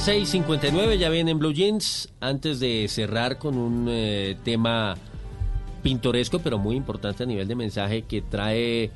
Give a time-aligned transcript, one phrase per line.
[0.00, 2.08] 6.59, ya viene en Blue Jeans.
[2.20, 4.96] Antes de cerrar con un eh, tema
[5.82, 8.90] pintoresco, pero muy importante a nivel de mensaje que trae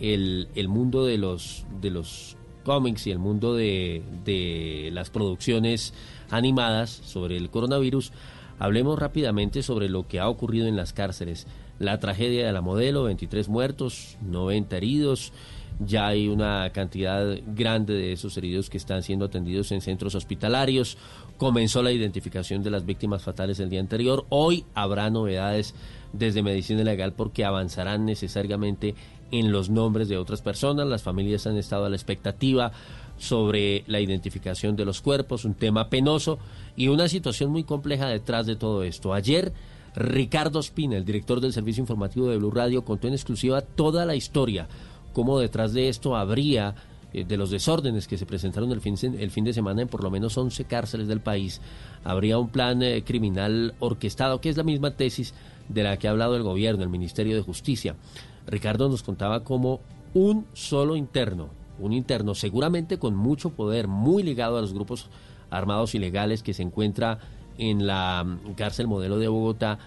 [0.00, 5.94] el, el mundo de los, de los cómics y el mundo de, de las producciones
[6.28, 8.12] animadas sobre el coronavirus,
[8.58, 11.46] hablemos rápidamente sobre lo que ha ocurrido en las cárceles.
[11.78, 15.32] La tragedia de la modelo, 23 muertos, 90 heridos.
[15.82, 20.98] Ya hay una cantidad grande de esos heridos que están siendo atendidos en centros hospitalarios.
[21.38, 24.26] Comenzó la identificación de las víctimas fatales el día anterior.
[24.28, 25.74] Hoy habrá novedades
[26.12, 28.94] desde Medicina Legal porque avanzarán necesariamente
[29.30, 30.86] en los nombres de otras personas.
[30.86, 32.72] Las familias han estado a la expectativa
[33.16, 36.38] sobre la identificación de los cuerpos, un tema penoso
[36.76, 39.14] y una situación muy compleja detrás de todo esto.
[39.14, 39.54] Ayer
[39.94, 44.14] Ricardo Espina, el director del servicio informativo de Blue Radio, contó en exclusiva toda la
[44.14, 44.68] historia
[45.12, 46.74] cómo detrás de esto habría
[47.12, 50.04] eh, de los desórdenes que se presentaron el fin, el fin de semana en por
[50.04, 51.60] lo menos 11 cárceles del país,
[52.04, 55.34] habría un plan eh, criminal orquestado, que es la misma tesis
[55.68, 57.96] de la que ha hablado el gobierno, el Ministerio de Justicia.
[58.46, 59.80] Ricardo nos contaba cómo
[60.14, 61.48] un solo interno,
[61.78, 65.08] un interno seguramente con mucho poder, muy ligado a los grupos
[65.50, 67.18] armados ilegales que se encuentra
[67.58, 69.78] en la mm, cárcel modelo de Bogotá,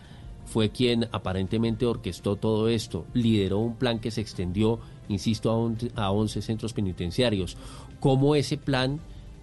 [0.46, 6.42] fue quien aparentemente orquestó todo esto, lideró un plan que se extendió insisto, a, 11
[6.42, 7.58] centros penitenciarios.
[8.00, 9.00] Cómo ese plan,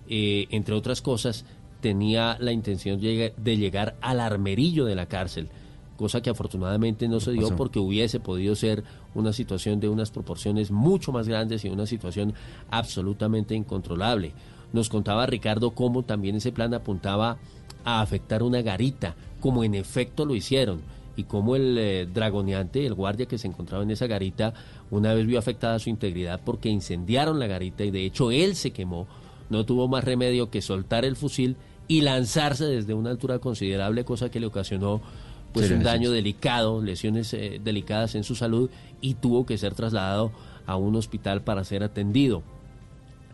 [0.09, 1.45] eh, entre otras cosas,
[1.81, 5.49] tenía la intención de llegar al armerillo de la cárcel,
[5.97, 8.85] cosa que afortunadamente no se dio porque hubiese podido ser
[9.15, 12.35] una situación de unas proporciones mucho más grandes y una situación
[12.71, 14.33] absolutamente incontrolable.
[14.73, 17.39] Nos contaba Ricardo cómo también ese plan apuntaba
[17.85, 20.81] a afectar una garita, como en efecto lo hicieron
[21.17, 24.55] y cómo el eh, dragoneante, el guardia que se encontraba en esa garita,
[24.91, 28.71] una vez vio afectada su integridad porque incendiaron la garita y de hecho él se
[28.71, 29.07] quemó,
[29.49, 31.57] no tuvo más remedio que soltar el fusil
[31.89, 35.01] y lanzarse desde una altura considerable, cosa que le ocasionó
[35.53, 40.31] pues un daño delicado, lesiones eh, delicadas en su salud y tuvo que ser trasladado
[40.67, 42.45] a un hospital para ser atendido.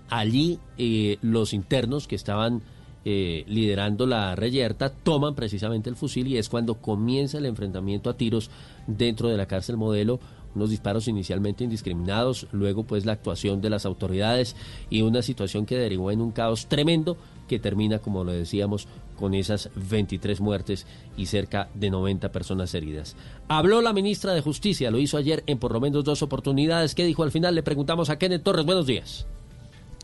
[0.09, 2.63] Allí eh, los internos que estaban
[3.05, 8.17] eh, liderando la reyerta, toman precisamente el fusil y es cuando comienza el enfrentamiento a
[8.17, 8.51] tiros
[8.87, 10.19] dentro de la cárcel modelo
[10.57, 14.57] unos disparos inicialmente indiscriminados, luego pues la actuación de las autoridades
[14.91, 19.35] y una situación que derivó en un caos tremendo que termina, como lo decíamos, con
[19.35, 20.87] esas 23 muertes
[21.17, 23.15] y cerca de 90 personas heridas.
[23.49, 26.95] Habló la ministra de Justicia, lo hizo ayer en por lo menos dos oportunidades.
[26.95, 27.55] ¿Qué dijo al final?
[27.55, 28.67] Le preguntamos a Kenneth Torres.
[28.67, 29.27] Buenos días.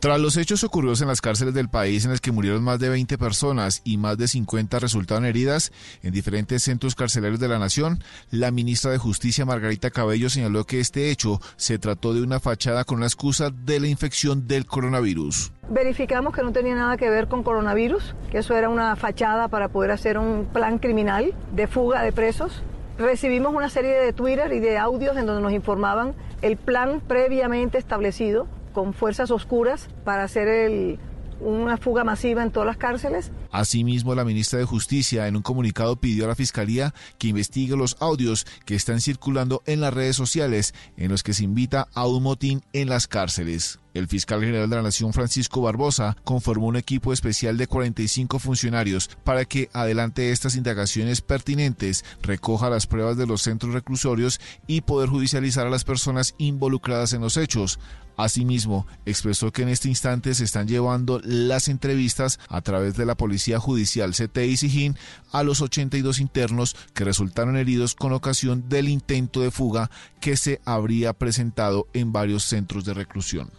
[0.03, 2.89] Tras los hechos ocurridos en las cárceles del país en los que murieron más de
[2.89, 5.71] 20 personas y más de 50 resultaron heridas
[6.03, 8.01] en diferentes centros carcelarios de la nación,
[8.33, 12.83] la ministra de Justicia Margarita Cabello señaló que este hecho se trató de una fachada
[12.83, 15.53] con la excusa de la infección del coronavirus.
[15.71, 19.69] Verificamos que no tenía nada que ver con coronavirus, que eso era una fachada para
[19.69, 22.65] poder hacer un plan criminal de fuga de presos.
[22.99, 27.79] Recibimos una serie de Twitter y de audios en donde nos informaban el plan previamente
[27.79, 30.99] establecido con fuerzas oscuras para hacer
[31.41, 33.33] una fuga masiva en todas las cárceles.
[33.51, 37.97] Asimismo, la ministra de Justicia en un comunicado pidió a la Fiscalía que investigue los
[38.01, 42.23] audios que están circulando en las redes sociales en los que se invita a un
[42.23, 43.82] motín en las cárceles.
[43.95, 49.11] El fiscal general de la Nación, Francisco Barbosa, conformó un equipo especial de 45 funcionarios
[49.23, 55.09] para que, adelante estas indagaciones pertinentes, recoja las pruebas de los centros reclusorios y poder
[55.09, 57.79] judicializar a las personas involucradas en los hechos.
[58.17, 63.17] Asimismo, expresó que en este instante se están llevando las entrevistas a través de la
[63.17, 64.97] Policía Judicial CT y SIGIN
[65.33, 70.61] a los 82 internos que resultaron heridos con ocasión del intento de fuga que se
[70.65, 73.51] habría presentado en varios centros de reclusión.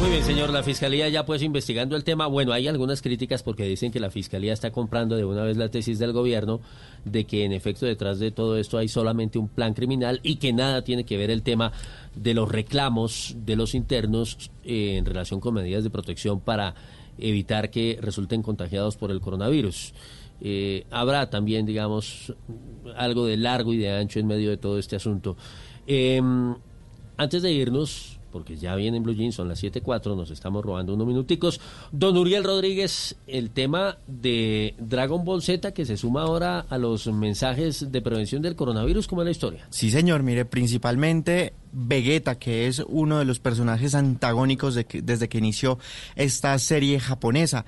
[0.00, 0.50] Muy bien, señor.
[0.50, 2.26] La Fiscalía ya pues investigando el tema.
[2.26, 5.70] Bueno, hay algunas críticas porque dicen que la Fiscalía está comprando de una vez la
[5.70, 6.60] tesis del gobierno
[7.04, 10.52] de que en efecto detrás de todo esto hay solamente un plan criminal y que
[10.52, 11.72] nada tiene que ver el tema
[12.14, 16.74] de los reclamos de los internos eh, en relación con medidas de protección para
[17.16, 19.94] evitar que resulten contagiados por el coronavirus.
[20.40, 22.34] Eh, habrá también, digamos,
[22.96, 25.36] algo de largo y de ancho en medio de todo este asunto.
[25.86, 26.54] Em,
[27.16, 30.92] antes de irnos, porque ya viene en Blue Jeans, son las 7.4, nos estamos robando
[30.92, 31.60] unos minuticos.
[31.92, 37.06] Don Uriel Rodríguez, el tema de Dragon Ball Z que se suma ahora a los
[37.06, 39.68] mensajes de prevención del coronavirus, ¿cómo es la historia?
[39.70, 45.38] Sí, señor, mire, principalmente Vegeta, que es uno de los personajes antagónicos de desde que
[45.38, 45.78] inició
[46.16, 47.66] esta serie japonesa.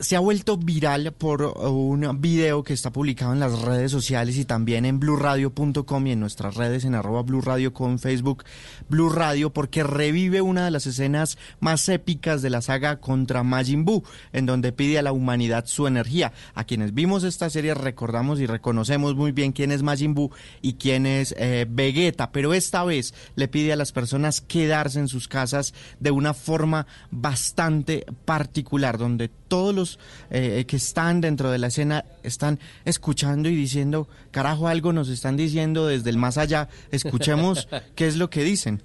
[0.00, 4.44] Se ha vuelto viral por un video que está publicado en las redes sociales y
[4.44, 8.44] también en blurradio.com y en nuestras redes en arroba blurradio con Facebook
[8.88, 13.84] Blue Radio porque revive una de las escenas más épicas de la saga contra Majin
[13.84, 16.32] Buu en donde pide a la humanidad su energía.
[16.54, 20.30] A quienes vimos esta serie recordamos y reconocemos muy bien quién es Majin Buu
[20.62, 25.08] y quién es eh, Vegeta, pero esta vez le pide a las personas quedarse en
[25.08, 29.87] sus casas de una forma bastante particular donde todos los
[30.30, 35.36] eh, que están dentro de la escena están escuchando y diciendo, carajo, algo nos están
[35.36, 38.82] diciendo desde el más allá, escuchemos qué es lo que dicen.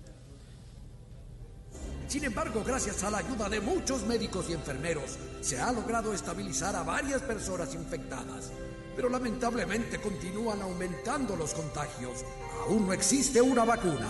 [2.07, 6.75] Sin embargo, gracias a la ayuda de muchos médicos y enfermeros, se ha logrado estabilizar
[6.75, 8.51] a varias personas infectadas.
[8.95, 12.23] Pero lamentablemente continúan aumentando los contagios.
[12.67, 14.07] Aún no existe una vacuna.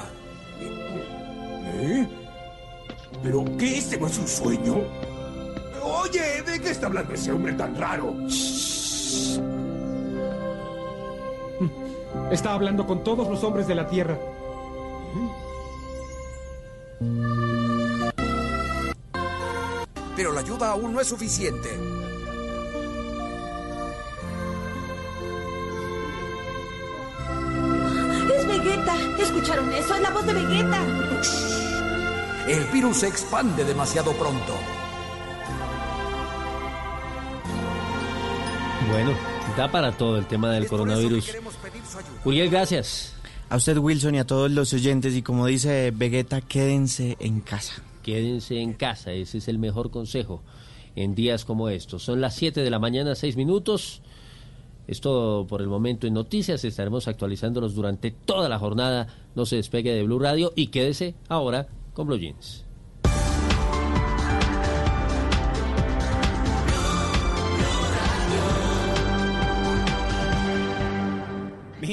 [0.59, 2.07] ¿Eh?
[3.23, 3.77] ¿Pero qué?
[3.77, 5.12] ¿Este no es un sueño?
[5.83, 8.15] Oye, ¿de qué está hablando ese hombre tan raro?
[12.31, 14.18] Está hablando con todos los hombres de la Tierra.
[20.15, 21.69] Pero la ayuda aún no es suficiente.
[28.36, 28.95] ¡Es Vegeta!
[29.19, 29.95] ¿Escucharon eso?
[29.95, 30.79] ¡Es la voz de Vegeta!
[32.47, 34.53] El virus se expande demasiado pronto.
[38.93, 39.11] Bueno,
[39.57, 41.35] da para todo el tema del coronavirus.
[42.25, 43.15] Uriel, gracias.
[43.49, 45.15] A usted, Wilson, y a todos los oyentes.
[45.15, 47.81] Y como dice Vegeta, quédense en casa.
[48.03, 50.43] Quédense en casa, ese es el mejor consejo
[50.95, 52.03] en días como estos.
[52.03, 54.03] Son las 7 de la mañana, 6 minutos.
[54.85, 56.63] Es todo por el momento en noticias.
[56.63, 59.07] Estaremos actualizándolos durante toda la jornada.
[59.33, 62.63] No se despegue de Blue Radio y quédese ahora con Blue Jeans.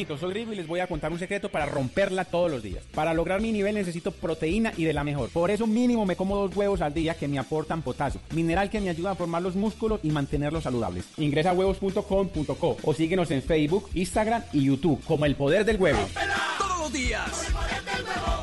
[0.07, 2.83] Soy Grigo y les voy a contar un secreto para romperla todos los días.
[2.95, 5.29] Para lograr mi nivel necesito proteína y de la mejor.
[5.29, 8.81] Por eso mínimo me como dos huevos al día que me aportan potasio, mineral que
[8.81, 11.05] me ayuda a formar los músculos y mantenerlos saludables.
[11.19, 16.01] Ingresa a huevos.com.co o síguenos en Facebook, Instagram y YouTube como El Poder del Huevo.
[16.89, 17.47] Días.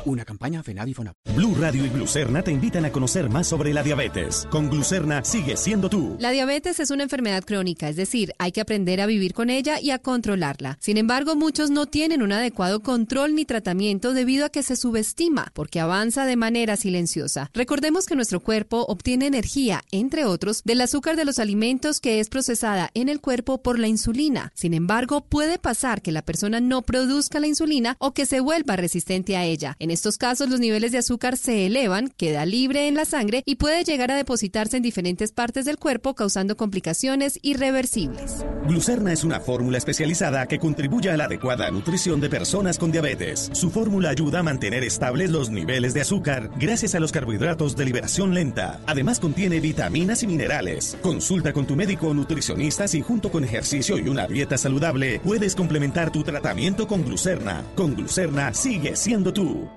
[0.04, 1.16] Una campaña FENAVI FONAP.
[1.34, 4.46] Blue Radio y Glucerna te invitan a conocer más sobre la diabetes.
[4.50, 6.16] Con Glucerna sigue siendo tú.
[6.18, 9.80] La diabetes es una enfermedad crónica, es decir, hay que aprender a vivir con ella
[9.80, 10.78] y a controlarla.
[10.80, 15.50] Sin embargo, muchos no tienen un adecuado control ni tratamiento debido a que se subestima,
[15.52, 17.50] porque avanza de manera silenciosa.
[17.52, 22.28] Recordemos que nuestro cuerpo obtiene energía, entre otros, del azúcar de los alimentos que es
[22.28, 24.52] procesada en el cuerpo por la insulina.
[24.54, 28.76] Sin embargo, puede pasar que la persona no produzca la insulina o que se vuelva
[28.76, 29.76] resistente a ella.
[29.78, 33.56] En estos casos, los niveles de azúcar se elevan, queda libre en la sangre y
[33.56, 38.44] puede llegar a depositarse en diferentes partes del cuerpo, causando complicaciones irreversibles.
[38.66, 43.50] Glucerna es una fórmula especializada que contribuye a la adecuada nutrición de personas con diabetes.
[43.52, 47.84] Su fórmula ayuda a mantener estables los niveles de azúcar gracias a los carbohidratos de
[47.86, 48.80] liberación lenta.
[48.86, 50.96] Además contiene vitaminas y minerales.
[51.00, 55.54] Consulta con tu médico o nutricionista si junto con ejercicio y una dieta saludable puedes
[55.54, 57.64] complementar tu tratamiento con Glucerna.
[57.74, 58.17] Con Glucerna
[58.52, 59.68] sigue siendo tú.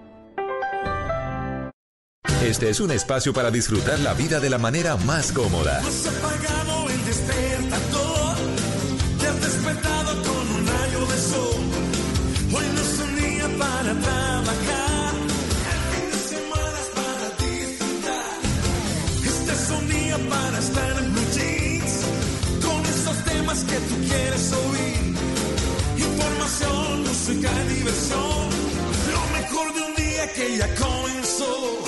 [2.44, 5.78] Este es un espacio para disfrutar la vida de la manera más cómoda.
[5.78, 8.36] Has apagado el despertador,
[9.20, 11.62] te has despertado con un rayo de sol.
[12.56, 15.14] Hoy no es un día para trabajar,
[15.72, 18.40] el fin de semana es para disfrutar.
[19.24, 21.94] Este es un día para estar en blue jeans,
[22.66, 25.01] con esos temas que tú quieres oír.
[26.52, 28.50] Música, diversión,
[29.14, 31.82] lo mejor de un día que ya comenzó.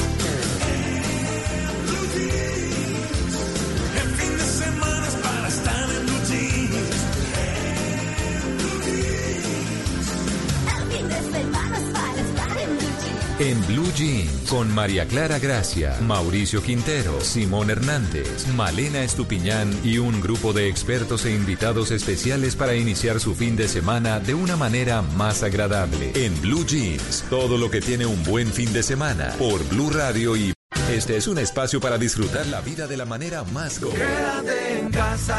[13.39, 20.21] En Blue Jeans, con María Clara Gracia, Mauricio Quintero, Simón Hernández, Malena Estupiñán y un
[20.21, 25.01] grupo de expertos e invitados especiales para iniciar su fin de semana de una manera
[25.01, 26.11] más agradable.
[26.13, 30.37] En Blue Jeans, todo lo que tiene un buen fin de semana, por Blue Radio
[30.37, 30.53] y...
[30.91, 33.97] Este es un espacio para disfrutar la vida de la manera más cómoda.
[33.97, 35.37] Quédate en casa.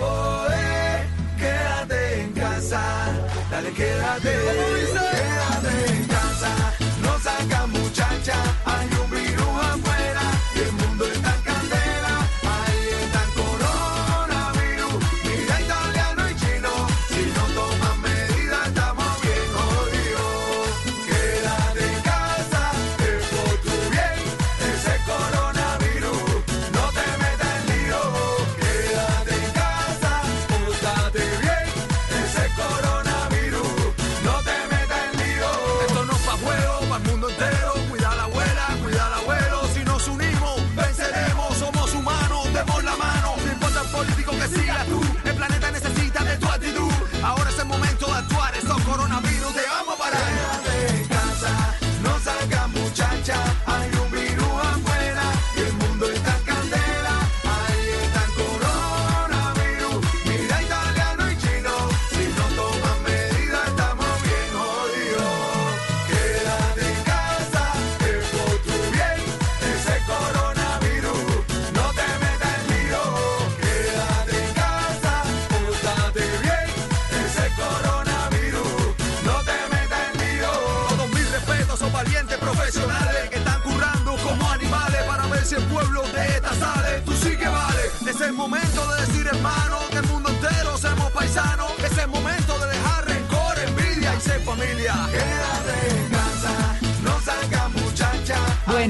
[0.00, 1.06] Oh, eh,
[1.38, 2.82] quédate en casa.
[3.50, 4.22] Dale, quédate.
[4.22, 5.09] Quédate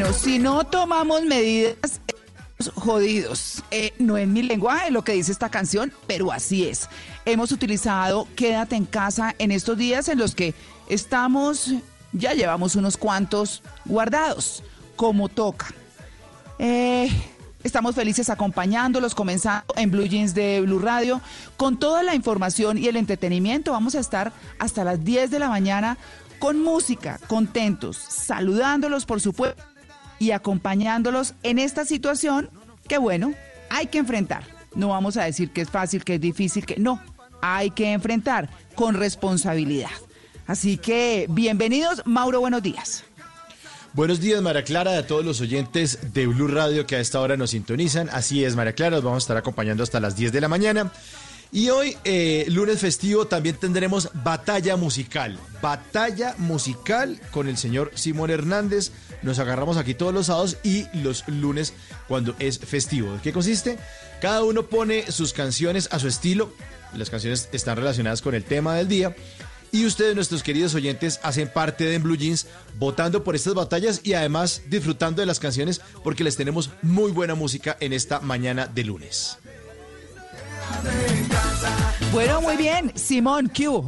[0.01, 2.01] Bueno, si no tomamos medidas
[2.59, 3.63] estamos jodidos.
[3.71, 6.89] Eh, no es mi lenguaje lo que dice esta canción, pero así es.
[7.27, 10.55] Hemos utilizado Quédate en casa en estos días en los que
[10.89, 11.75] estamos,
[12.13, 14.63] ya llevamos unos cuantos guardados,
[14.97, 15.67] como toca.
[16.59, 17.11] Eh,
[17.63, 21.21] estamos felices acompañándolos, comenzando en Blue Jeans de Blue Radio,
[21.59, 23.73] con toda la información y el entretenimiento.
[23.73, 25.99] Vamos a estar hasta las 10 de la mañana
[26.39, 29.63] con música, contentos, saludándolos, por supuesto,
[30.21, 32.51] y acompañándolos en esta situación
[32.87, 33.35] que, bueno,
[33.71, 34.45] hay que enfrentar.
[34.77, 37.03] No vamos a decir que es fácil, que es difícil, que no,
[37.43, 39.91] hay que enfrentar con responsabilidad.
[40.47, 43.03] Así que, bienvenidos, Mauro, buenos días.
[43.93, 47.37] Buenos días, María Clara, a todos los oyentes de Blue Radio que a esta hora
[47.37, 48.09] nos sintonizan.
[48.11, 50.93] Así es, María Clara, los vamos a estar acompañando hasta las 10 de la mañana.
[51.53, 55.37] Y hoy, eh, lunes festivo, también tendremos batalla musical.
[55.61, 58.93] Batalla musical con el señor Simón Hernández.
[59.23, 61.73] Nos agarramos aquí todos los sábados y los lunes
[62.07, 63.15] cuando es festivo.
[63.15, 63.79] ¿De qué consiste?
[64.21, 66.53] Cada uno pone sus canciones a su estilo.
[66.95, 69.17] Las canciones están relacionadas con el tema del día.
[69.73, 72.47] Y ustedes, nuestros queridos oyentes, hacen parte de Blue Jeans
[72.79, 77.35] votando por estas batallas y además disfrutando de las canciones porque les tenemos muy buena
[77.35, 79.39] música en esta mañana de lunes.
[82.13, 82.93] Bueno, muy bien.
[82.97, 83.85] Simón, Q.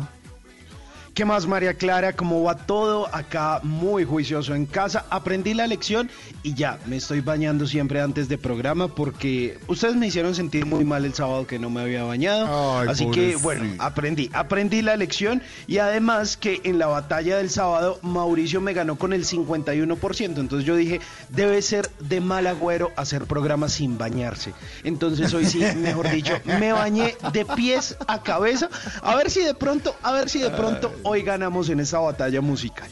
[1.14, 2.14] ¿Qué más, María Clara?
[2.14, 3.06] ¿Cómo va todo?
[3.14, 5.04] Acá muy juicioso en casa.
[5.10, 6.10] Aprendí la lección
[6.42, 10.86] y ya, me estoy bañando siempre antes de programa porque ustedes me hicieron sentir muy
[10.86, 12.80] mal el sábado que no me había bañado.
[12.80, 14.30] Ay, Así que, bueno, aprendí.
[14.32, 19.12] Aprendí la lección y además que en la batalla del sábado Mauricio me ganó con
[19.12, 20.38] el 51%.
[20.38, 24.54] Entonces yo dije, debe ser de mal agüero hacer programas sin bañarse.
[24.82, 28.70] Entonces hoy sí, mejor dicho, me bañé de pies a cabeza.
[29.02, 32.40] A ver si de pronto, a ver si de pronto hoy ganamos en esa batalla
[32.40, 32.90] musical.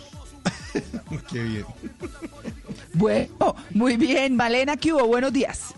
[1.30, 1.64] Qué bien.
[2.94, 4.36] Bueno, muy bien.
[4.36, 5.06] Malena, ¿qué hubo?
[5.06, 5.74] Buenos días.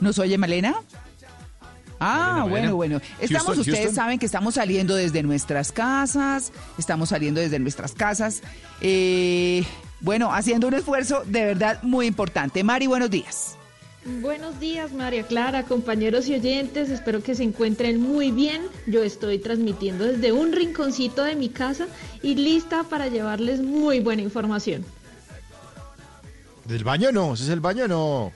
[0.00, 0.74] ¿Nos oye Malena?
[1.98, 2.46] Ah, Malena, Malena.
[2.50, 3.00] bueno, bueno.
[3.20, 3.94] Estamos, Houston, ustedes Houston.
[3.94, 8.42] saben que estamos saliendo desde nuestras casas, estamos saliendo desde nuestras casas.
[8.80, 9.64] eh,
[10.00, 12.62] bueno, haciendo un esfuerzo de verdad muy importante.
[12.62, 13.56] Mari, buenos días.
[14.06, 16.90] Buenos días, María Clara, compañeros y oyentes.
[16.90, 18.62] Espero que se encuentren muy bien.
[18.86, 21.88] Yo estoy transmitiendo desde un rinconcito de mi casa
[22.22, 24.84] y lista para llevarles muy buena información.
[26.66, 27.34] ¿Del baño no?
[27.34, 28.32] ¿Ese es el baño no?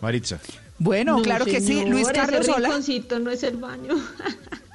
[0.00, 0.40] Maritza.
[0.78, 1.84] Bueno, No, claro que sí.
[1.84, 2.68] Luis ese Carlos, hola.
[2.68, 3.94] rinconcito no es el baño.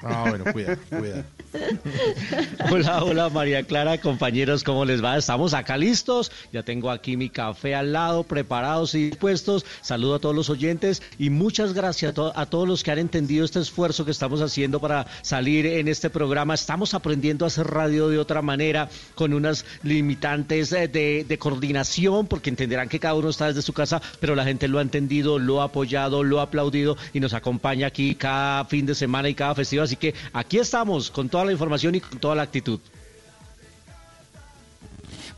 [0.08, 1.26] Ah, bueno, cuida, cuida.
[2.72, 5.18] Hola, hola María Clara, compañeros, ¿cómo les va?
[5.18, 9.66] Estamos acá listos, ya tengo aquí mi café al lado, preparados y dispuestos.
[9.82, 13.00] Saludo a todos los oyentes y muchas gracias a, to- a todos los que han
[13.00, 16.54] entendido este esfuerzo que estamos haciendo para salir en este programa.
[16.54, 22.50] Estamos aprendiendo a hacer radio de otra manera, con unas limitantes eh, de, coordinación, porque
[22.50, 25.62] entenderán que cada uno está desde su casa, pero la gente lo ha entendido, lo
[25.62, 29.56] ha apoyado, lo ha aplaudido y nos acompaña aquí cada fin de semana y cada
[29.56, 29.86] festival.
[29.86, 32.80] Así que aquí estamos con toda la información y con toda la actitud.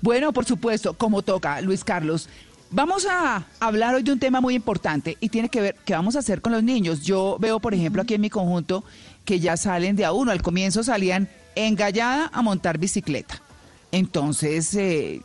[0.02, 2.30] Bueno, por supuesto, como toca, Luis Carlos.
[2.70, 6.16] Vamos a hablar hoy de un tema muy importante y tiene que ver qué vamos
[6.16, 7.02] a hacer con los niños.
[7.04, 8.84] Yo veo, por ejemplo, aquí en mi conjunto
[9.24, 10.32] que ya salen de a uno.
[10.32, 13.42] Al comienzo salían engallada a montar bicicleta.
[13.92, 15.22] Entonces, eh,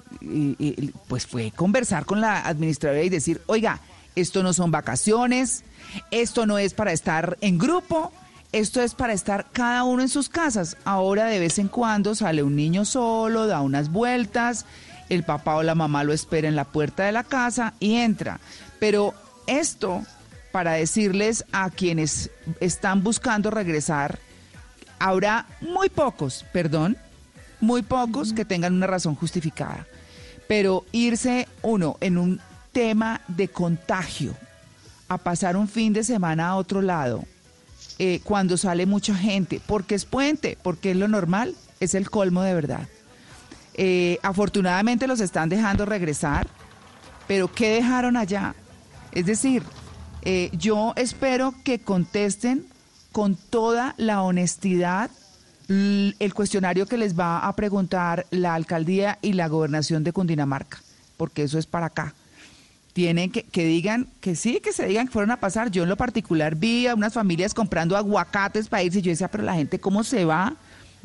[1.08, 3.80] pues fue conversar con la administradora y decir, oiga,
[4.14, 5.64] esto no son vacaciones,
[6.10, 8.12] esto no es para estar en grupo,
[8.52, 10.76] esto es para estar cada uno en sus casas.
[10.84, 14.66] Ahora de vez en cuando sale un niño solo, da unas vueltas,
[15.08, 18.40] el papá o la mamá lo espera en la puerta de la casa y entra.
[18.78, 19.14] Pero
[19.46, 20.02] esto
[20.52, 22.30] para decirles a quienes
[22.60, 24.18] están buscando regresar,
[24.98, 26.96] habrá muy pocos, perdón,
[27.60, 29.86] muy pocos que tengan una razón justificada.
[30.46, 32.40] Pero irse uno en un
[32.72, 34.34] tema de contagio
[35.08, 37.24] a pasar un fin de semana a otro lado,
[37.98, 42.42] eh, cuando sale mucha gente, porque es puente, porque es lo normal, es el colmo
[42.42, 42.88] de verdad.
[43.74, 46.46] Eh, afortunadamente los están dejando regresar,
[47.26, 48.54] pero ¿qué dejaron allá?
[49.12, 49.62] Es decir,
[50.22, 52.66] eh, yo espero que contesten
[53.12, 55.10] con toda la honestidad
[55.68, 60.82] el cuestionario que les va a preguntar la alcaldía y la gobernación de Cundinamarca,
[61.16, 62.14] porque eso es para acá.
[62.92, 65.70] Tienen que, que digan que sí, que se digan que fueron a pasar.
[65.70, 69.28] Yo en lo particular vi a unas familias comprando aguacates para irse y yo decía,
[69.28, 70.56] pero la gente cómo se va.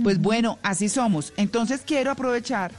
[0.03, 1.33] Pues bueno, así somos.
[1.37, 2.71] Entonces quiero aprovechar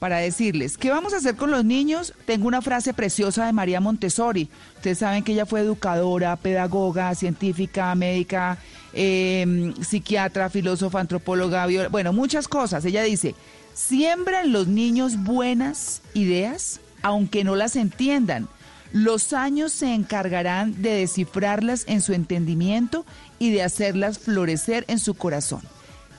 [0.00, 2.14] para decirles, ¿qué vamos a hacer con los niños?
[2.24, 4.48] Tengo una frase preciosa de María Montessori.
[4.76, 8.56] Ustedes saben que ella fue educadora, pedagoga, científica, médica,
[8.94, 12.84] eh, psiquiatra, filósofa, antropóloga, bueno, muchas cosas.
[12.86, 13.34] Ella dice,
[13.74, 18.48] siembra en los niños buenas ideas, aunque no las entiendan.
[18.92, 23.04] Los años se encargarán de descifrarlas en su entendimiento
[23.38, 25.62] y de hacerlas florecer en su corazón.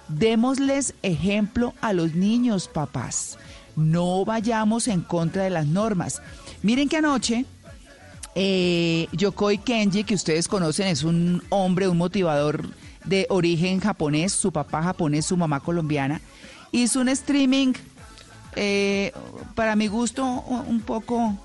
[0.07, 3.38] Démosles ejemplo a los niños, papás.
[3.75, 6.21] No vayamos en contra de las normas.
[6.63, 7.45] Miren que anoche
[8.35, 12.63] eh, Yokoi Kenji, que ustedes conocen, es un hombre, un motivador
[13.05, 16.21] de origen japonés, su papá japonés, su mamá colombiana,
[16.71, 17.73] hizo un streaming,
[18.55, 19.12] eh,
[19.55, 21.38] para mi gusto, un poco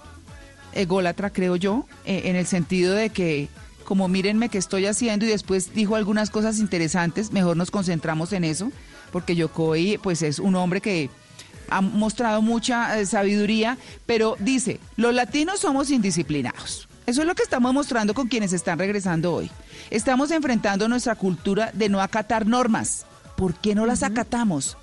[0.73, 3.49] ególatra, creo yo, eh, en el sentido de que,
[3.85, 8.45] como mírenme qué estoy haciendo, y después dijo algunas cosas interesantes, mejor nos concentramos en
[8.45, 8.71] eso,
[9.13, 11.11] porque Yokoi, pues es un hombre que
[11.69, 16.89] ha mostrado mucha eh, sabiduría, pero dice, los latinos somos indisciplinados.
[17.07, 19.51] Eso es lo que estamos mostrando con quienes están regresando hoy.
[19.91, 23.07] Estamos enfrentando nuestra cultura de no acatar normas.
[23.37, 24.77] ¿Por qué no las acatamos?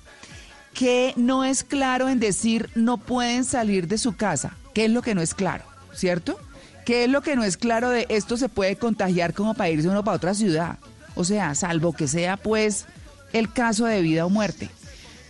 [0.74, 4.56] ¿Qué no es claro en decir no pueden salir de su casa?
[4.74, 5.64] ¿Qué es lo que no es claro?
[5.94, 6.38] ¿Cierto?
[6.84, 9.88] ¿Qué es lo que no es claro de esto se puede contagiar como para irse
[9.88, 10.78] uno para otra ciudad?
[11.14, 12.86] O sea, salvo que sea pues
[13.32, 14.68] el caso de vida o muerte.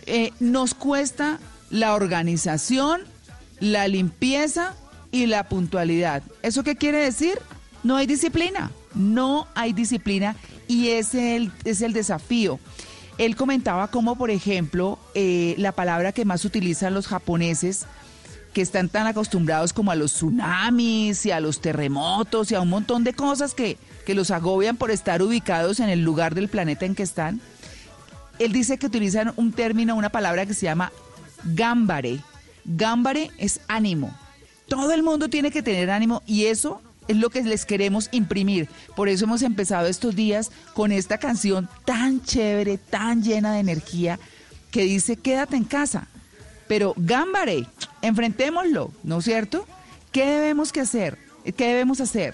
[0.07, 3.01] Eh, nos cuesta la organización,
[3.59, 4.73] la limpieza
[5.11, 6.23] y la puntualidad.
[6.41, 7.37] ¿Eso qué quiere decir?
[7.83, 10.35] No hay disciplina, no hay disciplina
[10.67, 12.59] y ese es el, es el desafío.
[13.17, 17.85] Él comentaba cómo, por ejemplo, eh, la palabra que más utilizan los japoneses,
[18.53, 22.69] que están tan acostumbrados como a los tsunamis y a los terremotos y a un
[22.69, 26.85] montón de cosas que, que los agobian por estar ubicados en el lugar del planeta
[26.85, 27.41] en que están,
[28.39, 30.91] él dice que utilizan un término, una palabra que se llama
[31.43, 32.19] gámbare.
[32.65, 34.15] Gámbare es ánimo.
[34.67, 38.69] Todo el mundo tiene que tener ánimo y eso es lo que les queremos imprimir.
[38.95, 44.19] Por eso hemos empezado estos días con esta canción tan chévere, tan llena de energía,
[44.71, 46.07] que dice quédate en casa.
[46.67, 47.67] Pero gámbare,
[48.01, 49.67] enfrentémoslo, ¿no es cierto?
[50.11, 51.17] ¿Qué debemos que hacer?
[51.43, 52.33] ¿Qué debemos hacer?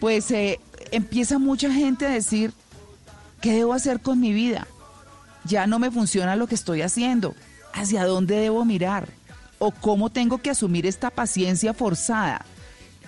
[0.00, 0.58] Pues eh,
[0.90, 2.52] empieza mucha gente a decir,
[3.40, 4.66] ¿qué debo hacer con mi vida?
[5.44, 7.34] Ya no me funciona lo que estoy haciendo.
[7.72, 9.08] ¿Hacia dónde debo mirar?
[9.58, 12.44] ¿O cómo tengo que asumir esta paciencia forzada?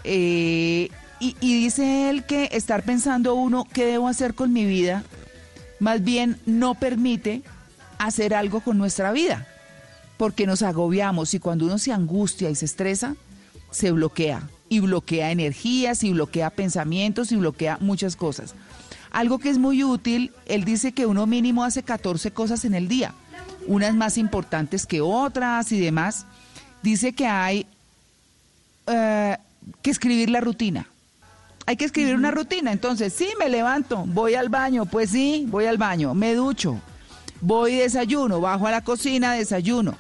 [0.05, 0.91] Eh,
[1.21, 5.03] y, dice él que estar pensando uno, ¿qué debo hacer con mi vida?
[5.81, 7.43] Más bien no permite
[7.99, 9.47] hacer algo con nuestra vida,
[10.19, 13.17] porque nos agobiamos y cuando uno se angustia y se estresa,
[13.71, 18.55] se bloquea y bloquea energías y bloquea pensamientos y bloquea muchas cosas.
[19.11, 22.89] Algo que es muy útil, él dice que uno mínimo hace 14 cosas en el
[22.89, 23.15] día,
[23.67, 26.27] unas más importantes que otras y demás.
[26.83, 27.67] Dice que hay
[28.87, 29.39] eh,
[29.83, 30.87] que escribir la rutina.
[31.67, 32.73] Hay que escribir una rutina.
[32.73, 36.81] Entonces, sí, me levanto, voy al baño, pues sí, voy al baño, me ducho,
[37.41, 39.97] voy y desayuno, bajo a la cocina, desayuno.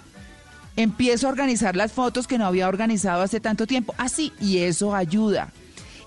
[0.76, 3.94] Empiezo a organizar las fotos que no había organizado hace tanto tiempo.
[3.96, 5.52] Así, y eso ayuda.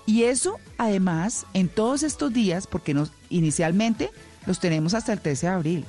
[0.06, 4.10] Y eso, además, en todos estos días, porque nos, inicialmente
[4.46, 5.84] los tenemos hasta el 13 de abril,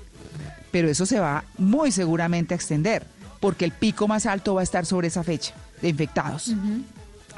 [0.72, 3.06] pero eso se va muy seguramente a extender,
[3.40, 6.54] porque el pico más alto va a estar sobre esa fecha de infectados.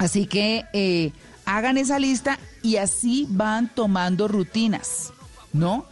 [0.02, 1.12] Así que eh,
[1.44, 5.12] hagan esa lista y así van tomando rutinas,
[5.52, 5.86] ¿no?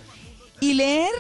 [0.61, 1.13] Y leer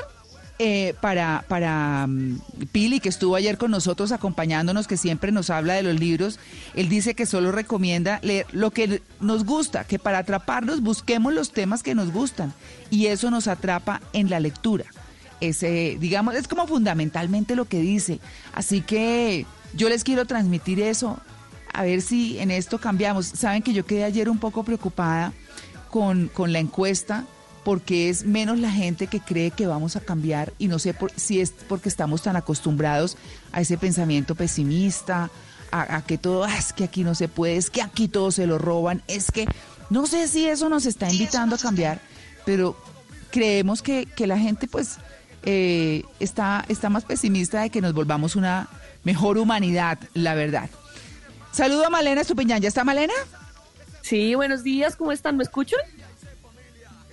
[0.58, 2.40] eh, para, para um,
[2.72, 6.40] Pili, que estuvo ayer con nosotros acompañándonos, que siempre nos habla de los libros,
[6.74, 11.52] él dice que solo recomienda leer lo que nos gusta, que para atraparnos busquemos los
[11.52, 12.52] temas que nos gustan
[12.90, 14.86] y eso nos atrapa en la lectura.
[15.40, 18.18] Ese, digamos, es como fundamentalmente lo que dice.
[18.52, 21.20] Así que yo les quiero transmitir eso,
[21.72, 23.26] a ver si en esto cambiamos.
[23.26, 25.32] Saben que yo quedé ayer un poco preocupada
[25.90, 27.24] con, con la encuesta
[27.64, 31.12] porque es menos la gente que cree que vamos a cambiar y no sé por,
[31.16, 33.16] si es porque estamos tan acostumbrados
[33.52, 35.30] a ese pensamiento pesimista,
[35.70, 38.30] a, a que todo, "Ah, es que aquí no se puede, es que aquí todo
[38.30, 39.46] se lo roban, es que
[39.90, 42.00] no sé si eso nos está invitando a cambiar,
[42.46, 42.76] pero
[43.30, 44.96] creemos que, que la gente pues
[45.42, 48.68] eh, está, está más pesimista de que nos volvamos una
[49.04, 50.70] mejor humanidad, la verdad.
[51.52, 53.12] Saludo a Malena Estupiñán, ¿ya está Malena?
[54.02, 55.36] Sí, buenos días, ¿cómo están?
[55.36, 55.80] ¿Me escuchan?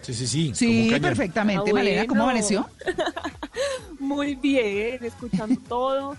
[0.02, 0.52] Sí, sí, sí.
[0.56, 1.70] Sí, perfectamente.
[1.70, 2.70] Ah, Malena, ¿cómo amaneció?
[4.00, 6.16] Muy bien, escuchando todo.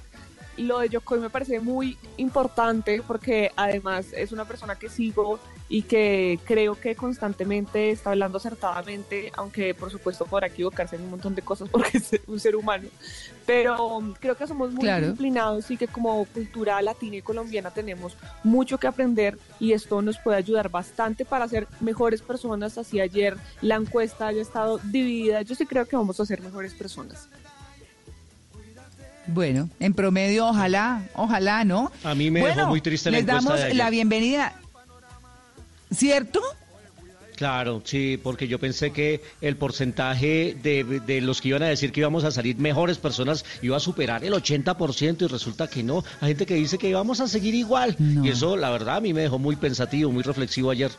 [0.59, 5.83] Lo de Yokoi me parece muy importante porque además es una persona que sigo y
[5.83, 11.35] que creo que constantemente está hablando acertadamente, aunque por supuesto podrá equivocarse en un montón
[11.35, 12.88] de cosas porque es un ser humano.
[13.47, 15.07] Pero um, creo que somos muy Claro.
[15.07, 20.18] disciplinados y que como cultura latina y colombiana tenemos mucho que aprender y esto nos
[20.18, 22.79] puede ayudar bastante para ser mejores personas.
[22.79, 26.73] Así ayer la encuesta haya estado dividida, yo sí creo que vamos a ser mejores
[26.75, 27.29] personas.
[29.29, 31.93] Bueno, en promedio, ojalá, ojalá, ¿no?
[32.03, 34.55] A mí me bueno, dejó muy triste la les damos de la bienvenida.
[35.95, 36.41] ¿Cierto?
[37.37, 41.93] Claro, sí, porque yo pensé que el porcentaje de, de los que iban a decir
[41.93, 46.03] que íbamos a salir mejores personas iba a superar el 80% y resulta que no.
[46.21, 47.97] Hay gente que dice que íbamos a seguir igual.
[48.25, 50.91] Y eso, la verdad, a mí me dejó muy pensativo, muy reflexivo ayer.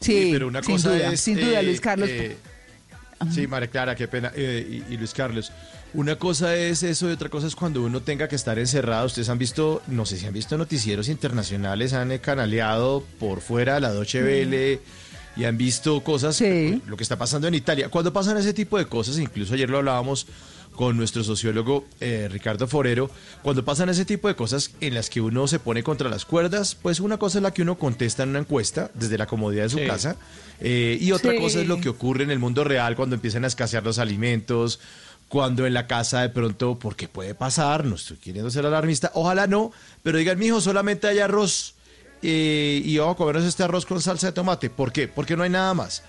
[0.00, 2.08] Sí, pero una sin cosa duda, es, sin duda, eh, Luis Carlos.
[2.10, 2.36] eh,
[3.32, 4.32] sí, María Clara, qué pena.
[4.34, 5.52] eh, y, y Luis Carlos.
[5.94, 9.06] Una cosa es eso y otra cosa es cuando uno tenga que estar encerrado.
[9.06, 13.80] Ustedes han visto, no sé si han visto noticieros internacionales, han eh, canaleado por fuera
[13.80, 14.80] la Deutsche Welle
[15.36, 16.40] y han visto cosas,
[16.86, 17.88] lo que está pasando en Italia.
[17.88, 20.26] Cuando pasan ese tipo de cosas, incluso ayer lo hablábamos
[20.74, 23.10] con nuestro sociólogo eh, Ricardo Forero,
[23.42, 26.74] cuando pasan ese tipo de cosas en las que uno se pone contra las cuerdas,
[26.74, 29.68] pues una cosa es la que uno contesta en una encuesta desde la comodidad de
[29.70, 29.86] su Sí.
[29.86, 30.16] casa
[30.60, 31.38] eh, y otra Sí.
[31.38, 34.78] cosa es lo que ocurre en el mundo real cuando empiezan a escasear los alimentos,
[35.28, 39.46] cuando en la casa de pronto, porque puede pasar, no estoy queriendo ser alarmista, ojalá
[39.46, 41.74] no, pero digan, mijo, solamente hay arroz
[42.22, 44.70] eh, y vamos a comernos este arroz con salsa de tomate.
[44.70, 45.08] ¿Por qué?
[45.08, 46.02] Porque no hay nada más.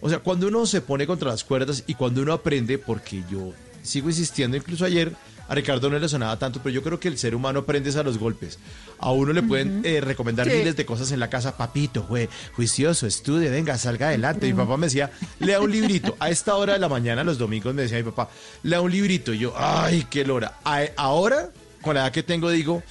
[0.00, 3.52] O sea, cuando uno se pone contra las cuerdas y cuando uno aprende, porque yo
[3.82, 5.12] sigo insistiendo, incluso ayer
[5.48, 8.02] a Ricardo no le sonaba tanto, pero yo creo que el ser humano aprende a
[8.02, 8.58] los golpes.
[8.98, 10.56] A uno le pueden eh, recomendar Sí.
[10.56, 14.46] miles de cosas en la casa, papito, güey, juicioso, estudie, venga, salga adelante.
[14.46, 16.16] Mi papá me decía, lea un librito.
[16.20, 18.30] A esta hora de la mañana, los domingos, me decía mi papá,
[18.62, 19.32] lea un librito.
[19.34, 20.58] Y yo, ay, qué lora.
[20.64, 21.50] A- ahora,
[21.82, 22.82] con la edad que tengo, digo,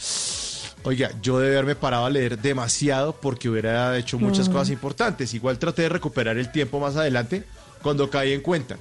[0.86, 5.34] Oiga, yo debe haberme parado a leer demasiado porque hubiera hecho muchas cosas importantes.
[5.34, 7.46] Igual traté de recuperar el tiempo más adelante
[7.82, 8.76] cuando caí en cuenta.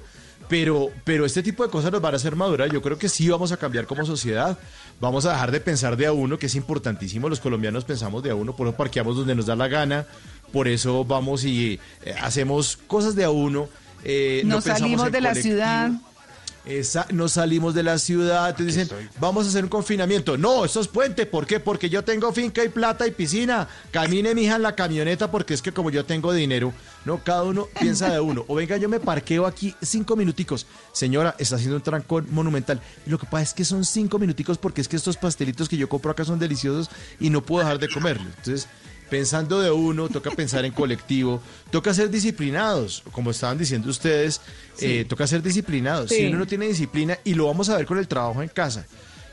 [0.48, 2.70] Pero, pero este tipo de cosas nos van a hacer madurar.
[2.70, 4.58] Yo creo que sí vamos a cambiar como sociedad.
[5.00, 7.28] Vamos a dejar de pensar de a uno, que es importantísimo.
[7.28, 10.06] Los colombianos pensamos de a uno, por eso parqueamos donde nos da la gana.
[10.52, 13.68] Por eso vamos y eh, hacemos cosas de a uno.
[14.04, 15.90] eh, no Nos pensamos salimos de la ciudad.
[16.64, 20.38] Esa, no salimos de la ciudad, te dicen, vamos a hacer un confinamiento.
[20.38, 21.58] No, eso es puente, ¿por qué?
[21.58, 23.68] Porque yo tengo finca y plata y piscina.
[23.90, 26.72] Camine, mija, en la camioneta porque es que como yo tengo dinero,
[27.04, 28.44] no, cada uno piensa de uno.
[28.46, 30.66] O venga, yo me parqueo aquí cinco minuticos.
[30.92, 32.80] Señora, está haciendo un trancón monumental.
[33.06, 35.76] Y lo que pasa es que son cinco minuticos porque es que estos pastelitos que
[35.76, 38.28] yo compro acá son deliciosos y no puedo dejar de comerlos.
[38.38, 38.68] Entonces,
[39.12, 44.40] pensando de uno, toca pensar en colectivo, toca ser disciplinados, como estaban diciendo ustedes,
[44.74, 44.86] Sí.
[44.86, 46.08] eh, toca ser disciplinados.
[46.08, 46.16] Sí.
[46.16, 48.86] Si uno no tiene disciplina, y lo vamos a ver con el trabajo en casa,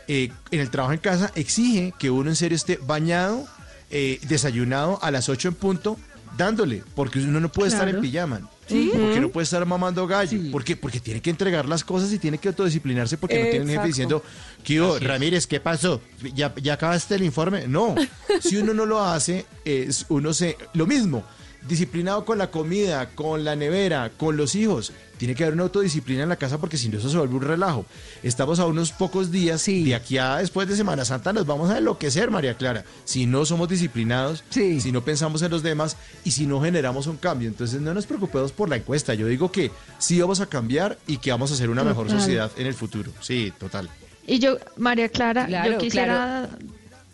[0.10, 3.48] eh, en el trabajo en casa exige que uno en serio esté bañado,
[3.90, 5.98] eh, desayunado a las 8 en punto,
[6.38, 8.42] dándole, porque uno no puede estar en pijama.
[8.70, 8.92] Sí.
[8.94, 10.40] Porque no puede estar mamando gallo.
[10.52, 10.76] ¿Por qué?
[10.76, 14.24] Porque tiene que entregar las cosas y tiene que autodisciplinarse porque no tiene jefe diciendo,
[14.64, 15.10] ¿qué hubo, Así es.
[15.10, 16.02] Ramírez, ¿qué pasó?
[16.36, 17.68] ¿Ya, ¿Ya acabaste el informe?
[17.68, 17.96] No.
[18.42, 20.56] Si uno no lo hace, es, uno se...
[20.74, 21.26] Lo mismo,
[21.68, 24.92] disciplinado con la comida, con la nevera, con los hijos.
[25.18, 27.42] Tiene que haber una autodisciplina en la casa porque si no eso se vuelve un
[27.42, 27.86] relajo.
[28.24, 31.78] Estamos a unos pocos días de aquí a después de Semana Santa nos vamos a
[31.78, 32.86] enloquecer, María Clara.
[33.04, 37.18] Si no somos disciplinados, si no pensamos en los demás y si no generamos un
[37.18, 37.50] cambio.
[37.50, 39.14] Entonces no nos preocupemos por la encuesta.
[39.14, 42.50] Yo digo que sí vamos a cambiar y que vamos a hacer una mejor sociedad
[42.58, 43.12] en el futuro.
[43.20, 43.90] Sí, total.
[44.26, 46.50] Y yo, María Clara, Claro, yo quisiera,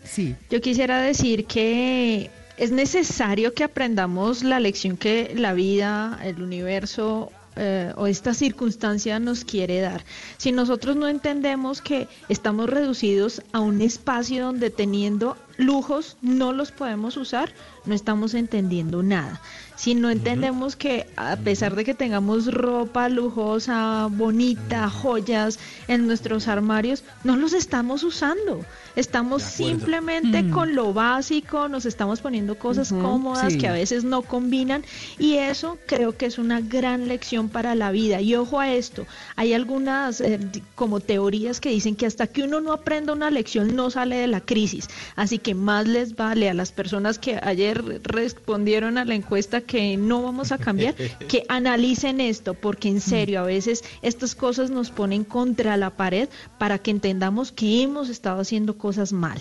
[0.04, 0.36] sí.
[0.50, 7.30] yo quisiera decir que es necesario que aprendamos la lección que la vida, el universo
[7.58, 10.04] eh, o esta circunstancia nos quiere dar.
[10.36, 16.70] Si nosotros no entendemos que estamos reducidos a un espacio donde teniendo lujos no los
[16.70, 17.52] podemos usar,
[17.86, 19.40] no estamos entendiendo nada.
[19.76, 26.48] Si no entendemos que a pesar de que tengamos ropa lujosa, bonita, joyas en nuestros
[26.48, 28.64] armarios, no los estamos usando.
[28.96, 30.50] Estamos simplemente Mm.
[30.50, 33.58] con lo básico, nos estamos poniendo cosas cómodas sí.
[33.58, 34.82] que a veces no combinan
[35.18, 38.22] y eso creo que es una gran lección para la vida.
[38.22, 40.40] Y ojo a esto, hay algunas eh,
[40.74, 44.26] como teorías que dicen que hasta que uno no aprenda una lección no sale de
[44.26, 44.88] la crisis.
[45.14, 49.96] Así que más les vale a las personas que ayer respondieron a la encuesta que
[49.96, 50.94] no vamos a cambiar,
[51.28, 56.28] que analicen esto, porque en serio a veces estas cosas nos ponen contra la pared
[56.58, 59.38] para que entendamos que hemos estado haciendo cosas mal.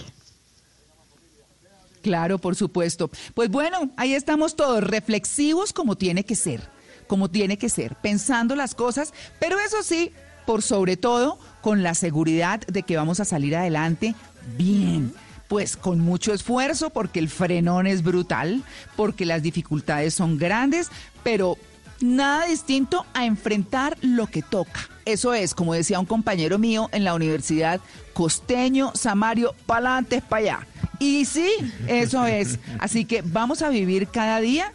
[2.02, 3.10] Claro, por supuesto.
[3.34, 6.62] Pues bueno, ahí estamos todos reflexivos como tiene que ser,
[7.08, 10.12] como tiene que ser, pensando las cosas, pero eso sí,
[10.46, 14.14] por sobre todo, con la seguridad de que vamos a salir adelante
[14.56, 15.14] bien.
[15.48, 18.64] Pues con mucho esfuerzo, porque el frenón es brutal,
[18.96, 20.90] porque las dificultades son grandes,
[21.24, 21.58] pero
[22.02, 24.90] nada distinto a enfrentar lo que toca.
[25.06, 27.80] Eso es, como decía un compañero mío en la universidad,
[28.14, 30.68] costeño, Samario, pa'lante, para allá.
[31.00, 31.50] Y sí,
[31.88, 32.60] eso es.
[32.80, 34.72] Así que vamos a vivir cada día.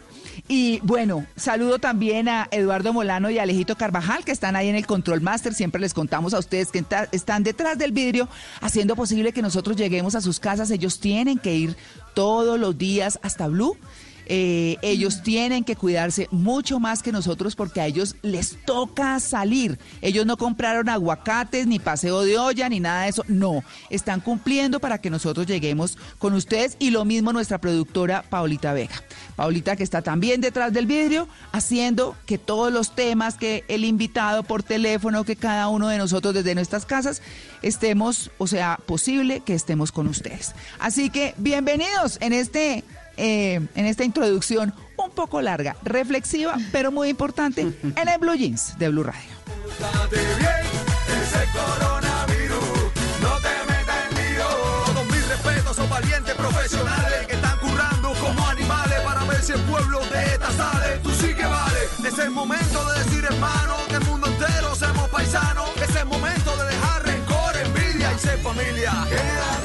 [0.53, 4.75] Y bueno, saludo también a Eduardo Molano y a Alejito Carvajal, que están ahí en
[4.75, 5.53] el Control Master.
[5.53, 6.83] Siempre les contamos a ustedes que
[7.13, 8.27] están detrás del vidrio,
[8.59, 10.69] haciendo posible que nosotros lleguemos a sus casas.
[10.69, 11.77] Ellos tienen que ir
[12.13, 13.77] todos los días hasta Blue.
[14.33, 19.77] Eh, ellos tienen que cuidarse mucho más que nosotros porque a ellos les toca salir.
[20.01, 23.25] Ellos no compraron aguacates, ni paseo de olla, ni nada de eso.
[23.27, 28.71] No, están cumpliendo para que nosotros lleguemos con ustedes y lo mismo nuestra productora Paulita
[28.71, 28.95] Vega.
[29.35, 34.43] Paulita que está también detrás del vidrio haciendo que todos los temas que el invitado
[34.43, 37.21] por teléfono, que cada uno de nosotros desde nuestras casas
[37.63, 40.55] estemos, o sea, posible que estemos con ustedes.
[40.79, 42.85] Así que bienvenidos en este
[43.21, 48.77] eh, en esta introducción un poco larga, reflexiva, pero muy importante en el Blue Jeans
[48.79, 49.29] de Blue Radio.
[62.03, 65.69] Es el momento de decir hermano que el mundo entero seamos paisanos.
[65.81, 68.91] Es el momento de dejar rencor, envidia y ser familia.
[69.07, 69.60] Quédate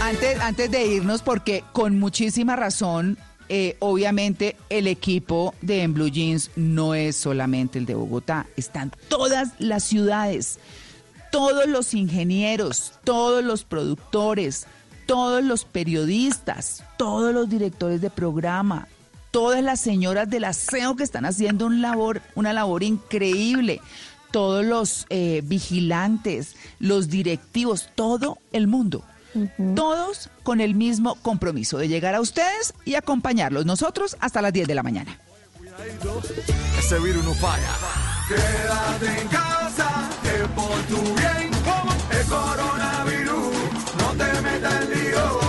[0.00, 6.08] antes, antes de irnos, porque con muchísima razón, eh, obviamente el equipo de En Blue
[6.08, 10.58] Jeans no es solamente el de Bogotá, están todas las ciudades,
[11.30, 14.66] todos los ingenieros, todos los productores,
[15.06, 18.88] todos los periodistas, todos los directores de programa,
[19.30, 23.80] todas las señoras del aseo que están haciendo un labor, una labor increíble,
[24.30, 29.04] todos los eh, vigilantes, los directivos, todo el mundo.
[29.74, 34.68] Todos con el mismo compromiso de llegar a ustedes y acompañarlos nosotros hasta las 10
[34.68, 35.18] de la mañana.
[36.78, 37.72] Ese virus no falla.
[38.28, 41.50] Quédate en casa, que por tu bien,
[42.10, 43.56] el coronavirus,
[43.98, 45.41] no te metas en lío.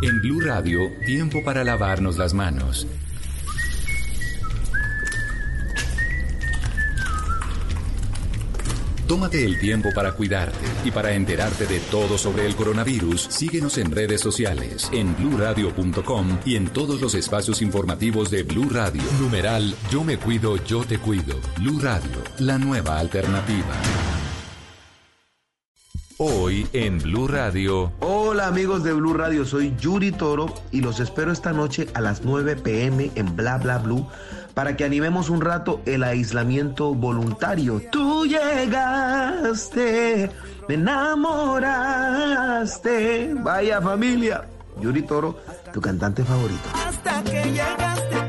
[0.00, 2.86] En Blue Radio, tiempo para lavarnos las manos.
[9.08, 13.22] Tómate el tiempo para cuidarte y para enterarte de todo sobre el coronavirus.
[13.22, 19.02] Síguenos en redes sociales, en bluradio.com y en todos los espacios informativos de Blue Radio.
[19.18, 21.40] Numeral Yo me cuido, yo te cuido.
[21.56, 23.74] Blue Radio, la nueva alternativa.
[26.20, 27.92] Hoy en Blue Radio.
[28.00, 32.22] Hola amigos de Blue Radio, soy Yuri Toro y los espero esta noche a las
[32.24, 34.04] 9 pm en Bla Bla Blue
[34.52, 37.80] para que animemos un rato el aislamiento voluntario.
[37.92, 39.08] Tú llegaste,
[40.66, 41.76] me enamoraste.
[43.34, 44.48] Vaya familia,
[44.80, 45.38] Yuri Toro,
[45.72, 46.68] tu cantante favorito.
[46.84, 48.27] Hasta que llegaste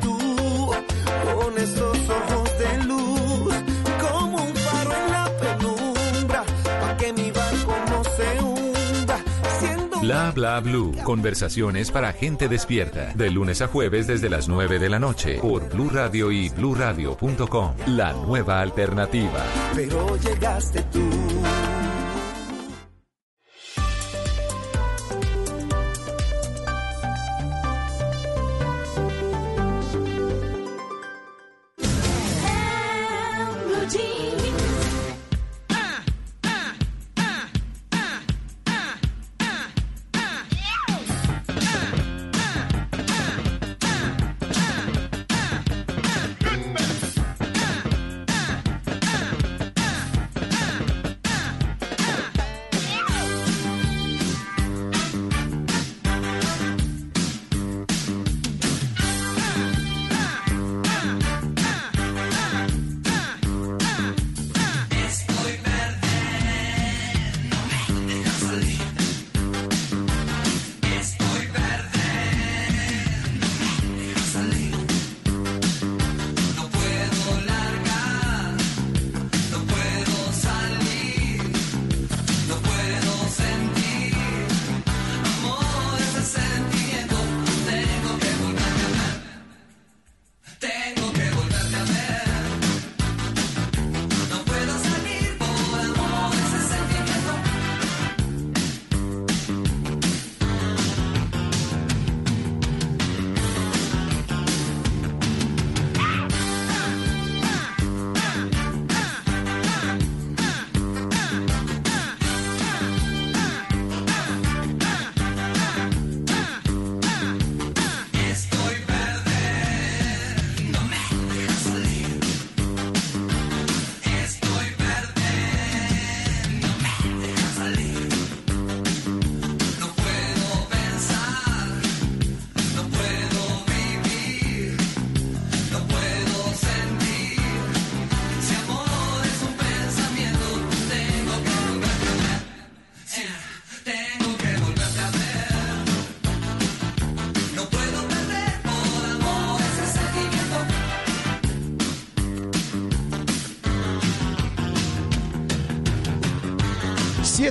[10.09, 10.91] Bla bla blue.
[11.03, 13.13] Conversaciones para gente despierta.
[13.13, 15.37] De lunes a jueves desde las 9 de la noche.
[15.39, 17.75] Por Blue Radio y bluradio.com.
[17.85, 19.43] La nueva alternativa.
[19.75, 21.07] pero llegaste tú.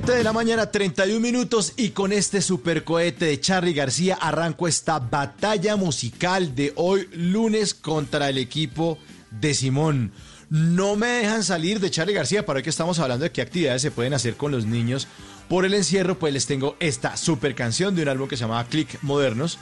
[0.09, 4.99] 7 de la mañana, 31 minutos y con este supercohete de Charlie García arranco esta
[5.01, 8.97] batalla musical de hoy lunes contra el equipo
[9.31, 10.13] de Simón.
[10.49, 13.83] No me dejan salir de Charlie García, para hoy que estamos hablando de qué actividades
[13.83, 15.09] se pueden hacer con los niños
[15.47, 18.67] por el encierro, pues les tengo esta super canción de un álbum que se llama
[18.67, 19.59] Click Modernos,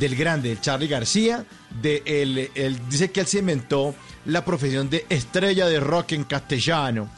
[0.00, 1.46] del grande, de Charlie García,
[1.80, 2.50] de
[2.90, 7.08] dice que él se inventó la profesión de estrella de rock en castellano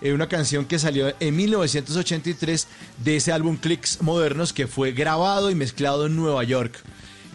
[0.00, 2.66] eh, una canción que salió en 1983
[3.04, 6.78] de ese álbum Clicks Modernos que fue grabado y mezclado en Nueva York.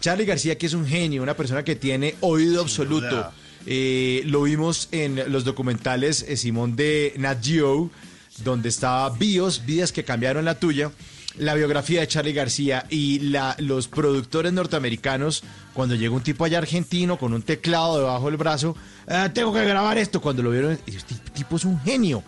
[0.00, 3.30] Charlie García, que es un genio, una persona que tiene oído absoluto.
[3.66, 7.90] Eh, lo vimos en los documentales eh, Simón de Nat Geo,
[8.44, 10.90] donde estaba Bios, Vidas que cambiaron la tuya.
[11.38, 16.58] La biografía de Charlie García y la, los productores norteamericanos, cuando llega un tipo allá
[16.58, 20.20] argentino con un teclado debajo del brazo, "Ah, tengo que grabar esto.
[20.20, 22.22] Cuando lo vieron, este tipo es un genio.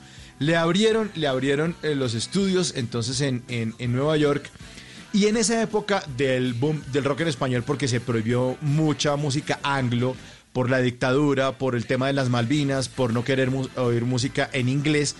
[0.44, 4.50] Le abrieron, le abrieron eh, los estudios entonces en, en- Nueva York.
[5.14, 9.58] Y en esa época del boom del rock en español, porque se prohibió mucha música
[9.62, 10.14] anglo
[10.52, 14.68] por la dictadura, por el tema de las Malvinas, por no querer oír música en
[14.68, 15.14] inglés,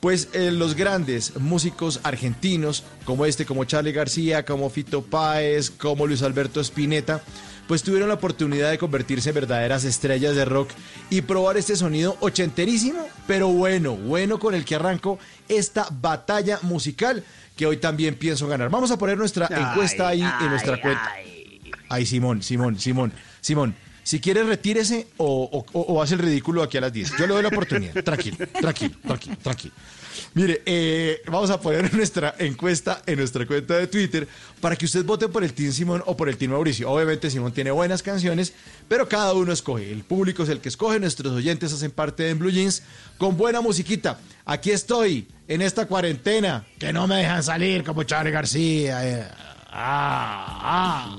[0.00, 6.06] pues eh, los grandes músicos argentinos, como este, como Charlie García, como Fito Páez, como
[6.06, 7.22] Luis Alberto Spinetta,
[7.70, 10.70] pues tuvieron la oportunidad de convertirse en verdaderas estrellas de rock
[11.08, 17.22] y probar este sonido ochenterísimo, pero bueno, bueno con el que arranco esta batalla musical
[17.56, 18.70] que hoy también pienso ganar.
[18.70, 21.12] Vamos a poner nuestra encuesta ahí en nuestra ay, cuenta.
[21.88, 23.76] Ay, Simón, Simón, Simón, Simón.
[24.02, 27.12] Si quiere, retírese o, o- o- o hace el ridículo aquí a las 10.
[27.18, 28.02] Yo le doy la oportunidad.
[28.02, 29.74] Tranquilo, tranquilo, tranquilo, tranquilo.
[30.34, 34.26] Mire, eh, vamos a poner nuestra encuesta en nuestra cuenta de Twitter
[34.60, 36.90] para que usted vote por el Team Simón o por el Team Mauricio.
[36.90, 38.52] Obviamente Simón tiene buenas canciones,
[38.88, 39.90] pero cada uno escoge.
[39.90, 42.82] El público es el que escoge, nuestros oyentes hacen parte de Blue Jeans
[43.18, 44.18] con buena musiquita.
[44.44, 49.08] Aquí estoy, en esta cuarentena, que no me dejan salir como Charlie García.
[49.08, 49.26] eh.
[49.72, 51.18] Ah, ah.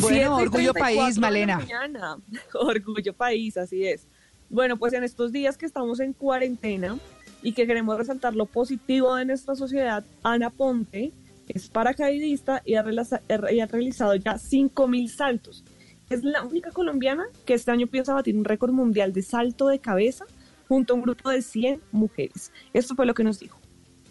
[0.00, 1.58] Bueno, Orgullo 34 País, Malena.
[1.58, 2.16] mañana.
[2.54, 4.06] Orgullo País, así es.
[4.50, 6.98] Bueno, pues en estos días que estamos en cuarentena
[7.42, 11.12] y que queremos resaltar lo positivo de nuestra sociedad, Ana Ponte
[11.48, 13.20] es paracaidista y ha, realiza-
[13.50, 15.64] y ha realizado ya 5.000 saltos.
[16.10, 19.78] Es la única colombiana que este año piensa batir un récord mundial de salto de
[19.78, 20.26] cabeza
[20.68, 22.52] junto a un grupo de 100 mujeres.
[22.72, 23.58] Esto fue lo que nos dijo.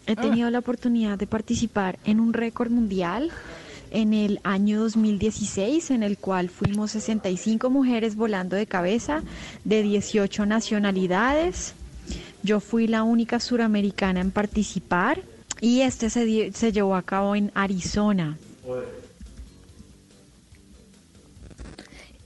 [0.06, 3.30] He tenido la oportunidad de participar en un récord mundial
[3.92, 9.22] en el año 2016, en el cual fuimos 65 mujeres volando de cabeza
[9.64, 11.74] de 18 nacionalidades.
[12.42, 15.22] Yo fui la única suramericana en participar
[15.60, 18.36] y este se, se llevó a cabo en Arizona.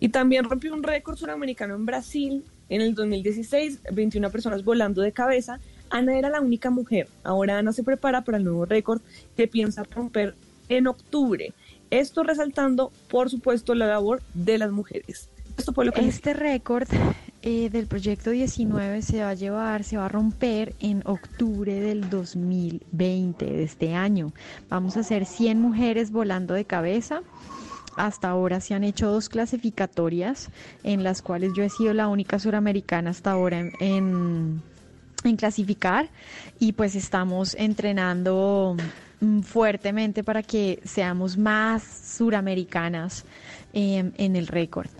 [0.01, 5.12] Y también rompió un récord suramericano en Brasil en el 2016, 21 personas volando de
[5.12, 5.61] cabeza.
[5.91, 7.09] Ana era la única mujer.
[7.24, 9.01] Ahora Ana se prepara para el nuevo récord
[9.37, 10.34] que piensa romper
[10.68, 11.53] en octubre.
[11.91, 15.28] Esto resaltando, por supuesto, la labor de las mujeres.
[15.97, 16.87] Este récord
[17.43, 22.11] eh, del proyecto 19 se va a llevar, se va a romper en octubre del
[22.11, 24.32] 2020 de este año.
[24.68, 27.22] Vamos a hacer 100 mujeres volando de cabeza.
[27.97, 30.51] Hasta ahora se han hecho dos clasificatorias
[30.84, 34.61] en las cuales yo he sido la única suramericana hasta ahora en,
[35.29, 36.09] en clasificar
[36.59, 38.77] y pues estamos entrenando
[39.20, 41.83] mm, fuertemente para que seamos más
[42.16, 43.24] suramericanas
[43.72, 44.91] em, en el récord.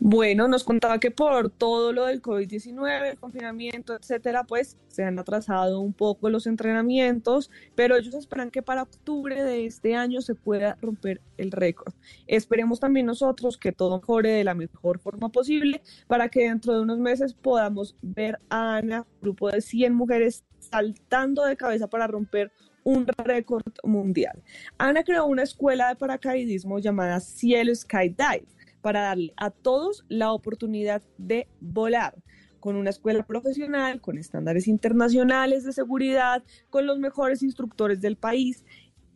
[0.00, 5.18] Bueno, nos contaba que por todo lo del COVID-19, el confinamiento, etcétera, pues se han
[5.18, 10.36] atrasado un poco los entrenamientos, pero ellos esperan que para octubre de este año se
[10.36, 11.94] pueda romper el récord.
[12.28, 16.80] Esperemos también nosotros que todo mejore de la mejor forma posible para que dentro de
[16.82, 22.52] unos meses podamos ver a Ana, grupo de 100 mujeres, saltando de cabeza para romper
[22.84, 24.44] un récord mundial.
[24.78, 28.46] Ana creó una escuela de paracaidismo llamada Cielo Skydive
[28.88, 32.14] para darle a todos la oportunidad de volar.
[32.58, 38.64] con una escuela profesional, con estándares internacionales de seguridad, con los mejores instructores del país.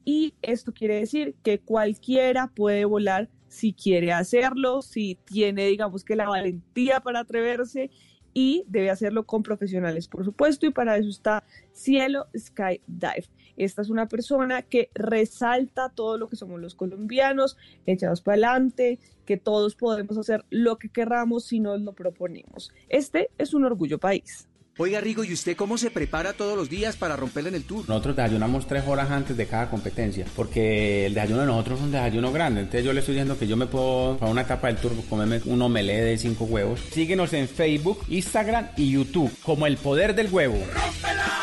[0.05, 6.17] Y esto quiere decir que cualquiera puede volar si quiere hacerlo, si tiene, digamos que
[6.17, 7.91] la valentía para atreverse
[8.35, 13.27] y debe hacerlo con profesionales, por supuesto, y para eso está Cielo Skydive.
[13.65, 17.57] Esta es una persona que resalta todo lo que somos los colombianos,
[17.87, 22.73] echados para adelante, que todos podemos hacer lo que querramos si nos lo proponemos.
[22.89, 24.49] Este es un orgullo país.
[24.79, 27.87] Oiga, Rigo, ¿y usted cómo se prepara todos los días para romperle en el tour?
[27.87, 31.93] Nosotros desayunamos tres horas antes de cada competencia, porque el desayuno de nosotros es un
[31.93, 32.63] desayuno grande.
[32.63, 35.43] Entonces yo le estoy diciendo que yo me puedo, para una etapa del tour, comerme
[35.45, 36.81] un omelette de cinco huevos.
[36.91, 40.59] Síguenos en Facebook, Instagram y YouTube, como El Poder del Huevo.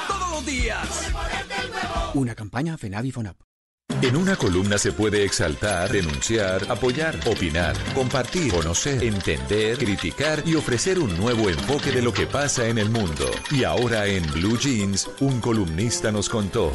[0.08, 1.12] Todos los días.
[2.16, 3.49] Una campaña FENAVI FONAP.
[4.02, 11.00] En una columna se puede exaltar, denunciar, apoyar, opinar, compartir, conocer, entender, criticar y ofrecer
[11.00, 13.26] un nuevo enfoque de lo que pasa en el mundo.
[13.52, 16.72] Y ahora en Blue Jeans, un columnista nos contó.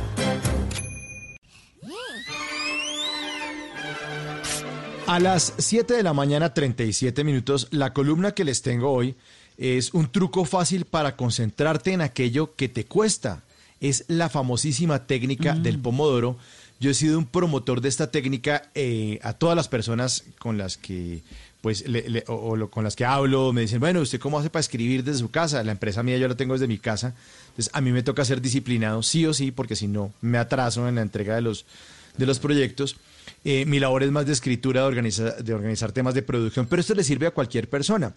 [5.07, 9.15] A las 7 de la mañana, 37 minutos, la columna que les tengo hoy
[9.57, 13.45] es un truco fácil para concentrarte en aquello que te cuesta.
[13.81, 16.37] Es la famosísima técnica del pomodoro.
[16.85, 20.77] Yo he sido un promotor de esta técnica eh, a todas las personas con las
[20.77, 21.23] que
[21.63, 24.61] pues le- le- o, con las que hablo me dicen, bueno, ¿usted cómo hace para
[24.61, 25.63] escribir desde su casa?
[25.65, 27.15] La empresa mía yo la tengo desde mi casa.
[27.49, 30.87] Entonces a mí me toca ser disciplinado sí o sí, porque si no me atraso
[30.87, 31.65] en la entrega de los,
[32.19, 32.97] de los proyectos.
[33.47, 36.81] Eh, mi labor es más de escritura, de, organiza- de organizar temas de producción, pero
[36.81, 38.15] esto le sirve a cualquier persona.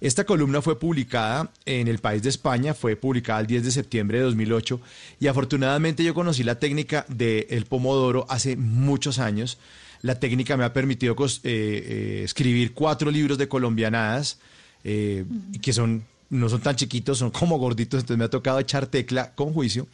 [0.00, 4.18] Esta columna fue publicada en El País de España, fue publicada el 10 de septiembre
[4.18, 4.80] de 2008
[5.20, 9.58] y afortunadamente yo conocí la técnica del pomodoro hace muchos años.
[10.00, 14.38] La técnica me ha permitido eh, eh, escribir cuatro libros de colombianadas,
[14.82, 19.34] que son, no son tan chiquitos, son como gorditos, entonces me ha tocado echar tecla
[19.34, 19.86] con juicio.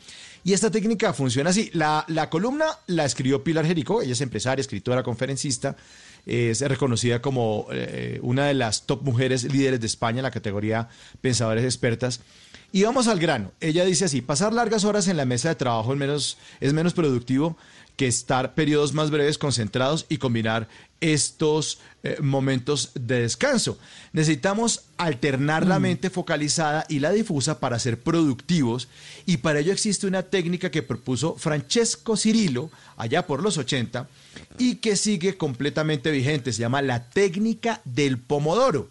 [0.47, 1.71] Y esta técnica funciona así.
[1.73, 5.77] La, la columna la escribió Pilar Jericó, ella es empresaria, escritora, conferencista,
[6.25, 10.89] es reconocida como eh, una de las top mujeres líderes de España en la categoría
[11.21, 12.21] Pensadores Expertas.
[12.71, 13.51] Y vamos al grano.
[13.61, 16.95] Ella dice así, pasar largas horas en la mesa de trabajo es menos, es menos
[16.95, 17.57] productivo
[17.97, 20.69] que estar periodos más breves concentrados y combinar
[21.01, 23.79] estos eh, momentos de descanso.
[24.13, 28.87] Necesitamos alternar la mente focalizada y la difusa para ser productivos
[29.27, 34.09] y para ello existe una técnica que propuso Francesco Cirillo allá por los 80
[34.57, 36.53] y que sigue completamente vigente.
[36.53, 38.89] Se llama la técnica del pomodoro.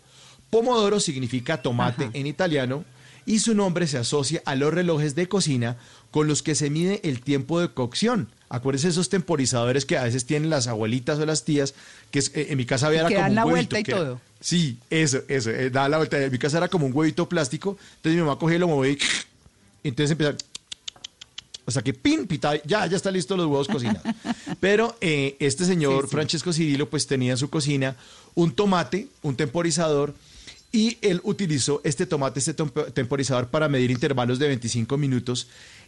[0.49, 2.83] Pomodoro significa tomate en italiano
[3.25, 5.77] y su nombre se asocia a los relojes de cocina
[6.11, 8.27] con los que se mide el tiempo de cocción.
[8.49, 11.73] Acuérdense esos temporizadores que a veces tienen las abuelitas o las tías,
[12.11, 13.79] que es- eh, en mi casa había era que como dan un la huevito, vuelta
[13.79, 14.21] y que todo.
[14.39, 16.21] Sí, eso, eso, eh, da la vuelta.
[16.23, 18.91] En mi casa era como un huevito plástico, entonces mi mamá cogía y lo movía
[18.93, 18.97] y
[19.83, 20.37] entonces empezaba...
[21.67, 24.03] O sea que pin, pita, ya, ya está listo los huevos cocinados.
[24.59, 27.95] Pero eh, este señor, Francesco Cirillo, pues tenía en su cocina
[28.35, 30.13] un tomate, un temporizador,
[30.71, 35.47] y él utilizó este tomate, este tempo- temporizador para medir intervalos de 25 minutos.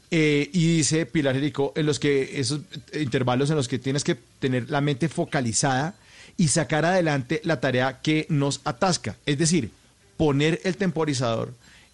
[0.10, 2.62] Eh, y dice Pilar Jericó, en los que esos
[2.94, 5.96] intervalos en los que tienes que tener la mente focalizada
[6.38, 9.18] y sacar adelante la tarea que nos atasca.
[9.26, 9.72] Es decir,
[10.16, 11.54] poner el temporizador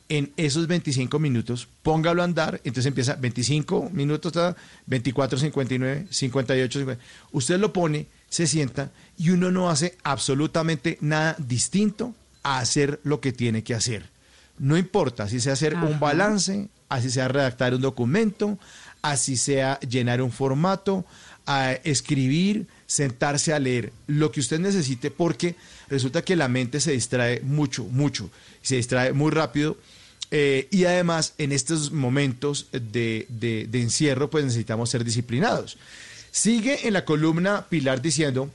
[0.09, 4.55] en esos 25 minutos, póngalo a andar, entonces empieza 25 minutos, ta,
[4.85, 7.03] 24, 59, 58, 50.
[7.31, 13.21] Usted lo pone, se sienta y uno no hace absolutamente nada distinto a hacer lo
[13.21, 14.09] que tiene que hacer.
[14.59, 18.57] No importa si sea hacer un balance, así sea redactar un documento,
[19.01, 21.05] así sea llenar un formato,
[21.45, 25.55] a escribir, sentarse a leer, lo que usted necesite, porque
[25.89, 28.29] resulta que la mente se distrae mucho, mucho,
[28.61, 29.77] se distrae muy rápido.
[30.31, 35.77] eh, y además, en estos momentos de, encierro, pues necesitamos ser disciplinados.
[36.31, 38.49] Sigue en la columna Pilar diciendo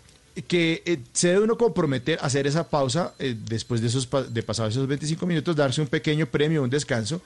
[0.49, 4.43] que eh, se debe uno comprometer a hacer esa pausa eh, después de, esos, de
[4.43, 7.21] pasados esos 25 minutos, darse un pequeño premio, un descanso,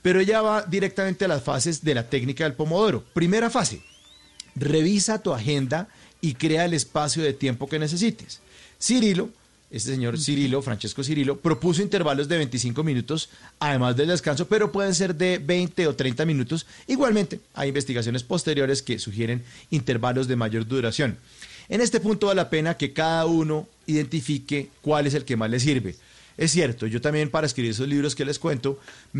[0.00, 3.04] pero ella va directamente a las fases de la técnica del pomodoro.
[3.12, 3.82] Primera fase,
[4.54, 5.88] revisa tu agenda
[6.20, 8.40] y crea el espacio de tiempo que necesites.
[8.80, 9.28] Cirilo,
[9.70, 14.94] este señor Cirilo, Francesco Cirilo, propuso intervalos de 25 minutos, además del descanso, pero pueden
[14.94, 16.66] ser de 20 o 30 minutos.
[16.86, 21.16] Igualmente, hay investigaciones posteriores que sugieren intervalos de mayor duración.
[21.68, 25.48] En este punto vale la pena que cada uno identifique cuál es el que más
[25.48, 25.96] le sirve.
[26.36, 28.78] Es cierto, yo también para escribir esos libros que les cuento,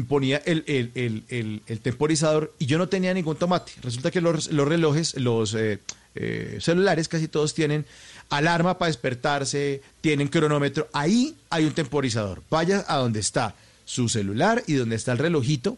[0.08, 3.72] ponía el, temporizador y yo no tenía ningún tomate.
[3.82, 5.78] Resulta que los, los relojes, los eh,
[6.14, 7.86] eh, celulares casi todos tienen
[8.30, 10.88] alarma para despertarse, tienen cronómetro.
[10.92, 12.42] Ahí hay un temporizador.
[12.50, 13.54] Vaya a donde está.
[13.84, 15.76] su celular y donde está el relojito,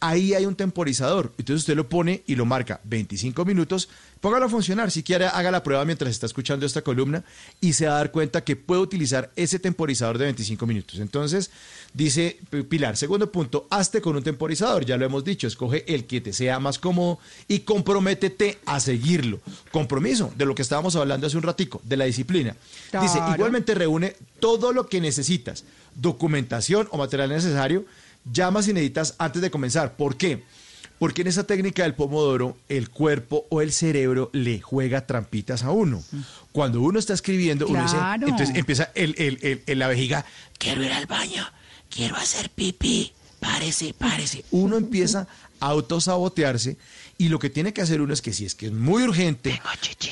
[0.00, 1.32] ahí hay un temporizador.
[1.38, 3.88] Entonces usted lo pone y lo marca 25 minutos.
[4.20, 4.90] Póngalo a funcionar.
[4.90, 7.22] Si quiere, haga la prueba mientras está escuchando esta columna
[7.60, 10.98] y se va a dar cuenta que puede utilizar ese temporizador de 25 minutos.
[10.98, 11.50] Entonces,
[11.92, 12.38] dice
[12.68, 14.84] Pilar, segundo punto, hazte con un temporizador.
[14.84, 19.40] Ya lo hemos dicho, escoge el que te sea más cómodo y comprométete a seguirlo.
[19.70, 22.56] Compromiso, de lo que estábamos hablando hace un ratico, de la disciplina.
[23.00, 25.64] Dice, igualmente reúne todo lo que necesitas,
[25.94, 27.84] documentación o material necesario,
[28.32, 29.96] llamas y necesitas antes de comenzar.
[29.96, 30.42] ¿Por qué?
[30.98, 35.70] Porque en esa técnica del pomodoro, el cuerpo o el cerebro le juega trampitas a
[35.70, 36.02] uno.
[36.52, 37.96] Cuando uno está escribiendo, uno dice,
[38.30, 40.24] entonces empieza el, el- el- el- la vejiga,
[40.58, 41.44] Quiero ir al baño.
[41.90, 43.12] Quiero hacer pipí.
[43.40, 44.44] Párese, párese.
[44.50, 45.28] uno empieza
[45.60, 46.76] a autosabotearse
[47.18, 49.60] y lo que tiene que hacer uno es que si es que es muy urgente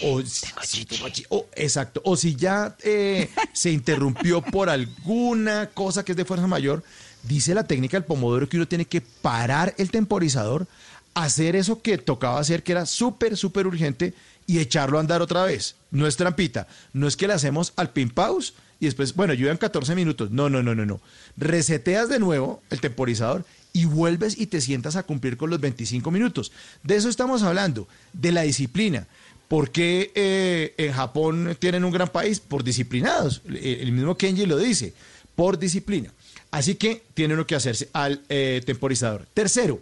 [0.02, 6.04] o, si- tengo chi- o- exacto o si ya eh, se interrumpió por alguna cosa
[6.04, 6.82] que es de fuerza mayor
[7.24, 10.66] dice la técnica del pomodoro que uno tiene que parar el temporizador
[11.14, 14.14] hacer eso que tocaba hacer que era súper súper urgente
[14.46, 17.90] y echarlo a andar otra vez no es trampita no es que le hacemos al
[17.90, 20.30] pin pause y después, bueno, yo en 14 minutos.
[20.30, 21.00] No, no, no, no, no.
[21.36, 26.10] Reseteas de nuevo el temporizador y vuelves y te sientas a cumplir con los 25
[26.10, 26.52] minutos.
[26.82, 29.06] De eso estamos hablando, de la disciplina.
[29.48, 32.40] ¿Por qué eh, en Japón tienen un gran país?
[32.40, 33.42] Por disciplinados.
[33.46, 34.94] El mismo Kenji lo dice,
[35.34, 36.10] por disciplina.
[36.54, 39.26] Así que tiene uno que hacerse al eh, temporizador.
[39.34, 39.80] Tercero,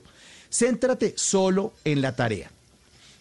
[0.50, 2.50] céntrate solo en la tarea.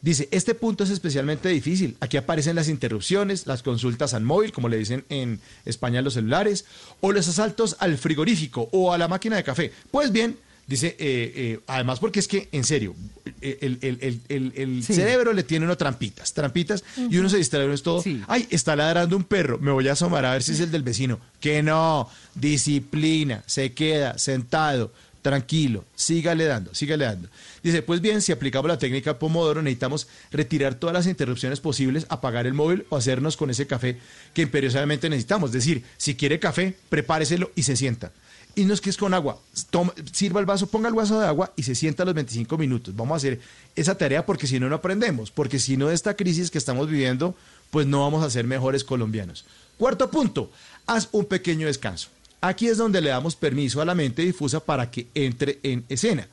[0.01, 1.97] Dice, este punto es especialmente difícil.
[1.99, 6.63] Aquí aparecen las interrupciones, las consultas al móvil, como le dicen en España los celulares,
[7.01, 9.73] o los asaltos al frigorífico o a la máquina de café.
[9.91, 10.37] Pues bien,
[10.71, 12.95] dice, eh, eh, además porque es que, en serio,
[13.41, 14.93] eh, el, el- el- el- el Sí.
[14.93, 18.75] cerebro le tiene uno trampitas, trampitas, y uno se distrae, uno es todo, ay, está
[18.75, 21.19] ladrando un perro, me voy a asomar a ver si es el del vecino.
[21.39, 24.91] Que no, disciplina, se queda sentado,
[25.21, 27.29] tranquilo, sígale dando, sígale dando.
[27.63, 32.47] Dice, pues bien, si aplicamos la técnica Pomodoro, necesitamos retirar todas las interrupciones posibles, apagar
[32.47, 33.97] el móvil o hacernos con ese café
[34.33, 35.49] que imperiosamente necesitamos.
[35.49, 38.11] Es decir, si quiere café, prepáreselo y se sienta.
[38.55, 39.39] Y no es que es con agua,
[39.69, 42.57] toma- sirva el vaso, ponga el vaso de agua y se sienta a los 25
[42.57, 42.95] minutos.
[42.95, 43.39] Vamos a hacer
[43.75, 45.31] esa tarea porque si no, no aprendemos.
[45.31, 47.33] Porque si no, esta crisis que estamos viviendo,
[47.69, 49.45] pues no vamos a ser mejores colombianos.
[49.77, 50.51] Cuarto punto,
[50.85, 52.09] haz un pequeño descanso.
[52.41, 56.27] Aquí es donde le damos permiso a la mente difusa para que entre en escena.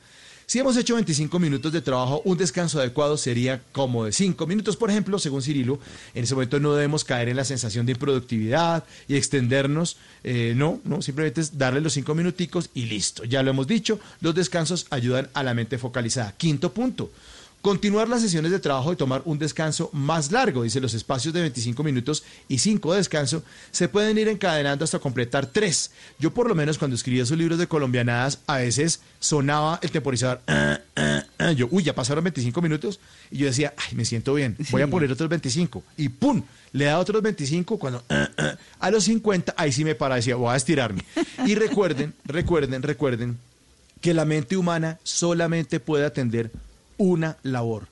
[0.49, 4.75] Si hemos hecho 25 minutos de trabajo, un descanso adecuado sería como de 5 minutos,
[4.77, 5.77] por ejemplo, según Cirilo.
[6.15, 9.97] En ese momento no debemos caer en la sensación de improductividad y extendernos.
[10.23, 13.25] eh, no, no, simplemente es darle los 5 minuticos y listo.
[13.25, 16.33] Ya lo hemos dicho, los descansos ayudan a la mente focalizada.
[16.35, 17.11] Quinto punto.
[17.61, 21.41] Continuar las sesiones de trabajo y tomar un descanso más largo, dice los espacios de
[21.41, 25.91] 25 minutos y 5 de descanso, se pueden ir encadenando hasta completar 3.
[26.19, 30.39] Yo por lo menos cuando escribía esos libros de colombianadas, a veces sonaba el temporizador.
[31.57, 32.99] Yo, uy, ya pasaron 25 minutos.
[33.31, 35.83] Y yo decía, ay, me siento bien, voy a poner otros 25.
[35.97, 36.43] Y ¡pum!
[36.73, 38.03] Le da otros 25 cuando
[38.79, 41.03] a los 50, ahí sí me para, decía, voy a estirarme.
[41.45, 43.37] Y recuerden, recuerden, recuerden
[44.01, 46.51] que la mente humana solamente puede atender
[46.99, 47.87] una labor.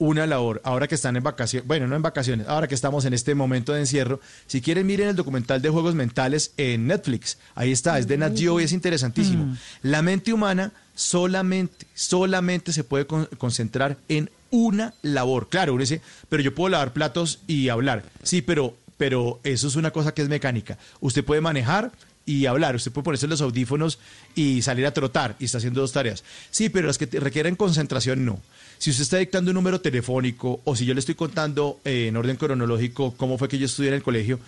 [0.00, 0.60] Una labor.
[0.62, 3.72] Ahora que están en vacaciones, bueno, no en vacaciones, ahora que estamos en este momento
[3.72, 7.38] de encierro, si quieren miren el documental de juegos mentales en Netflix.
[7.56, 9.46] Ahí está, es de Nat Geo y es interesantísimo.
[9.46, 9.56] Mm.
[9.82, 15.48] La mente humana solamente, solamente se puede con- concentrar en una labor.
[15.48, 18.04] Claro, uno dice, pero yo puedo lavar platos y hablar.
[18.22, 20.78] Sí, pero, pero eso es una cosa que es mecánica.
[21.00, 21.90] Usted puede manejar
[22.28, 22.76] y hablar.
[22.76, 23.98] Usted puede ponerse los audífonos
[24.34, 26.24] y salir a trotar y está haciendo dos tareas.
[26.50, 28.38] Sí, pero las que requieren concentración no.
[28.76, 32.16] Si usted está dictando un número telefónico o si yo le estoy contando eh, en
[32.18, 34.38] orden cronológico cómo fue que yo estudié en el colegio,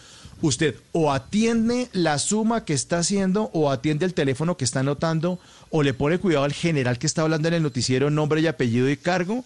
[0.42, 5.40] usted o atiende la suma que está haciendo o atiende el teléfono que está anotando
[5.70, 8.90] o le pone cuidado al general que está hablando en el noticiero, nombre y apellido
[8.90, 9.42] y cargo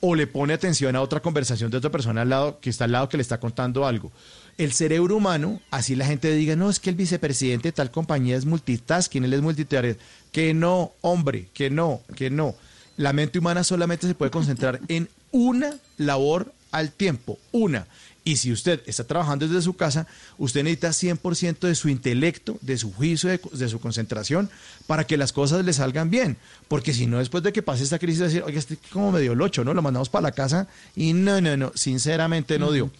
[0.00, 2.92] o le pone atención a otra conversación de otra persona al lado que está al
[2.92, 4.12] lado que le está contando algo.
[4.58, 8.36] El cerebro humano, así la gente diga, no, es que el vicepresidente de tal compañía
[8.36, 9.96] es multitasking, él es multitarea.
[10.32, 12.56] Que no, hombre, que no, que no.
[12.96, 17.86] La mente humana solamente se puede concentrar en una labor al tiempo, una.
[18.24, 20.06] Y si usted está trabajando desde su casa,
[20.36, 24.50] usted necesita 100% de su intelecto, de su juicio, de, de su concentración,
[24.86, 26.36] para que las cosas le salgan bien.
[26.68, 29.64] Porque si no, después de que pase esta crisis, decir, oye, este como medio locho,
[29.64, 29.72] ¿no?
[29.72, 32.90] Lo mandamos para la casa y no, no, no, sinceramente no dio.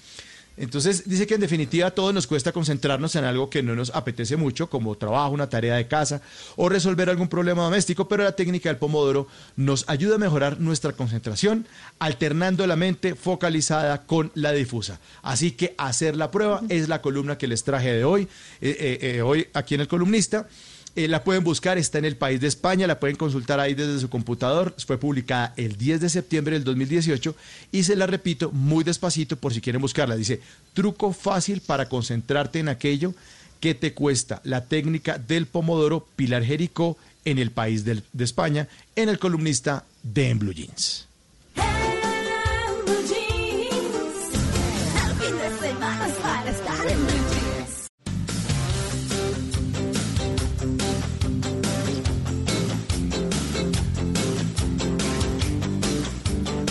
[0.58, 3.90] Entonces dice que en definitiva a todos nos cuesta concentrarnos en algo que no nos
[3.94, 6.20] apetece mucho, como trabajo, una tarea de casa
[6.56, 10.92] o resolver algún problema doméstico, pero la técnica del pomodoro nos ayuda a mejorar nuestra
[10.92, 11.66] concentración,
[11.98, 15.00] alternando la mente focalizada con la difusa.
[15.22, 18.22] Así que hacer la prueba es la columna que les traje de hoy,
[18.60, 20.48] eh, eh, eh, hoy aquí en el columnista.
[20.96, 24.00] Eh, la pueden buscar, está en el país de España, la pueden consultar ahí desde
[24.00, 24.74] su computador.
[24.84, 27.36] Fue publicada el 10 de septiembre del 2018
[27.70, 30.16] y se la repito muy despacito por si quieren buscarla.
[30.16, 30.40] Dice,
[30.74, 33.14] truco fácil para concentrarte en aquello
[33.60, 34.40] que te cuesta.
[34.44, 40.30] La técnica del pomodoro Pilar Jericó en el país de España, en el columnista de
[40.30, 41.08] En Blue Jeans.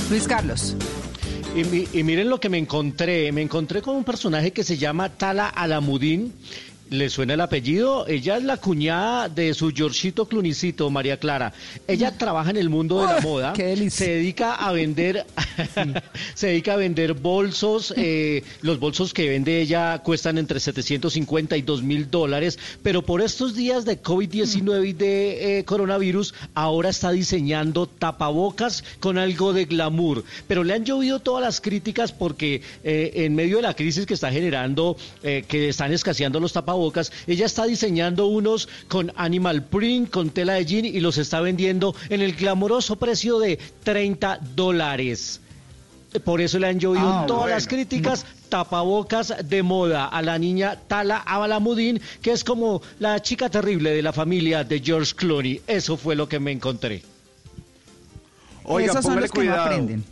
[0.09, 0.75] Luis Carlos.
[1.55, 3.31] Y, mi- y miren lo que me encontré.
[3.31, 6.33] Me encontré con un personaje que se llama Tala Alamudín.
[6.89, 8.07] ¿Le suena el apellido?
[8.07, 11.51] Ella es la cuñada de su Georgito Clunicito, María Clara.
[11.85, 13.51] Ella trabaja en el mundo de la moda.
[13.53, 13.89] qué.
[13.89, 15.25] Se dedica a vender,
[16.33, 17.93] se dedica a vender bolsos.
[17.97, 22.57] eh, los bolsos que vende ella cuestan entre 750 y 2 mil dólares.
[22.83, 29.17] Pero por estos días de COVID-19 y de eh, coronavirus, ahora está diseñando tapabocas con
[29.17, 30.23] algo de glamour.
[30.47, 34.13] Pero le han llovido todas las críticas porque eh, en medio de la crisis que
[34.13, 36.76] está generando, que están escaseando los tapabocas,
[37.27, 41.95] ella está diseñando unos con animal print, con tela de jean y los está vendiendo
[42.09, 45.41] en el glamoroso precio de 30 dólares.
[46.23, 47.55] Por eso le han llovido Ah, todas bueno.
[47.55, 53.49] las críticas, tapabocas de moda a la niña Tala Abalamudín, que es como la chica
[53.49, 55.61] terrible de la familia de George Clooney.
[55.67, 57.03] Eso fue lo que me encontré.
[58.63, 60.03] Oiga, Esos son los que no aprenden.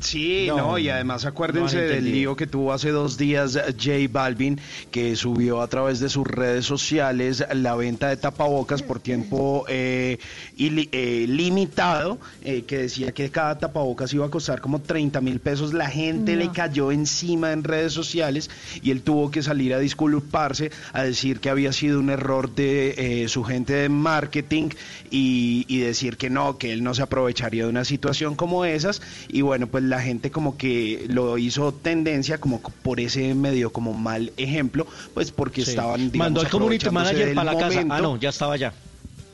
[0.00, 3.90] Sí, No, no, y además acuérdense del lío que tuvo hace dos días eh, J
[4.10, 4.58] Balvin,
[4.90, 10.18] que subió a través de sus redes sociales la venta de tapabocas por tiempo eh,
[10.56, 15.40] ili- eh, limitado, eh, que decía que cada tapabocas iba a costar como 30 mil
[15.40, 15.74] pesos.
[15.74, 18.48] La gente le cayó encima en redes sociales
[18.82, 23.22] y él tuvo que salir a disculparse, a decir que había sido un error de
[23.24, 24.70] eh, su gente de marketing
[25.10, 29.02] y, y decir que no, que él no se aprovecharía de una situación como esas.
[29.28, 33.92] Y bueno, pues la gente como que lo hizo tendencia como por ese medio como
[33.92, 35.70] mal ejemplo, pues porque Sí.
[35.70, 37.84] estaban digamos, Mandó al community manager para la casa.
[37.90, 38.56] Ah, no, ya estaba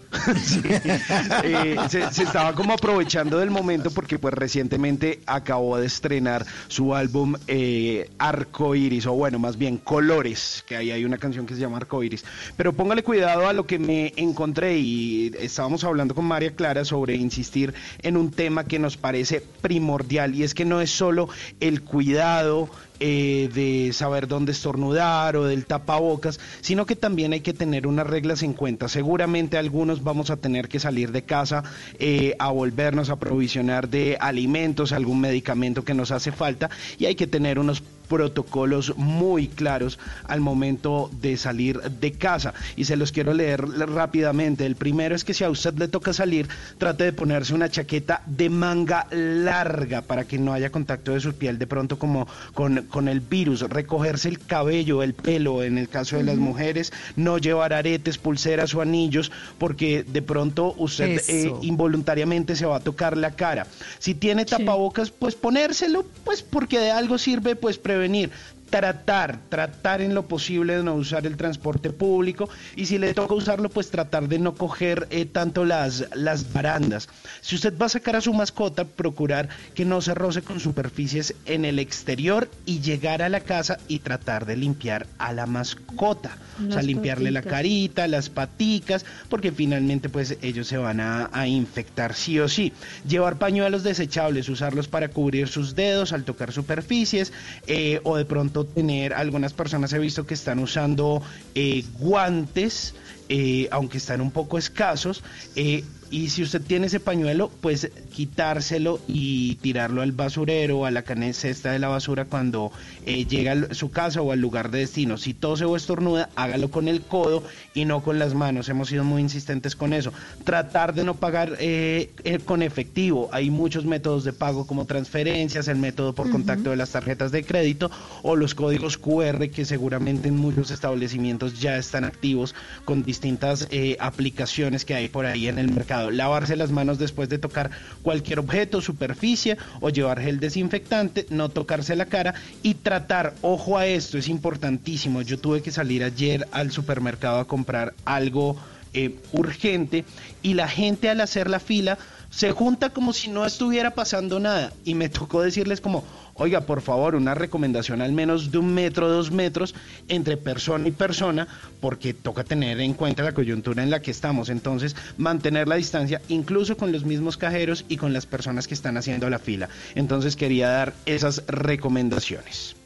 [1.89, 8.11] se, estaba como aprovechando del momento porque pues recientemente acabó de estrenar su álbum eh,
[8.19, 11.77] Arco Iris, o bueno, más bien Colores, que ahí hay una canción que se llama
[11.77, 12.25] Arco Iris.
[12.57, 17.15] Pero póngale cuidado a lo que me encontré y estábamos hablando con María Clara sobre
[17.15, 21.29] insistir en un tema que nos parece primordial y es que no es solo
[21.61, 22.71] el cuidado
[23.01, 28.07] eh, de saber dónde estornudar o del tapabocas, sino que también hay que tener unas
[28.07, 28.89] reglas en cuenta.
[28.89, 31.65] Seguramente algunos vamos a tener que salir de casa
[31.99, 37.15] eh, a volvernos a provisionar de alimentos, algún medicamento que nos hace falta y hay
[37.15, 43.13] que tener unos protocolos muy claros al momento de salir de casa y se los
[43.13, 44.67] quiero leer rápidamente.
[44.67, 46.49] El primero es que si a usted le toca salir,
[46.79, 51.35] trate de ponerse una chaqueta de manga larga para que no haya contacto de su
[51.35, 55.89] piel de pronto como con, con el virus, recogerse el cabello, el pelo en el
[55.89, 61.53] caso de las mujeres, no llevar aretes, pulseras o anillos porque de pronto usted eh,
[61.63, 63.67] involuntariamente se va a tocar la cara.
[63.99, 68.31] Si tiene tapabocas, pues ponérselo, pues porque de algo sirve, pues prevenir prevenir.
[68.71, 73.35] Tratar, tratar en lo posible de no usar el transporte público y si le toca
[73.35, 77.09] usarlo, pues tratar de no coger eh, tanto las, las barandas.
[77.41, 81.35] Si usted va a sacar a su mascota, procurar que no se roce con superficies
[81.47, 86.37] en el exterior y llegar a la casa y tratar de limpiar a la mascota.
[86.69, 91.47] o sea, limpiarle la carita, las paticas, porque finalmente pues ellos se van a, a
[91.47, 92.73] infectar sí o sí.
[93.07, 97.33] Llevar pañuelos desechables, usarlos para cubrir sus dedos al tocar superficies,
[97.67, 101.23] eh, o de pronto tener, algunas personas he visto que están usando
[101.55, 102.95] eh, guantes,
[103.29, 105.23] eh, aunque están un poco escasos,
[105.57, 110.91] eh, y si usted tiene ese pañuelo, pues quitárselo y tirarlo al basurero o a
[110.91, 112.73] la cane- cesta de la basura cuando
[113.07, 115.19] eh, llega a su casa o al lugar de destino.
[115.19, 117.43] Si tose o estornuda, hágalo con el codo
[117.75, 118.69] y no con las manos.
[118.69, 120.13] Hemos sido muy insistentes con eso.
[120.45, 123.29] Tratar de no pagar eh, eh, con efectivo.
[123.33, 127.45] Hay muchos métodos de pago como transferencias, el método por contacto de las tarjetas de
[127.45, 127.91] crédito
[128.23, 132.55] o los códigos QR que seguramente en muchos establecimientos ya están activos
[132.85, 135.98] con distintas eh, aplicaciones que hay por ahí en el mercado.
[136.11, 137.71] Lavarse las manos después de tocar
[138.03, 143.87] cualquier objeto, superficie o llevar gel desinfectante, no tocarse la cara y tratar, ojo a
[143.87, 145.23] esto, es importantísimo.
[145.23, 148.57] Yo tuve que salir ayer al supermercado a comprar algo
[148.95, 150.05] eh, urgente
[150.43, 151.99] y la gente al hacer la fila
[152.31, 156.05] se junta como si no estuviera pasando nada y me tocó decirles como,
[156.35, 159.75] oiga, por favor, una recomendación al menos de un metro, dos metros
[160.09, 161.49] entre persona y persona,
[161.81, 164.49] porque toca tener en cuenta la coyuntura en la que estamos.
[164.49, 168.97] Entonces, mantener la distancia incluso con los mismos cajeros y con las personas que están
[168.97, 169.69] haciendo la fila.
[169.95, 172.78] Entonces, quería dar esas recomendaciones.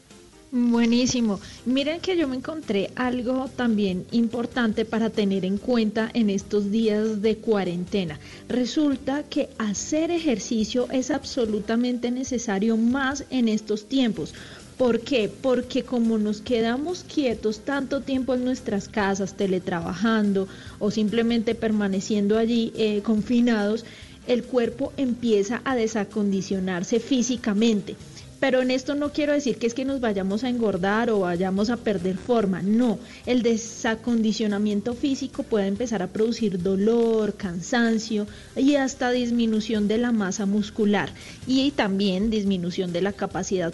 [0.55, 1.39] Buenísimo.
[1.65, 7.23] Miren que yo me encontré algo también importante para tener en cuenta en estos días
[7.23, 8.19] de cuarentena.
[8.49, 14.35] Resulta que hacer ejercicio es absolutamente necesario más en estos tiempos.
[14.77, 15.27] ¿Por qué?
[15.27, 20.47] Porque como nos quedamos quietos tanto tiempo en nuestras casas, teletrabajando
[20.77, 23.85] o simplemente permaneciendo allí eh, confinados,
[24.27, 27.95] el cuerpo empieza a desacondicionarse físicamente.
[28.43, 31.69] Pero en esto no quiero decir que es que nos vayamos a engordar o vayamos
[31.69, 32.99] a perder forma, no.
[33.25, 38.27] El desacondicionamiento físico puede empezar a producir dolor, cansancio
[38.57, 41.09] y hasta disminución de la masa muscular
[41.47, 43.73] y también disminución de la capacidad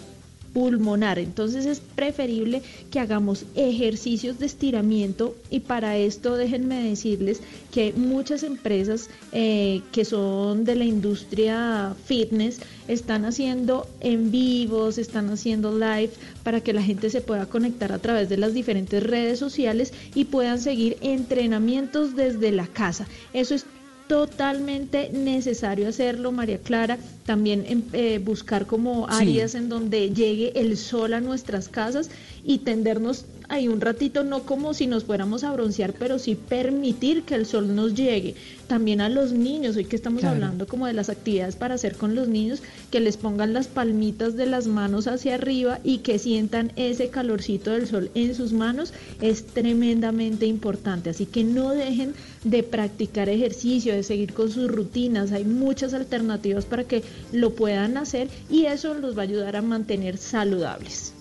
[0.52, 1.18] pulmonar.
[1.18, 7.40] Entonces es preferible que hagamos ejercicios de estiramiento y para esto déjenme decirles
[7.72, 15.30] que muchas empresas eh, que son de la industria fitness están haciendo en vivos, están
[15.30, 16.10] haciendo live
[16.42, 20.24] para que la gente se pueda conectar a través de las diferentes redes sociales y
[20.24, 23.06] puedan seguir entrenamientos desde la casa.
[23.32, 23.66] Eso es
[24.10, 30.76] totalmente necesario hacerlo, María Clara, también em, eh, buscar como áreas en donde llegue el
[30.78, 32.10] sol a nuestras casas
[32.44, 37.24] y tendernos ahí un ratito, no como si nos fuéramos a broncear, pero sí permitir
[37.24, 38.36] que el sol nos llegue.
[38.68, 40.36] También a los niños, hoy que estamos Claro.
[40.36, 42.62] hablando como de las actividades para hacer con los niños,
[42.92, 47.72] que les pongan las palmitas de las manos hacia arriba y que sientan ese calorcito
[47.72, 51.10] del sol en sus manos, es tremendamente importante.
[51.10, 52.14] Así que no dejen
[52.44, 55.32] de practicar ejercicio, de seguir con sus rutinas.
[55.32, 59.62] Hay muchas alternativas para que lo puedan hacer y eso los va a ayudar a
[59.62, 61.14] mantener saludables.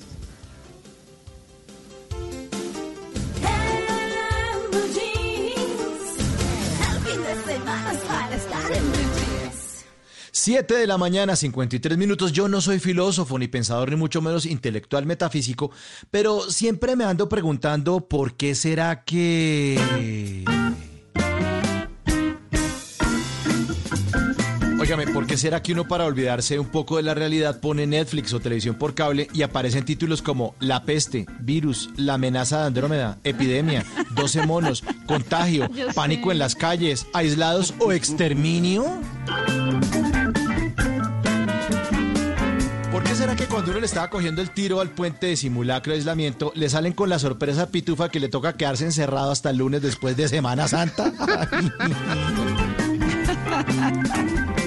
[10.49, 12.31] 7 de la mañana, 53 minutos.
[12.31, 15.69] Yo no soy filósofo, ni pensador, ni mucho menos intelectual metafísico,
[16.09, 19.77] pero siempre me ando preguntando por qué será que...
[24.89, 28.33] Óigame, ¿por qué será que uno para olvidarse un poco de la realidad pone Netflix
[28.33, 33.19] o televisión por cable y aparecen títulos como La peste, virus, la amenaza de Andrómeda,
[33.23, 33.85] epidemia,
[34.15, 36.31] 12 monos, contagio, Yo pánico sé.
[36.31, 38.83] en las calles, aislados o exterminio?
[42.91, 45.91] ¿Por qué será que cuando uno le estaba cogiendo el tiro al puente de simulacro
[45.91, 49.57] de aislamiento, le salen con la sorpresa pitufa que le toca quedarse encerrado hasta el
[49.57, 51.13] lunes después de Semana Santa?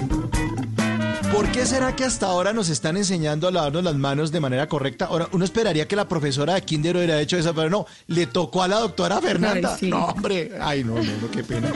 [1.33, 4.68] ¿Por qué será que hasta ahora nos están enseñando a lavarnos las manos de manera
[4.68, 5.07] correcta?
[5.07, 8.62] Ahora, uno esperaría que la profesora de Kinder hubiera hecho eso, pero no, le tocó
[8.62, 9.70] a la doctora Fernanda.
[9.72, 9.89] Ay, sí.
[9.89, 11.72] No, hombre, ay, no, no, no, qué pena.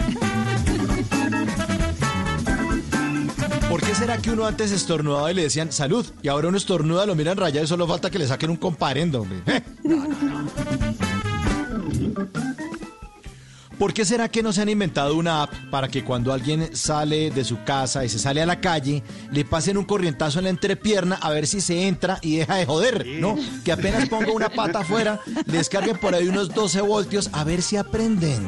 [3.71, 6.05] ¿Por qué será que uno antes estornudaba y le decían salud?
[6.23, 9.23] Y ahora uno estornuda, lo miran rayado y solo falta que le saquen un comparendo,
[9.23, 9.41] hombre.
[9.47, 9.63] ¿Eh?
[13.79, 17.31] ¿Por qué será que no se han inventado una app para que cuando alguien sale
[17.31, 20.51] de su casa y se sale a la calle, le pasen un corrientazo en la
[20.51, 23.37] entrepierna a ver si se entra y deja de joder, ¿no?
[23.65, 27.61] Que apenas ponga una pata afuera, le descarguen por ahí unos 12 voltios a ver
[27.61, 28.43] si aprenden.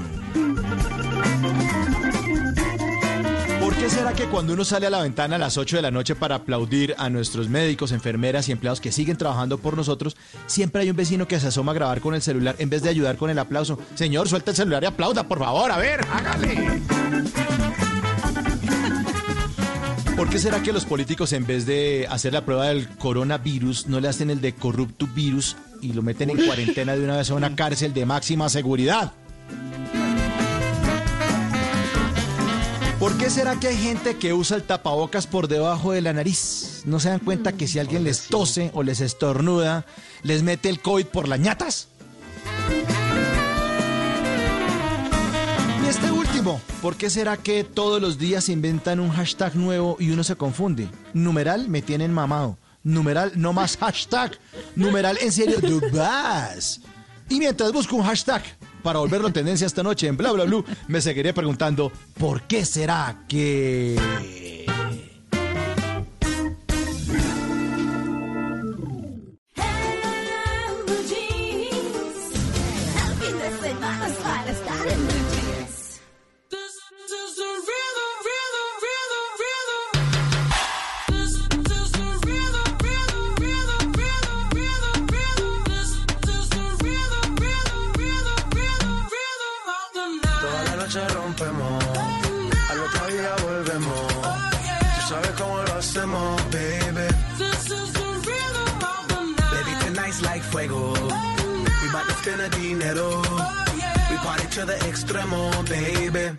[3.79, 5.93] ¿Por qué será que cuando uno sale a la ventana a las 8 de la
[5.93, 10.17] noche para aplaudir a nuestros médicos, enfermeras y empleados que siguen trabajando por nosotros,
[10.49, 12.89] siempre hay un vecino que se asoma a grabar con el celular en vez de
[12.89, 13.79] ayudar con el aplauso?
[13.95, 16.83] Señor, suelta el celular y aplauda, por favor, a ver, hágale.
[20.17, 24.01] ¿Por qué será que los políticos en vez de hacer la prueba del coronavirus no
[24.01, 27.35] le hacen el de corrupto virus y lo meten en cuarentena de una vez a
[27.35, 29.13] una cárcel de máxima seguridad?
[32.99, 36.83] ¿Por qué será que hay gente que usa el tapabocas por debajo de la nariz?
[36.85, 39.87] ¿No se dan cuenta que si alguien les tose o les estornuda,
[40.25, 41.87] les mete el COVID por las ñatas?
[45.81, 50.11] Y este último, ¿por qué será que todos los días inventan un hashtag nuevo y
[50.11, 50.89] uno se confunde?
[51.13, 52.59] Numeral, me tienen mamado.
[52.83, 54.33] Numeral, no más hashtag.
[54.75, 56.81] Numeral, en serio, dubás.
[57.29, 58.43] Y mientras busco un hashtag
[58.83, 63.25] para volverlo tendencia esta noche en Bla Bla Blue, me seguiré preguntando, ¿por qué será
[63.29, 63.97] que...?
[102.29, 103.23] We bout to spend the dinero.
[104.11, 106.39] We party to the extremo, baby.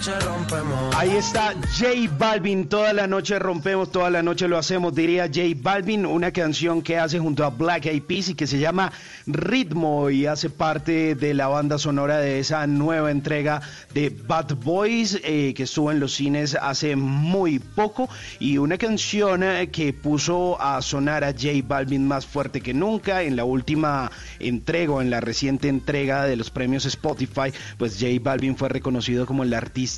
[0.00, 0.94] noche rompemos.
[0.96, 5.40] Ahí está J Balvin, toda la noche rompemos, toda la noche lo hacemos, diría J
[5.56, 8.92] Balvin, una canción que hace junto a Black Eyed Peas y que se llama
[9.26, 13.60] Ritmo y hace parte de la banda sonora de esa nueva entrega
[13.92, 19.42] de Bad Boys eh, que estuvo en los cines hace muy poco y una canción
[19.42, 24.10] eh, que puso a sonar a J Balvin más fuerte que nunca en la última
[24.38, 29.26] entrega o en la reciente entrega de los premios Spotify, pues J Balvin fue reconocido
[29.26, 29.89] como el artista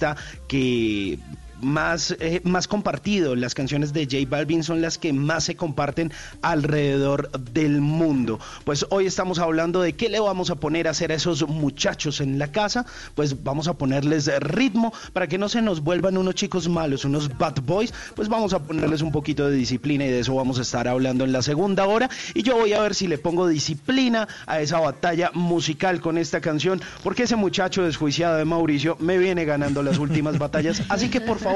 [0.49, 1.19] que
[1.63, 3.35] más, eh, más compartido.
[3.35, 8.39] Las canciones de J Balvin son las que más se comparten alrededor del mundo.
[8.65, 12.21] Pues hoy estamos hablando de qué le vamos a poner a hacer a esos muchachos
[12.21, 12.85] en la casa.
[13.15, 17.37] Pues vamos a ponerles ritmo para que no se nos vuelvan unos chicos malos, unos
[17.39, 17.95] bad boys.
[18.15, 21.25] Pues vamos a ponerles un poquito de disciplina y de eso vamos a estar hablando
[21.25, 22.11] en la segunda hora.
[22.35, 26.41] Y yo voy a ver si le pongo disciplina a esa batalla musical con esta
[26.41, 30.83] canción, porque ese muchacho desjuiciado de Mauricio me viene ganando las últimas batallas.
[30.89, 31.52] Así que por favor,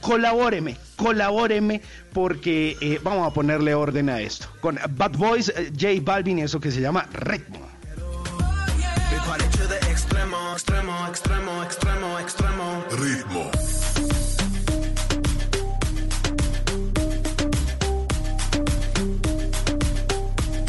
[0.00, 1.80] colabóreme, colabóreme,
[2.12, 4.48] porque eh, vamos a ponerle orden a esto.
[4.60, 7.60] Con Bad Boys, eh, J Balvin, y eso que se llama ritmo.
[9.10, 12.84] We party to the extremo, extremo, extremo, extremo, extremo.
[12.98, 13.50] Ritmo.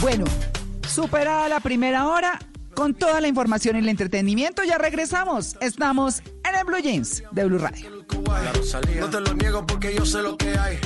[0.02, 0.26] Bueno,
[0.88, 2.40] superada la primera hora,
[2.76, 5.56] con toda la información y el entretenimiento, ya regresamos.
[5.62, 7.90] Estamos en el Blue Jeans de Blue Radio.
[9.00, 10.80] No te lo niego porque yo sé lo que hay.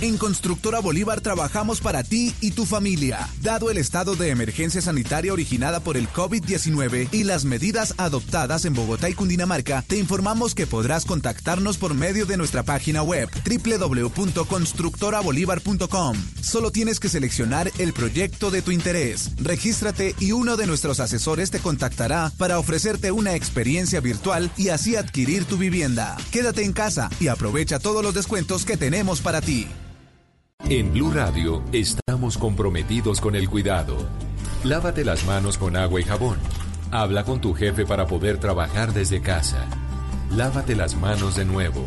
[0.00, 3.28] En Constructora Bolívar trabajamos para ti y tu familia.
[3.42, 8.74] Dado el estado de emergencia sanitaria originada por el COVID-19 y las medidas adoptadas en
[8.74, 16.16] Bogotá y Cundinamarca, te informamos que podrás contactarnos por medio de nuestra página web www.constructorabolívar.com.
[16.42, 19.32] Solo tienes que seleccionar el proyecto de tu interés.
[19.38, 24.94] Regístrate y uno de nuestros asesores te contactará para ofrecerte una experiencia virtual y así
[24.94, 26.16] adquirir tu vivienda.
[26.30, 29.66] Quédate en casa y aprovecha todos los descuentos que tenemos para ti.
[30.70, 33.96] En Blue Radio estamos comprometidos con el cuidado.
[34.64, 36.36] Lávate las manos con agua y jabón.
[36.90, 39.66] Habla con tu jefe para poder trabajar desde casa.
[40.30, 41.86] Lávate las manos de nuevo.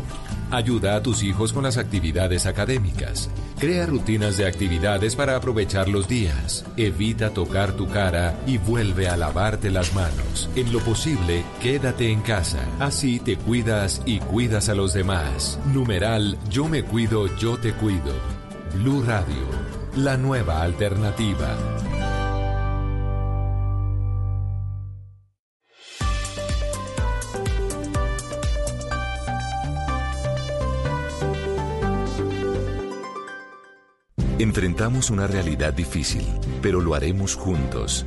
[0.50, 3.30] Ayuda a tus hijos con las actividades académicas.
[3.60, 6.64] Crea rutinas de actividades para aprovechar los días.
[6.76, 10.50] Evita tocar tu cara y vuelve a lavarte las manos.
[10.56, 12.66] En lo posible, quédate en casa.
[12.80, 15.60] Así te cuidas y cuidas a los demás.
[15.72, 18.41] Numeral Yo me cuido, yo te cuido.
[18.74, 19.46] Blue Radio,
[19.96, 21.54] la nueva alternativa.
[34.38, 36.26] Enfrentamos una realidad difícil,
[36.62, 38.06] pero lo haremos juntos.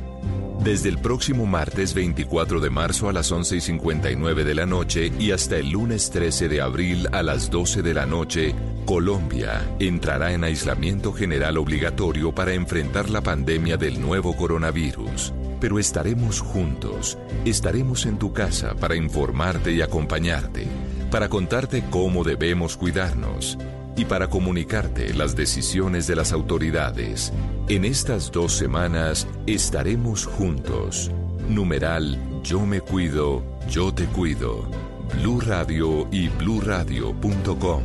[0.62, 5.12] Desde el próximo martes 24 de marzo a las 11 y 59 de la noche
[5.18, 8.54] y hasta el lunes 13 de abril a las 12 de la noche,
[8.84, 15.32] Colombia entrará en aislamiento general obligatorio para enfrentar la pandemia del nuevo coronavirus.
[15.60, 20.66] Pero estaremos juntos, estaremos en tu casa para informarte y acompañarte,
[21.10, 23.56] para contarte cómo debemos cuidarnos
[23.96, 27.32] y para comunicarte las decisiones de las autoridades.
[27.68, 31.10] En estas dos semanas estaremos juntos.
[31.48, 34.70] Numeral Yo me cuido, yo te cuido.
[35.14, 37.82] Blue Radio y bluradio.com.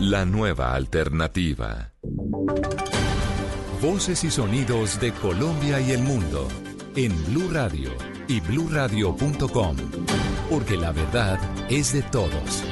[0.00, 1.92] La nueva alternativa.
[3.80, 6.48] Voces y sonidos de Colombia y el mundo
[6.96, 7.90] en Blue Radio
[8.26, 9.76] y bluradio.com,
[10.50, 11.38] porque la verdad
[11.70, 12.64] es de todos.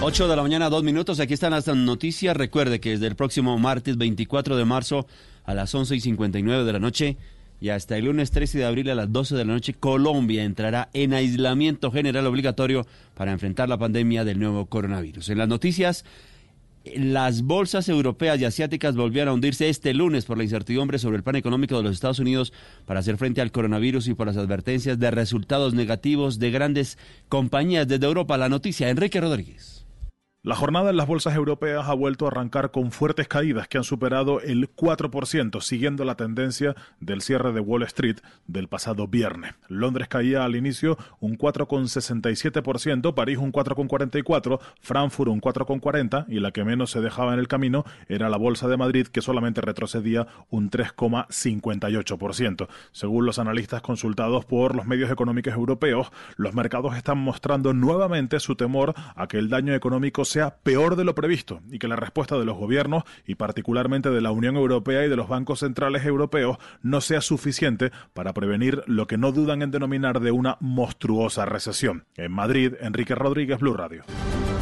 [0.00, 1.18] 8 de la mañana, dos minutos.
[1.20, 2.36] Aquí están las noticias.
[2.36, 5.06] Recuerde que desde el próximo martes 24 de marzo
[5.44, 7.16] a las 11 y 59 de la noche
[7.60, 10.90] y hasta el lunes 13 de abril a las 12 de la noche, Colombia entrará
[10.92, 15.30] en aislamiento general obligatorio para enfrentar la pandemia del nuevo coronavirus.
[15.30, 16.04] En las noticias,
[16.94, 21.22] las bolsas europeas y asiáticas volvieron a hundirse este lunes por la incertidumbre sobre el
[21.22, 22.52] plan económico de los Estados Unidos
[22.84, 26.98] para hacer frente al coronavirus y por las advertencias de resultados negativos de grandes
[27.30, 28.36] compañías desde Europa.
[28.36, 29.83] La noticia, Enrique Rodríguez.
[30.44, 33.84] La jornada en las bolsas europeas ha vuelto a arrancar con fuertes caídas que han
[33.84, 39.54] superado el 4%, siguiendo la tendencia del cierre de Wall Street del pasado viernes.
[39.68, 46.62] Londres caía al inicio un 4,67%, París un 4,44%, Frankfurt un 4,40% y la que
[46.62, 50.70] menos se dejaba en el camino era la Bolsa de Madrid, que solamente retrocedía un
[50.70, 52.68] 3,58%.
[52.92, 58.56] Según los analistas consultados por los medios económicos europeos, los mercados están mostrando nuevamente su
[58.56, 62.36] temor a que el daño económico sea peor de lo previsto y que la respuesta
[62.36, 66.58] de los gobiernos y particularmente de la Unión Europea y de los bancos centrales europeos
[66.82, 72.04] no sea suficiente para prevenir lo que no dudan en denominar de una monstruosa recesión.
[72.16, 74.02] En Madrid, Enrique Rodríguez, Blue Radio.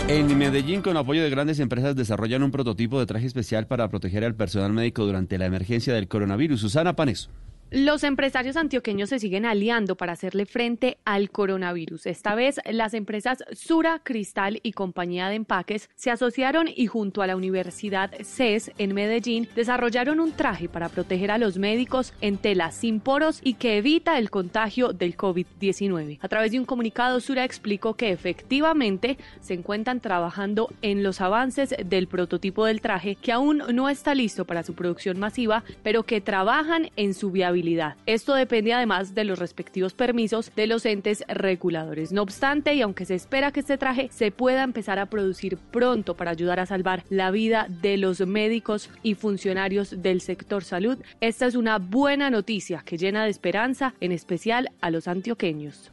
[0.09, 4.25] En Medellín, con apoyo de grandes empresas, desarrollan un prototipo de traje especial para proteger
[4.25, 6.61] al personal médico durante la emergencia del coronavirus.
[6.61, 7.31] Susana Paneso.
[7.75, 12.05] Los empresarios antioqueños se siguen aliando para hacerle frente al coronavirus.
[12.05, 17.27] Esta vez, las empresas Sura, Cristal y Compañía de Empaques se asociaron y junto a
[17.27, 22.73] la Universidad CES en Medellín desarrollaron un traje para proteger a los médicos en tela
[22.73, 26.19] sin poros y que evita el contagio del COVID-19.
[26.21, 31.75] A través de un comunicado, Sura explicó que efectivamente se encuentran trabajando en los avances
[31.87, 36.21] del prototipo del traje que aún no está listo para su producción masiva, pero que
[36.21, 37.62] trabajan en su viabilidad
[38.07, 42.13] esto depende además de los respectivos permisos de los entes reguladores.
[42.13, 46.17] No obstante, y aunque se espera que este traje se pueda empezar a producir pronto
[46.17, 51.47] para ayudar a salvar la vida de los médicos y funcionarios del sector salud, esta
[51.47, 55.93] es una buena noticia que llena de esperanza, en especial a los antioqueños.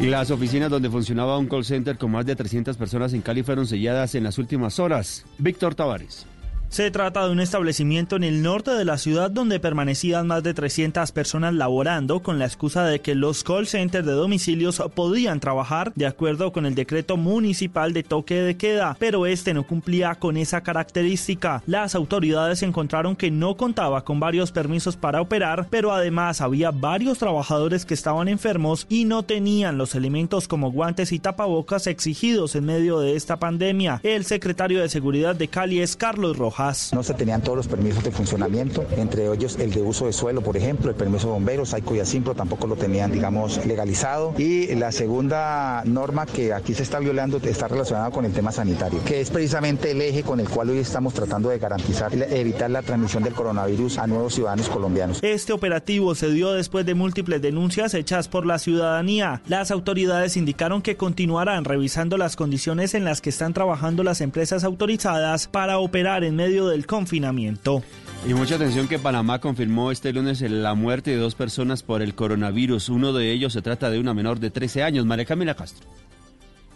[0.00, 3.66] Las oficinas donde funcionaba un call center con más de 300 personas en Cali fueron
[3.66, 5.24] selladas en las últimas horas.
[5.38, 6.26] Víctor Tavares.
[6.72, 10.54] Se trata de un establecimiento en el norte de la ciudad donde permanecían más de
[10.54, 15.92] 300 personas laborando con la excusa de que los call centers de domicilios podían trabajar
[15.96, 20.38] de acuerdo con el decreto municipal de toque de queda, pero este no cumplía con
[20.38, 21.62] esa característica.
[21.66, 27.18] Las autoridades encontraron que no contaba con varios permisos para operar, pero además había varios
[27.18, 32.64] trabajadores que estaban enfermos y no tenían los elementos como guantes y tapabocas exigidos en
[32.64, 34.00] medio de esta pandemia.
[34.02, 36.61] El secretario de Seguridad de Cali es Carlos Rojas.
[36.92, 40.42] No se tenían todos los permisos de funcionamiento, entre ellos el de uso de suelo,
[40.42, 44.34] por ejemplo, el permiso de bomberos, Saico y Asimpro tampoco lo tenían, digamos, legalizado.
[44.38, 49.02] Y la segunda norma que aquí se está violando está relacionada con el tema sanitario,
[49.04, 52.82] que es precisamente el eje con el cual hoy estamos tratando de garantizar, evitar la
[52.82, 55.18] transmisión del coronavirus a nuevos ciudadanos colombianos.
[55.22, 59.42] Este operativo se dio después de múltiples denuncias hechas por la ciudadanía.
[59.46, 64.64] Las autoridades indicaron que continuarán revisando las condiciones en las que están trabajando las empresas
[64.64, 67.82] autorizadas para operar en medio del confinamiento.
[68.28, 72.14] Y mucha atención que Panamá confirmó este lunes la muerte de dos personas por el
[72.14, 72.88] coronavirus.
[72.88, 75.88] Uno de ellos se trata de una menor de 13 años, María Camila Castro.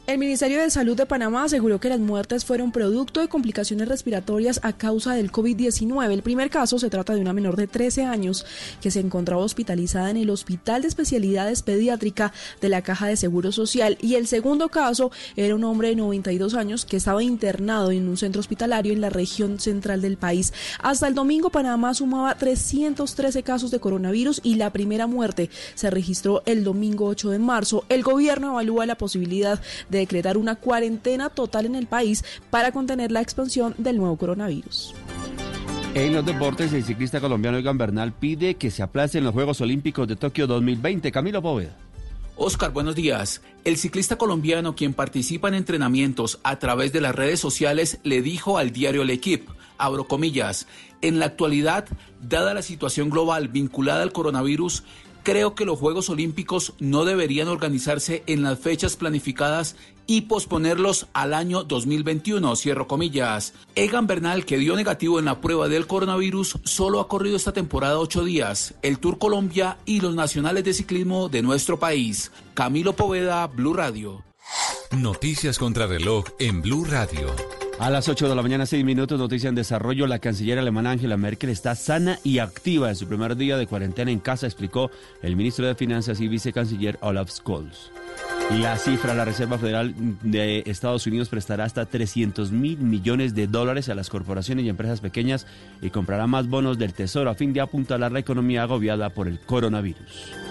[0.06, 4.60] El Ministerio de Salud de Panamá aseguró que las muertes fueron producto de complicaciones respiratorias
[4.62, 6.12] a causa del COVID-19.
[6.12, 8.46] El primer caso se trata de una menor de 13 años
[8.80, 13.50] que se encontraba hospitalizada en el Hospital de Especialidades Pediátrica de la Caja de Seguro
[13.50, 18.08] Social y el segundo caso era un hombre de 92 años que estaba internado en
[18.08, 20.52] un centro hospitalario en la región central del país.
[20.78, 26.44] Hasta el domingo Panamá sumaba 313 casos de coronavirus y la primera muerte se registró
[26.46, 27.84] el domingo 8 de marzo.
[27.88, 33.10] El gobierno evalúa la posibilidad de decretar una cuarentena total en el país para contener
[33.10, 34.94] la expansión del nuevo coronavirus.
[35.94, 40.06] En los deportes, el ciclista colombiano Egan Bernal pide que se aplacen los Juegos Olímpicos
[40.06, 41.10] de Tokio 2020.
[41.10, 41.74] Camilo Bóveda.
[42.36, 43.40] Oscar, buenos días.
[43.64, 48.58] El ciclista colombiano, quien participa en entrenamientos a través de las redes sociales, le dijo
[48.58, 50.66] al diario El Equipe, abro comillas,
[51.00, 51.86] en la actualidad,
[52.20, 54.84] dada la situación global vinculada al coronavirus,
[55.26, 59.74] creo que los Juegos Olímpicos no deberían organizarse en las fechas planificadas
[60.06, 63.52] y posponerlos al año 2021, cierro comillas.
[63.74, 67.98] Egan Bernal, que dio negativo en la prueba del coronavirus, solo ha corrido esta temporada
[67.98, 72.30] ocho días, el Tour Colombia y los nacionales de ciclismo de nuestro país.
[72.54, 74.22] Camilo Poveda, Blue Radio.
[74.92, 77.34] Noticias contra reloj en Blue Radio.
[77.78, 80.06] A las 8 de la mañana, 6 minutos, noticia en desarrollo.
[80.06, 84.10] La canciller alemana Angela Merkel está sana y activa en su primer día de cuarentena
[84.10, 84.90] en casa, explicó
[85.22, 87.90] el ministro de Finanzas y vicecanciller Olaf Scholz.
[88.60, 93.90] La cifra, la Reserva Federal de Estados Unidos prestará hasta 300 mil millones de dólares
[93.90, 95.46] a las corporaciones y empresas pequeñas
[95.82, 99.38] y comprará más bonos del Tesoro a fin de apuntalar la economía agobiada por el
[99.38, 100.45] coronavirus.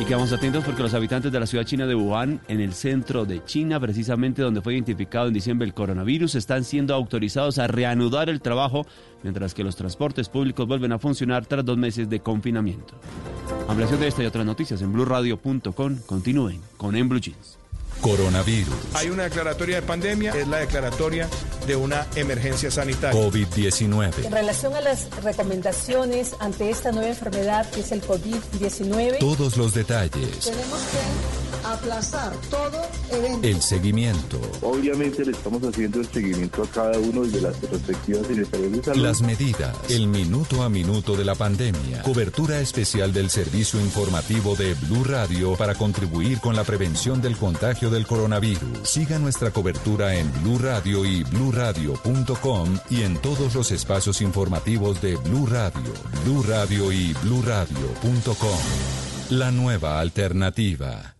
[0.00, 3.26] Y quedamos atentos porque los habitantes de la ciudad china de Wuhan, en el centro
[3.26, 8.30] de China, precisamente donde fue identificado en diciembre el coronavirus, están siendo autorizados a reanudar
[8.30, 8.86] el trabajo,
[9.22, 12.94] mientras que los transportes públicos vuelven a funcionar tras dos meses de confinamiento.
[13.68, 15.98] Ampliación de esta y otras noticias en blueradio.com.
[16.06, 17.59] Continúen con En Blue Jeans.
[18.00, 18.74] Coronavirus.
[18.94, 21.28] Hay una declaratoria de pandemia, es la declaratoria
[21.66, 23.20] de una emergencia sanitaria.
[23.20, 24.24] COVID-19.
[24.26, 29.74] En relación a las recomendaciones ante esta nueva enfermedad que es el COVID-19, Todos los
[29.74, 30.10] detalles.
[30.40, 33.46] tenemos que aplazar todo evento.
[33.46, 34.40] El seguimiento.
[34.62, 39.02] Obviamente le estamos haciendo el seguimiento a cada uno de las respectivas direcciones de salud.
[39.02, 39.76] Las medidas.
[39.88, 42.02] El minuto a minuto de la pandemia.
[42.02, 47.90] Cobertura especial del servicio informativo de Blue Radio para contribuir con la prevención del contagio
[47.90, 48.80] del coronavirus.
[48.82, 55.16] Siga nuestra cobertura en Blue Radio y bluradio.com y en todos los espacios informativos de
[55.16, 55.92] Blue Radio,
[56.24, 58.58] Blue Radio y bluradio.com.
[59.30, 61.19] La nueva alternativa.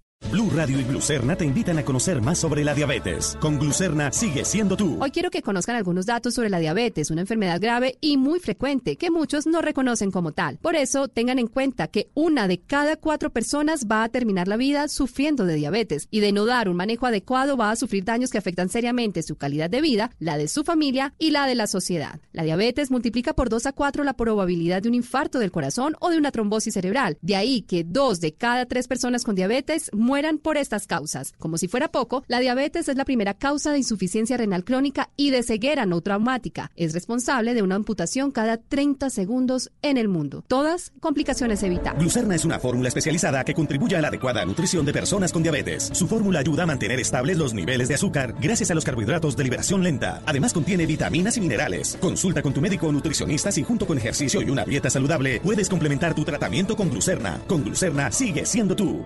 [0.29, 3.35] Blue Radio y Glucerna te invitan a conocer más sobre la diabetes.
[3.41, 4.97] Con Glucerna sigue siendo tú.
[5.01, 8.95] Hoy quiero que conozcan algunos datos sobre la diabetes, una enfermedad grave y muy frecuente
[8.95, 10.57] que muchos no reconocen como tal.
[10.59, 14.55] Por eso, tengan en cuenta que una de cada cuatro personas va a terminar la
[14.55, 18.29] vida sufriendo de diabetes y de no dar un manejo adecuado va a sufrir daños
[18.29, 21.67] que afectan seriamente su calidad de vida, la de su familia y la de la
[21.67, 22.21] sociedad.
[22.31, 26.09] La diabetes multiplica por 2 a 4 la probabilidad de un infarto del corazón o
[26.09, 27.17] de una trombosis cerebral.
[27.21, 31.31] De ahí que dos de cada tres personas con diabetes mueran por estas causas.
[31.39, 35.29] Como si fuera poco, la diabetes es la primera causa de insuficiencia renal crónica y
[35.29, 36.69] de ceguera no traumática.
[36.75, 40.43] Es responsable de una amputación cada 30 segundos en el mundo.
[40.49, 42.01] Todas complicaciones evitables.
[42.01, 45.91] Glucerna es una fórmula especializada que contribuye a la adecuada nutrición de personas con diabetes.
[45.93, 49.45] Su fórmula ayuda a mantener estables los niveles de azúcar gracias a los carbohidratos de
[49.45, 50.21] liberación lenta.
[50.25, 51.97] Además contiene vitaminas y minerales.
[52.01, 55.69] Consulta con tu médico o nutricionista si junto con ejercicio y una dieta saludable puedes
[55.69, 57.39] complementar tu tratamiento con Glucerna.
[57.47, 59.05] Con Glucerna sigue siendo tú.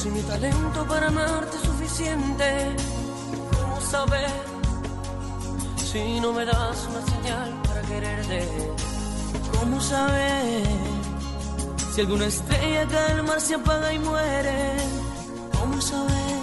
[0.00, 2.46] Si mi talento para amarte es suficiente?
[3.52, 4.30] ¿Cómo saber
[5.76, 8.48] si no me das una señal para quererte?
[9.52, 10.62] ¿Cómo saber
[11.92, 14.58] si alguna estrella cae al mar se apaga y muere?
[15.58, 16.40] ¿Cómo saber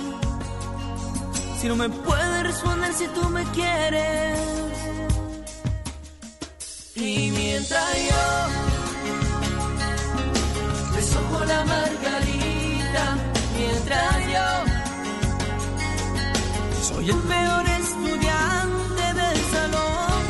[1.60, 4.40] si no me puedes responder si tú me quieres?
[6.96, 8.68] Y mientras yo
[11.48, 12.37] la margarita
[17.08, 20.24] soy el peor estudiante del salón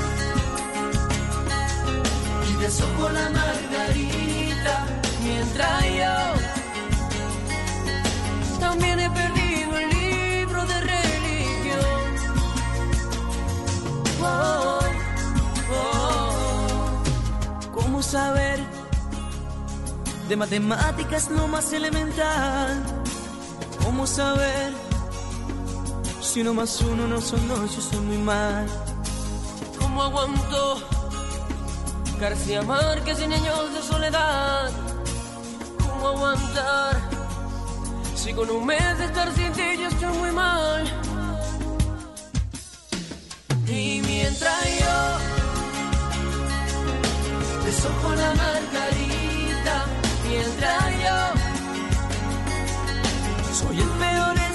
[2.50, 4.86] y beso la margarita
[5.24, 6.16] mientras yo
[8.60, 11.80] también he perdido el libro de religión.
[14.22, 14.80] Oh,
[15.72, 17.02] oh,
[17.74, 18.60] ¿Cómo saber?
[20.30, 22.84] de matemáticas lo más elemental.
[23.84, 24.87] ¿Cómo saber
[26.38, 28.68] si uno más uno no son dos, yo soy muy mal?
[29.80, 30.88] ¿Cómo aguanto
[32.20, 34.70] García Márquez en años de soledad?
[35.80, 37.02] ¿Cómo aguantar
[38.16, 40.84] si con un mes de estar sin ti yo estoy muy mal?
[43.68, 45.18] Y mientras yo
[47.66, 49.86] beso la margarita
[50.30, 51.18] mientras yo
[53.56, 54.47] soy el peor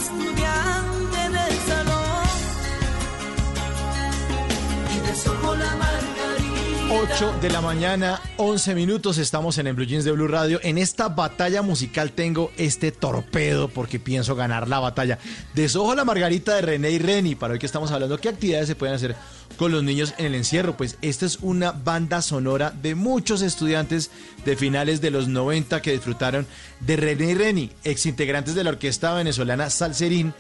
[7.03, 10.61] 8 de la mañana, 11 minutos, estamos en el Blue Jeans de Blue Radio.
[10.63, 15.19] En esta batalla musical tengo este torpedo porque pienso ganar la batalla.
[15.53, 18.77] Desojo la margarita de René y Reni, para hoy que estamos hablando, ¿qué actividades se
[18.77, 19.17] pueden hacer
[19.57, 20.77] con los niños en el encierro?
[20.77, 24.13] Pues esta es una banda sonora de muchos estudiantes
[24.45, 26.47] de finales de los 90 que disfrutaron
[26.79, 30.35] de René y Reni, ex integrantes de la orquesta venezolana Salserín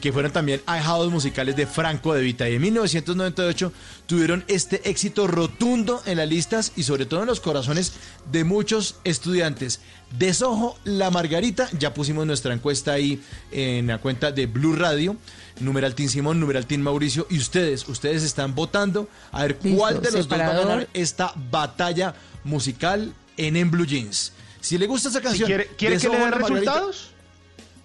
[0.00, 2.48] que fueron también ahijados musicales de Franco de Vita.
[2.48, 3.72] Y en 1998
[4.06, 7.92] tuvieron este éxito rotundo en las listas y sobre todo en los corazones
[8.30, 9.80] de muchos estudiantes.
[10.18, 13.22] Desojo la Margarita, ya pusimos nuestra encuesta ahí
[13.52, 15.16] en la cuenta de Blue Radio.
[15.60, 17.26] Numeral Team Simón, numeral Team Mauricio.
[17.30, 21.32] Y ustedes, ustedes están votando a ver cuál de los dos va a ganar esta
[21.50, 24.32] batalla musical en En Blue Jeans.
[24.60, 26.48] Si le gusta esa canción, quiere- quiere que le Margarita.
[26.48, 27.10] resultados?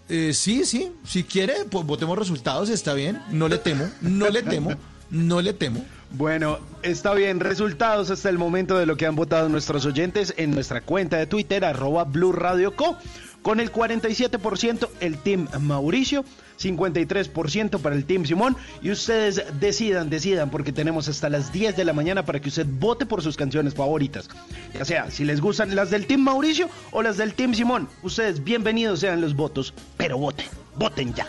[0.09, 0.91] Eh, sí, sí.
[1.05, 3.21] Si quiere, pues votemos resultados, está bien.
[3.31, 4.71] No le temo, no le temo,
[5.09, 5.85] no le temo.
[6.11, 7.39] Bueno, está bien.
[7.39, 11.27] Resultados hasta el momento de lo que han votado nuestros oyentes en nuestra cuenta de
[11.27, 12.97] Twitter, arroba Blue Radio Co.
[13.43, 16.25] Con el 47% el Team Mauricio,
[16.59, 18.55] 53% para el Team Simón.
[18.81, 22.65] Y ustedes decidan, decidan, porque tenemos hasta las 10 de la mañana para que usted
[22.67, 24.29] vote por sus canciones favoritas.
[24.73, 27.87] Ya sea, si les gustan las del Team Mauricio o las del Team Simón.
[28.03, 31.27] Ustedes bienvenidos sean los votos, pero voten, voten ya.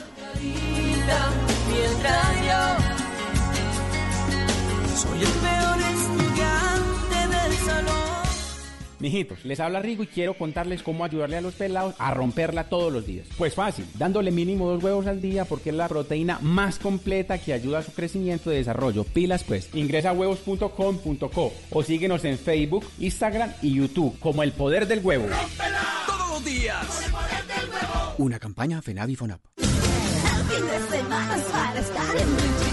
[4.96, 8.09] Soy el peor estudiante del salón.
[9.00, 12.92] Mijitos, les habla Rigo y quiero contarles cómo ayudarle a los pelados a romperla todos
[12.92, 13.26] los días.
[13.38, 17.52] Pues fácil, dándole mínimo dos huevos al día porque es la proteína más completa que
[17.52, 19.04] ayuda a su crecimiento y desarrollo.
[19.04, 24.86] Pilas pues, ingresa a huevos.com.co o síguenos en Facebook, Instagram y YouTube como El Poder
[24.86, 25.26] del Huevo.
[26.06, 27.10] Todos los días.
[28.18, 29.40] Una campaña FENAVI FONAP.
[29.56, 32.69] El fin de semana es para estar en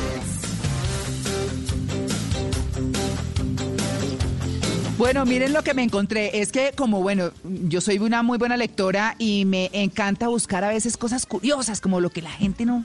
[4.98, 6.41] Bueno, miren lo que me encontré.
[6.41, 10.69] Es que como, bueno, yo soy una muy buena lectora y me encanta buscar a
[10.69, 12.84] veces cosas curiosas, como lo que la gente no,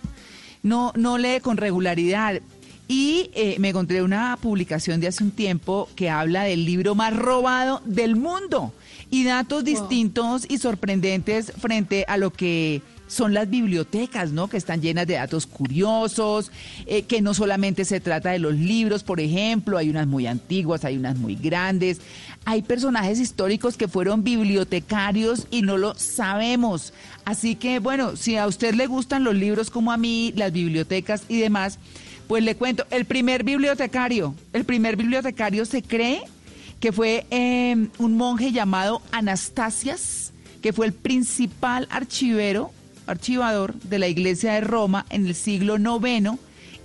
[0.63, 2.43] no, no lee con regularidad.
[2.87, 7.17] Y eh, me encontré una publicación de hace un tiempo que habla del libro más
[7.17, 8.75] robado del mundo
[9.09, 12.83] y datos distintos y sorprendentes frente a lo que
[13.13, 14.49] son las bibliotecas, ¿no?
[14.49, 16.51] Que están llenas de datos curiosos,
[16.87, 20.85] eh, que no solamente se trata de los libros, por ejemplo, hay unas muy antiguas,
[20.87, 22.01] hay unas muy grandes,
[22.47, 26.95] hay personajes históricos que fueron bibliotecarios y no lo sabemos.
[27.27, 31.25] Así que, bueno, si a usted le gustan los libros como a mí, las bibliotecas
[31.29, 31.79] y demás,
[32.29, 36.23] pues le cuento, el primer bibliotecario, el primer bibliotecario se cree
[36.81, 40.33] que fue eh, un monje llamado Anastasias,
[40.63, 42.73] que fue el principal archivero,
[43.07, 46.39] archivador de la iglesia de Roma en el siglo IX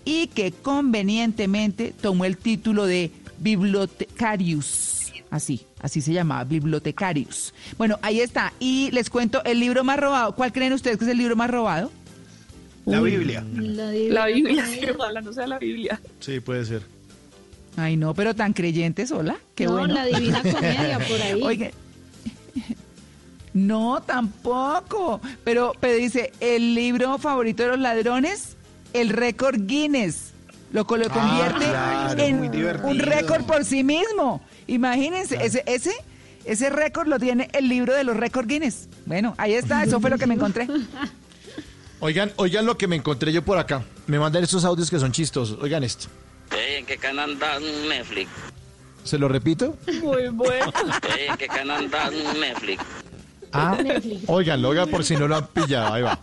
[0.06, 5.12] y que convenientemente tomó el título de bibliotecarius.
[5.30, 7.54] Así, así se llamaba, bibliotecarius.
[7.78, 8.54] Bueno, ahí está.
[8.60, 10.34] Y les cuento el libro más robado.
[10.36, 11.92] ¿Cuál creen ustedes que es el libro más robado?
[12.86, 13.44] La Biblia.
[13.54, 16.00] La Biblia, sí, ojalá no sea la Biblia.
[16.22, 16.84] Sí, puede ser.
[17.76, 19.36] Ay, no, pero tan creyentes, hola.
[19.54, 19.94] Qué No, bueno.
[19.94, 21.22] la Divina Comedia, por
[21.52, 21.72] ahí.
[23.58, 25.20] No, tampoco.
[25.44, 28.56] Pero, pero dice, el libro favorito de los ladrones,
[28.94, 30.32] el récord Guinness.
[30.72, 34.42] Lo que lo Ah, convierte claro, en un récord por sí mismo.
[34.68, 35.92] Imagínense, ese, ese,
[36.44, 38.90] ese récord lo tiene el libro de los récord Guinness.
[39.06, 40.68] Bueno, ahí está, eso fue lo que me encontré.
[42.00, 43.84] Oigan, oigan lo que me encontré yo por acá.
[44.06, 45.58] Me mandan estos audios que son chistosos.
[45.60, 46.10] Oigan esto.
[46.56, 48.30] ¿En qué canal da Netflix?
[49.04, 49.76] ¿Se lo repito?
[50.04, 50.72] Muy bueno.
[51.18, 52.84] ¿En qué canal da Netflix?
[53.52, 53.78] Ah,
[54.28, 55.94] óiganlo, oigan por si no lo han pillado.
[55.94, 56.20] Ahí va.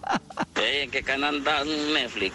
[0.56, 2.34] ¿En qué canal da Netflix?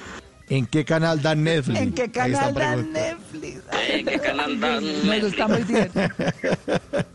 [0.49, 1.80] ¿En qué canal da Netflix?
[1.80, 2.99] ¿En qué canal da pregunta.
[2.99, 3.61] Netflix?
[3.90, 4.52] ¿En qué canal
[5.24, 6.10] está muy divertido.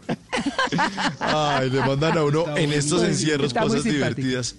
[1.21, 4.57] Ay, le mandan a uno Está en estos encierros cosas divertidas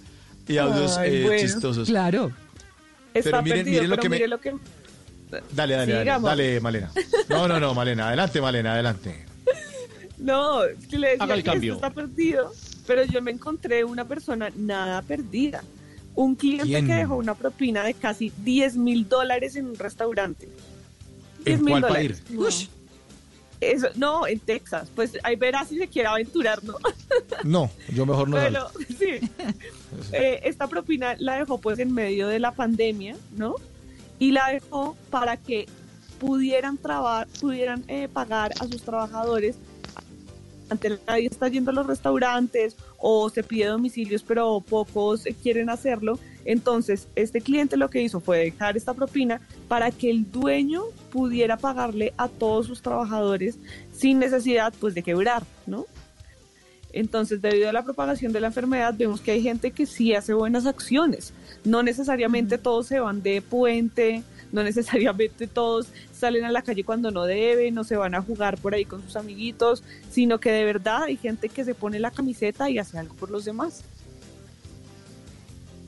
[0.48, 1.40] y audios Ay, eh, bueno.
[1.42, 1.88] chistosos.
[1.88, 2.32] Claro.
[3.14, 4.54] Está Pero miren- perdido, miren lo pero que me- mire lo que...
[5.32, 6.30] Dale, dale, dale, Sigamos.
[6.30, 6.92] dale, Malena.
[7.30, 9.26] No, no, no, Malena, adelante, Malena, adelante.
[10.18, 11.74] No, es que le decía Haga el que cambio.
[11.76, 12.54] esto está perdido,
[12.88, 15.64] pero yo me encontré una persona nada perdida.
[16.16, 16.88] Un cliente ¿Quién?
[16.88, 20.48] que dejó una propina de casi 10 mil dólares en un restaurante.
[21.44, 22.22] 10 ¿En mil cuál dólares.
[22.26, 22.40] país?
[22.40, 22.68] Ush.
[23.62, 24.90] Eso, no, en Texas.
[24.96, 26.76] Pues ahí verá si se quiere aventurar, ¿no?
[27.44, 28.38] No, yo mejor no.
[28.38, 29.20] Pero sí,
[30.12, 33.56] Eh, esta propina la dejó pues en medio de la pandemia, ¿no?
[34.20, 35.68] Y la dejó para que
[36.20, 39.56] pudieran trabajar, pudieran eh, pagar a sus trabajadores
[41.08, 46.20] nadie está yendo a los restaurantes o se pide domicilios pero pocos quieren hacerlo.
[46.46, 51.58] Entonces, este cliente lo que hizo fue dejar esta propina para que el dueño pudiera
[51.58, 53.58] pagarle a todos sus trabajadores
[53.92, 55.86] sin necesidad pues de quebrar, ¿no?
[56.96, 60.34] Entonces, debido a la propagación de la enfermedad, vemos que hay gente que sí hace
[60.34, 61.34] buenas acciones.
[61.66, 64.24] No necesariamente todos se van de puente,
[64.54, 65.88] no necesariamente todos
[66.26, 69.00] salen a la calle cuando no deben, no se van a jugar por ahí con
[69.04, 72.98] sus amiguitos, sino que de verdad hay gente que se pone la camiseta y hace
[72.98, 73.84] algo por los demás.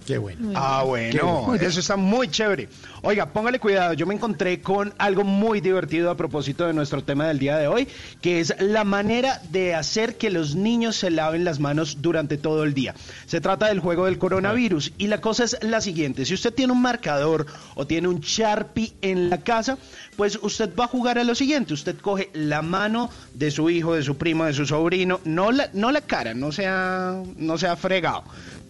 [0.07, 0.53] Qué bueno.
[0.55, 2.69] Ah, bueno, eso está muy chévere.
[3.01, 7.27] Oiga, póngale cuidado, yo me encontré con algo muy divertido a propósito de nuestro tema
[7.27, 7.89] del día de hoy,
[8.21, 12.63] que es la manera de hacer que los niños se laven las manos durante todo
[12.63, 12.95] el día.
[13.25, 16.71] Se trata del juego del coronavirus y la cosa es la siguiente, si usted tiene
[16.71, 19.77] un marcador o tiene un Sharpie en la casa,
[20.15, 23.93] pues usted va a jugar a lo siguiente, usted coge la mano de su hijo,
[23.93, 27.75] de su primo, de su sobrino, no la, no la cara, no sea, no sea
[27.75, 28.23] fregado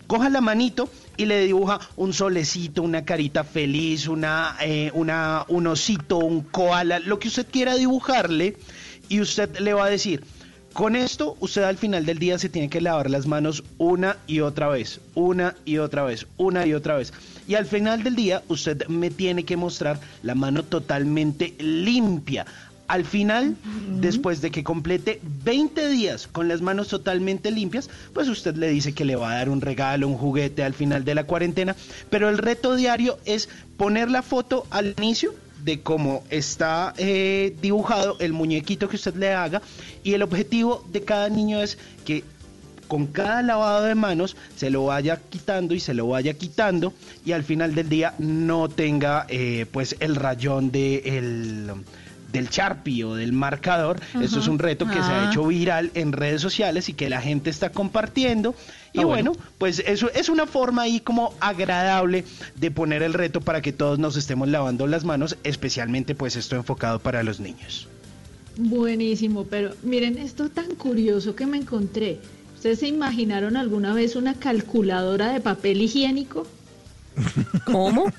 [0.08, 5.68] coja la manito y le dibuja un solecito, una carita feliz, una, eh, una, un
[5.68, 8.58] osito, un koala, lo que usted quiera dibujarle,
[9.10, 10.24] y usted le va a decir,
[10.74, 14.42] con esto usted al final del día se tiene que lavar las manos una y
[14.42, 17.14] otra vez, una y otra vez, una y otra vez.
[17.48, 22.46] Y al final del día usted me tiene que mostrar la mano totalmente limpia.
[22.88, 23.58] Al final,
[24.00, 28.94] después de que complete 20 días con las manos totalmente limpias, pues usted le dice
[28.94, 31.76] que le va a dar un regalo, un juguete al final de la cuarentena.
[32.10, 35.34] Pero el reto diario es poner la foto al inicio
[35.64, 39.62] de cómo está eh, dibujado el muñequito que usted le haga.
[40.04, 42.24] Y el objetivo de cada niño es que
[42.88, 46.94] con cada lavado de manos se lo vaya quitando y se lo vaya quitando.
[47.26, 51.72] Y al final del día no tenga eh, pues el rayón de el
[52.32, 54.00] del Sharpie o del marcador.
[54.22, 55.30] Eso es un reto que se ha Ah.
[55.32, 58.56] hecho viral en redes sociales y que la gente está compartiendo.
[58.94, 62.24] Y bueno, pues eso es una forma ahí como agradable
[62.56, 66.56] de poner el reto para que todos nos estemos lavando las manos, especialmente pues esto
[66.56, 67.88] enfocado para los niños.
[68.58, 72.20] Buenísimo, pero miren esto tan curioso que me encontré.
[72.56, 76.48] ¿Ustedes se imaginaron alguna vez una calculadora de papel higiénico?
[77.66, 78.12] ¿Cómo?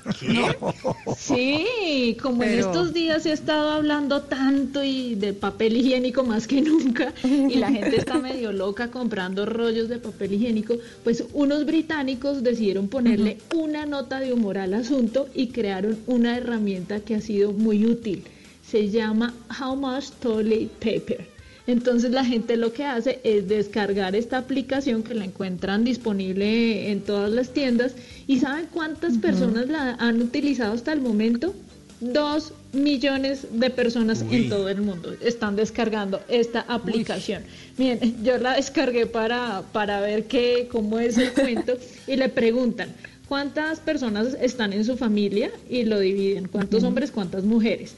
[1.17, 6.47] Sí, como en estos días se ha estado hablando tanto y de papel higiénico más
[6.47, 11.65] que nunca y la gente está medio loca comprando rollos de papel higiénico, pues unos
[11.65, 17.21] británicos decidieron ponerle una nota de humor al asunto y crearon una herramienta que ha
[17.21, 18.23] sido muy útil.
[18.65, 21.38] Se llama How Much Toilet Paper.
[21.69, 27.01] Entonces la gente lo que hace es descargar esta aplicación que la encuentran disponible en
[27.01, 27.93] todas las tiendas
[28.25, 31.53] y ¿saben cuántas personas la han utilizado hasta el momento?
[31.99, 34.35] Dos millones de personas Uy.
[34.35, 37.43] en todo el mundo están descargando esta aplicación.
[37.77, 41.77] Miren, yo la descargué para, para ver qué, cómo es el cuento
[42.07, 42.89] y le preguntan
[43.27, 47.93] cuántas personas están en su familia y lo dividen, cuántos hombres, cuántas mujeres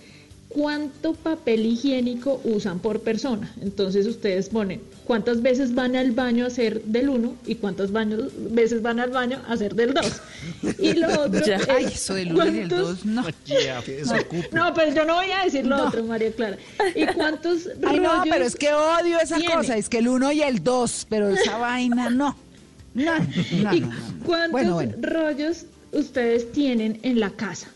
[0.54, 3.54] cuánto papel higiénico usan por persona.
[3.62, 8.30] Entonces ustedes ponen cuántas veces van al baño a hacer del 1 y cuántas baños,
[8.52, 10.06] veces van al baño a hacer del 2.
[10.80, 11.56] Y lo otro Ya.
[11.58, 13.24] es Ay, eso del uno y del cuántos- dos, no.
[14.52, 15.88] No, pero yo no voy a decir lo No.
[15.88, 16.58] otro, María Clara.
[16.96, 19.54] ¿Y cuántos Ay, no, rollos pero es que odio esa tiene?
[19.54, 22.36] cosa, es que el uno y el dos, pero esa vaina no.
[22.94, 23.96] No, no, ¿Y no, no.
[24.26, 24.94] cuántos Bueno, bueno.
[25.02, 27.68] rollos ustedes tienen en la casa?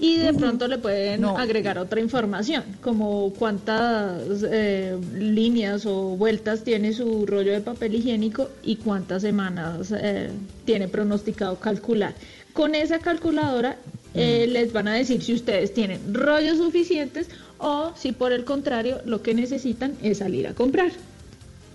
[0.00, 1.38] Y de pronto le pueden No.
[1.38, 8.50] agregar otra información, como cuántas eh, líneas o vueltas tiene su rollo de papel higiénico
[8.64, 10.30] y cuántas semanas eh,
[10.64, 12.14] tiene pronosticado calcular.
[12.52, 13.76] Con esa calculadora
[14.14, 19.00] eh, les van a decir si ustedes tienen rollos suficientes o si por el contrario
[19.04, 20.90] lo que necesitan es salir a comprar.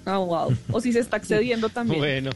[0.06, 0.56] Ah, wow.
[0.72, 2.00] O si se está excediendo también.
[2.00, 2.32] Bueno,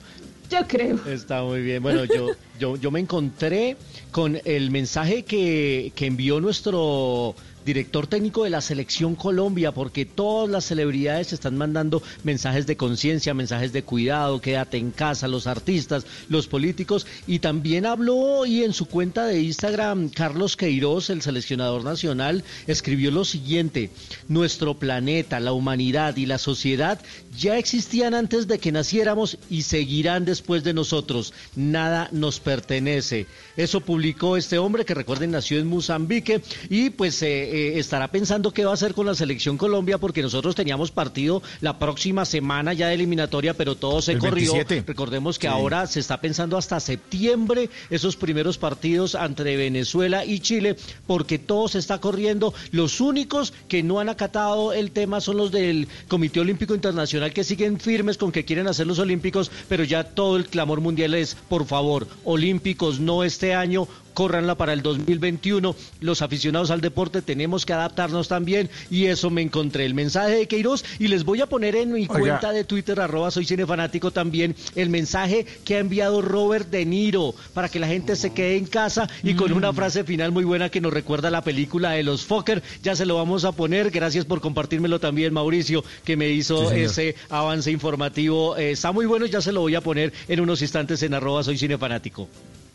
[0.54, 1.00] Yo creo.
[1.08, 1.82] está muy bien.
[1.82, 3.76] Bueno, yo, yo, yo me encontré
[4.12, 7.34] con el mensaje que, que envió nuestro
[7.66, 13.34] director técnico de la selección Colombia, porque todas las celebridades están mandando mensajes de conciencia,
[13.34, 18.74] mensajes de cuidado, quédate en casa, los artistas, los políticos, y también habló hoy en
[18.74, 23.90] su cuenta de Instagram Carlos Queiroz, el seleccionador nacional, escribió lo siguiente,
[24.28, 27.00] nuestro planeta, la humanidad y la sociedad
[27.38, 33.26] ya existían antes de que naciéramos y seguirán después de nosotros, nada nos pertenece.
[33.58, 38.52] Eso publicó este hombre que recuerden nació en Mozambique y pues eh, eh, estará pensando
[38.52, 42.74] qué va a hacer con la selección Colombia porque nosotros teníamos partido la próxima semana
[42.74, 44.54] ya de eliminatoria, pero todo se El corrió.
[44.54, 44.84] 27.
[44.88, 45.54] Recordemos que Sí.
[45.54, 50.76] ahora se está pensando hasta septiembre esos primeros partidos entre Venezuela y Chile
[51.06, 52.54] porque todo se está corriendo.
[52.72, 57.44] Los únicos que no han acatado el tema son los del Comité Olímpico Internacional que
[57.44, 61.36] siguen firmes con que quieren hacer los Olímpicos, pero ya todo el clamor mundial es,
[61.50, 65.76] por favor, Olímpicos no este año, córranla para el 2021.
[66.02, 70.48] Los aficionados al deporte tenemos que adaptarnos también y eso me encontré el mensaje de
[70.48, 72.20] Queiroz y les voy a poner en mi Oiga.
[72.20, 77.34] cuenta de Twitter arroba soy cinefanático también el mensaje que ha enviado Robert De Niro
[77.54, 80.70] para que la gente se quede en casa y con una frase final muy buena
[80.70, 82.62] que nos recuerda la película de los Fokker.
[82.84, 83.92] Ya se lo vamos a poner.
[83.92, 88.56] Gracias por compartírmelo también, Mauricio, que me hizo Sí, ese avance informativo.
[88.58, 91.44] Eh, está muy bueno, ya se lo voy a poner en unos instantes en arroba
[91.44, 92.28] soy cinefanático.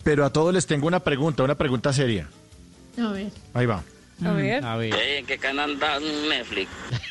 [0.02, 2.28] Pero a todos les tengo una pregunta, una pregunta seria.
[2.98, 3.30] A ver.
[3.54, 3.82] Ahí va.
[4.24, 4.64] A ver.
[4.64, 4.94] A ver.
[4.94, 6.68] ¿en qué canal dan Netflix?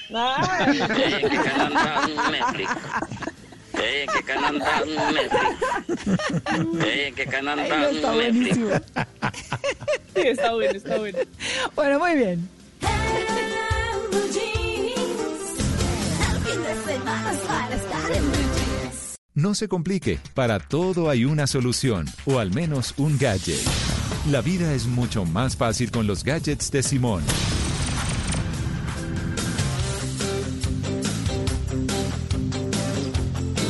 [0.09, 2.69] ¿en qué canal dan Netflix?
[3.73, 6.85] ¿en qué canal dan Netflix?
[6.85, 8.57] ¿en qué canal dan está Netflix?
[8.59, 8.69] buenísimo.
[10.15, 11.19] sí, está bueno, está bueno.
[11.75, 12.49] Bueno, muy bien.
[19.37, 23.61] No se complique, para todo hay una solución, o al menos un gadget.
[24.31, 27.21] La vida es mucho más fácil con los gadgets de Simón.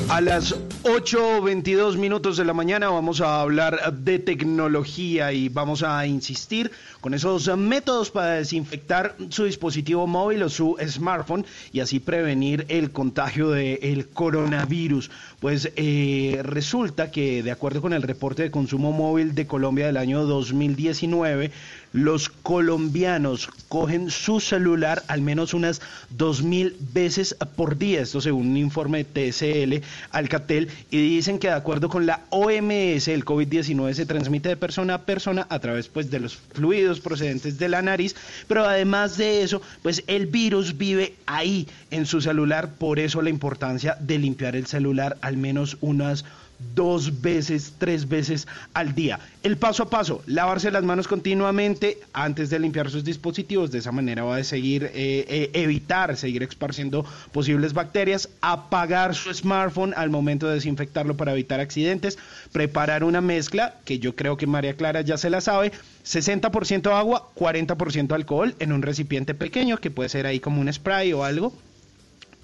[0.07, 6.07] A las 8.22 minutos de la mañana vamos a hablar de tecnología y vamos a
[6.07, 6.71] insistir
[7.01, 12.91] con esos métodos para desinfectar su dispositivo móvil o su smartphone y así prevenir el
[12.91, 15.11] contagio del coronavirus.
[15.39, 19.97] Pues eh, resulta que de acuerdo con el reporte de consumo móvil de Colombia del
[19.97, 21.51] año 2019,
[21.93, 25.81] los colombianos cogen su celular al menos unas
[26.17, 31.53] 2.000 veces por día, esto según un informe de TSL Alcatel, y dicen que de
[31.53, 36.09] acuerdo con la OMS, el COVID-19 se transmite de persona a persona a través pues,
[36.09, 38.15] de los fluidos procedentes de la nariz,
[38.47, 43.29] pero además de eso, pues el virus vive ahí en su celular, por eso la
[43.29, 46.25] importancia de limpiar el celular al menos unas
[46.73, 49.19] dos veces, tres veces al día.
[49.43, 53.91] El paso a paso, lavarse las manos continuamente antes de limpiar sus dispositivos, de esa
[53.91, 60.09] manera va a seguir, eh, eh, evitar seguir esparciendo posibles bacterias, apagar su smartphone al
[60.09, 62.17] momento de desinfectarlo para evitar accidentes,
[62.51, 65.71] preparar una mezcla, que yo creo que María Clara ya se la sabe,
[66.05, 71.13] 60% agua, 40% alcohol en un recipiente pequeño, que puede ser ahí como un spray
[71.13, 71.53] o algo.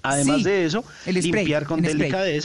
[0.02, 2.40] Además Sí, de eso, el spray, limpiar con el spray.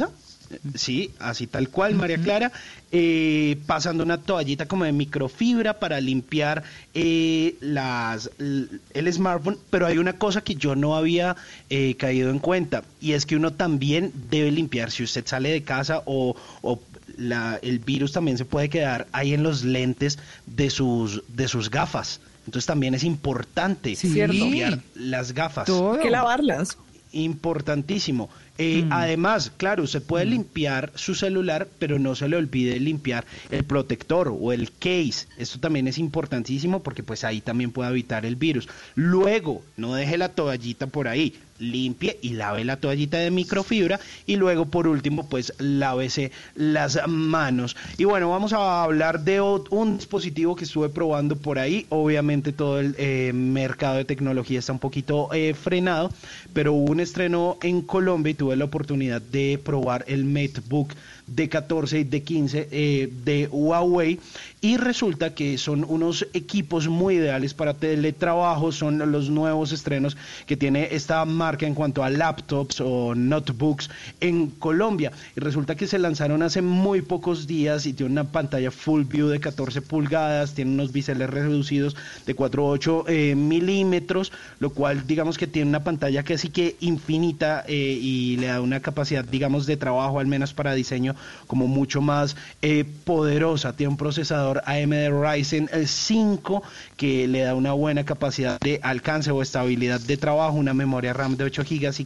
[0.75, 2.51] Sí, así tal cual, María Clara.
[2.91, 6.63] Eh, pasando una toallita como de microfibra para limpiar
[6.95, 9.57] eh, las, el smartphone.
[9.69, 11.35] Pero hay una cosa que yo no había
[11.69, 15.61] eh, caído en cuenta y es que uno también debe limpiar si usted sale de
[15.61, 16.81] casa o, o
[17.17, 20.17] la- el virus también se puede quedar ahí en los lentes
[20.47, 22.21] de sus, de sus gafas.
[22.47, 24.09] Entonces también es importante Sí.
[24.25, 25.93] limpiar las gafas Todo.
[25.93, 26.75] Hay que lavarlas.
[27.11, 28.29] importantísimo.
[28.59, 33.63] Eh, Además, claro, se puede limpiar su celular, pero no se le olvide limpiar el
[33.63, 35.27] protector o el case.
[35.37, 38.67] Esto también es importantísimo porque pues ahí también puede evitar el virus.
[38.95, 41.35] Luego, no deje la toallita por ahí.
[41.59, 47.75] Limpie y lave la toallita de microfibra y luego por último pues lávese las manos.
[47.97, 51.85] Y bueno, vamos a hablar de un dispositivo que estuve probando por ahí.
[51.89, 56.11] Obviamente todo el eh, mercado de tecnología está un poquito eh, frenado,
[56.53, 60.93] pero hubo un estreno en Colombia y tuve la oportunidad de probar el MateBook
[61.27, 64.19] de 14 y de 15 eh, de Huawei
[64.61, 70.17] y resulta que son unos equipos muy ideales para teletrabajo, son los nuevos estrenos
[70.47, 75.11] que tiene esta marca en cuanto a laptops o notebooks en Colombia.
[75.37, 79.29] Y resulta que se lanzaron hace muy pocos días y tiene una pantalla full view
[79.29, 81.95] de 14 pulgadas, tiene unos biseles reducidos
[82.25, 87.97] de 4.8 eh, milímetros, lo cual digamos que tiene una pantalla casi que infinita eh,
[88.01, 91.15] y le da una capacidad digamos de trabajo al menos para diseño
[91.47, 96.63] como mucho más eh, poderosa, tiene un procesador AMD Ryzen eh, 5
[96.97, 101.37] que le da una buena capacidad de alcance o estabilidad de trabajo, una memoria RAM
[101.37, 102.05] de 8 GB y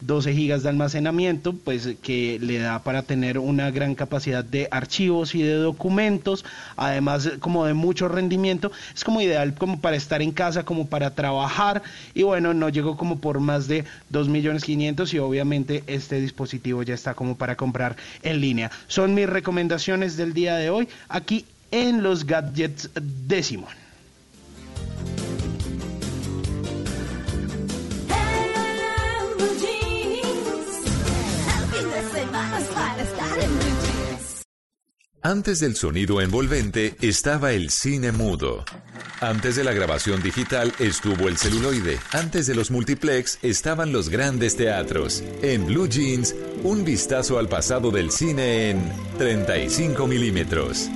[0.00, 5.34] 512 GB de almacenamiento, pues que le da para tener una gran capacidad de archivos
[5.34, 6.44] y de documentos,
[6.76, 11.14] además como de mucho rendimiento, es como ideal como para estar en casa, como para
[11.14, 11.82] trabajar
[12.14, 16.82] y bueno, no llegó como por más de 2 millones 500 y obviamente este dispositivo
[16.82, 18.70] ya está como para comprar en línea.
[18.88, 23.85] Son mis recomendaciones del día de hoy aquí en los gadgets de Simón.
[35.26, 38.64] Antes del sonido envolvente estaba el cine mudo.
[39.20, 41.98] Antes de la grabación digital estuvo el celuloide.
[42.12, 45.24] Antes de los multiplex estaban los grandes teatros.
[45.42, 46.32] En Blue Jeans,
[46.62, 50.88] un vistazo al pasado del cine en 35 milímetros.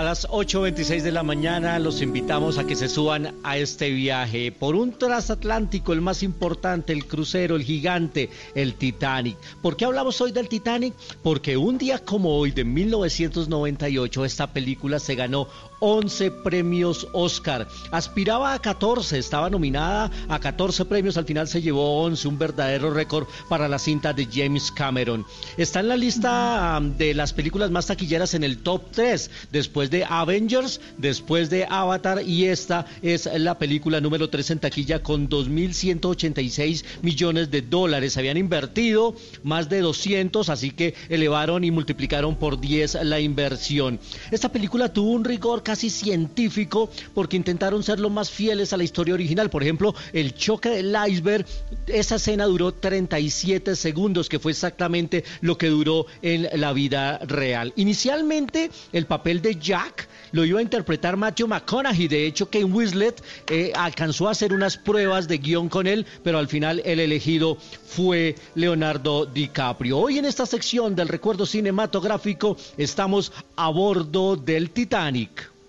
[0.00, 4.50] A las 8.26 de la mañana los invitamos a que se suban a este viaje
[4.50, 9.36] por un transatlántico, el más importante, el crucero, el gigante, el Titanic.
[9.60, 10.94] ¿Por qué hablamos hoy del Titanic?
[11.22, 15.48] Porque un día como hoy de 1998 esta película se ganó
[15.80, 17.66] 11 premios Oscar.
[17.90, 22.90] Aspiraba a 14, estaba nominada a 14 premios, al final se llevó 11, un verdadero
[22.92, 25.26] récord para la cinta de James Cameron.
[25.56, 30.04] Está en la lista de las películas más taquilleras en el top 3, después de
[30.04, 36.84] Avengers, después de Avatar y esta es la película número 3 en taquilla con 2.186
[37.02, 38.16] millones de dólares.
[38.16, 43.98] Habían invertido más de 200, así que elevaron y multiplicaron por 10 la inversión.
[44.30, 48.82] Esta película tuvo un rigor casi científico porque intentaron ser lo más fieles a la
[48.82, 49.50] historia original.
[49.50, 51.46] Por ejemplo, el choque del iceberg,
[51.86, 57.72] esa escena duró 37 segundos, que fue exactamente lo que duró en la vida real.
[57.76, 62.08] Inicialmente, el papel de Jack lo iba a interpretar Matthew McConaughey.
[62.08, 66.40] De hecho, Kane Winslet eh, alcanzó a hacer unas pruebas de guion con él, pero
[66.40, 69.98] al final el elegido fue Leonardo DiCaprio.
[69.98, 75.59] Hoy en esta sección del recuerdo cinematográfico estamos a bordo del Titanic.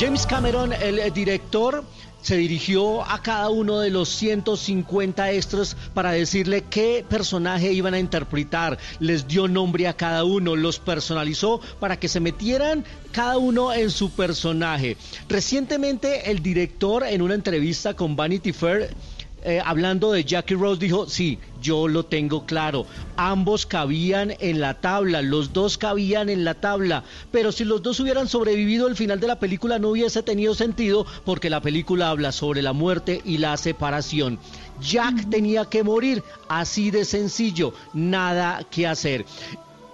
[0.00, 1.84] James Cameron, el eh, director,
[2.22, 7.98] se dirigió a cada uno de los 150 extras para decirle qué personaje iban a
[7.98, 8.78] interpretar.
[8.98, 12.82] Les dio nombre a cada uno, los personalizó para que se metieran
[13.12, 14.96] cada uno en su personaje.
[15.28, 18.94] Recientemente el director en una entrevista con Vanity Fair
[19.42, 22.86] eh, hablando de Jackie Rose, dijo, sí, yo lo tengo claro.
[23.16, 28.00] Ambos cabían en la tabla, los dos cabían en la tabla, pero si los dos
[28.00, 32.32] hubieran sobrevivido, el final de la película no hubiese tenido sentido porque la película habla
[32.32, 34.38] sobre la muerte y la separación.
[34.80, 39.24] Jack tenía que morir, así de sencillo, nada que hacer.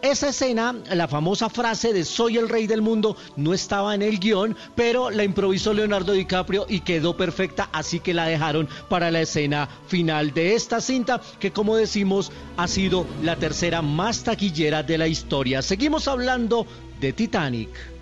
[0.07, 4.21] Esa escena, la famosa frase de soy el rey del mundo, no estaba en el
[4.21, 9.23] guion, pero la improvisó Leonardo DiCaprio y quedó perfecta, así que la dejaron para la
[9.23, 14.97] escena final de esta cinta, que como decimos ha sido la tercera más taquillera de
[14.97, 15.61] la historia.
[15.61, 16.69] Seguimos hablando
[17.01, 17.96] de Titanic.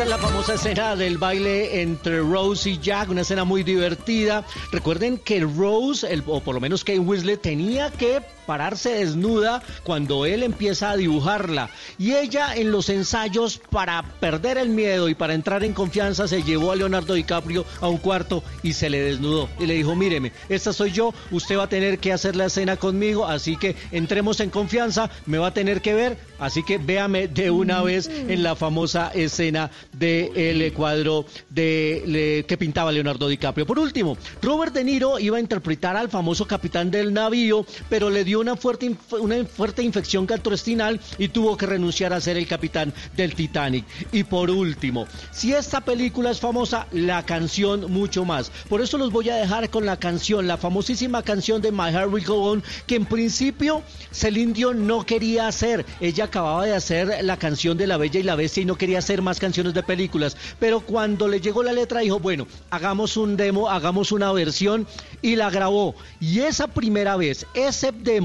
[0.00, 4.46] Es la famosa escena del baile entre Rose y Jack, una escena muy divertida.
[4.72, 10.42] Recuerden que Rose, o por lo menos Kate Winslet, tenía que pararse desnuda cuando él
[10.42, 11.70] empieza a dibujarla.
[11.98, 16.42] Y ella en los ensayos, para perder el miedo y para entrar en confianza, se
[16.42, 19.48] llevó a Leonardo DiCaprio a un cuarto y se le desnudó.
[19.60, 22.76] Y le dijo, míreme, esta soy yo, usted va a tener que hacer la escena
[22.76, 27.28] conmigo, así que entremos en confianza, me va a tener que ver, así que véame
[27.28, 33.64] de una vez en la famosa escena del cuadro de, le- que pintaba Leonardo DiCaprio.
[33.64, 38.24] Por último, Robert De Niro iba a interpretar al famoso capitán del navío, pero le
[38.24, 42.92] dio una fuerte, una fuerte infección gastrointestinal y tuvo que renunciar a ser el capitán
[43.16, 43.84] del Titanic.
[44.12, 48.50] Y por último, si esta película es famosa, la canción mucho más.
[48.68, 52.12] Por eso los voy a dejar con la canción, la famosísima canción de My Heart
[52.12, 55.86] Will Go On, que en principio Celine no quería hacer.
[56.00, 58.98] Ella acababa de hacer la canción de La Bella y la Bestia y no quería
[58.98, 60.36] hacer más canciones de películas.
[60.58, 64.86] Pero cuando le llegó la letra dijo, bueno, hagamos un demo, hagamos una versión
[65.22, 65.94] y la grabó.
[66.20, 68.19] Y esa primera vez, ese demo,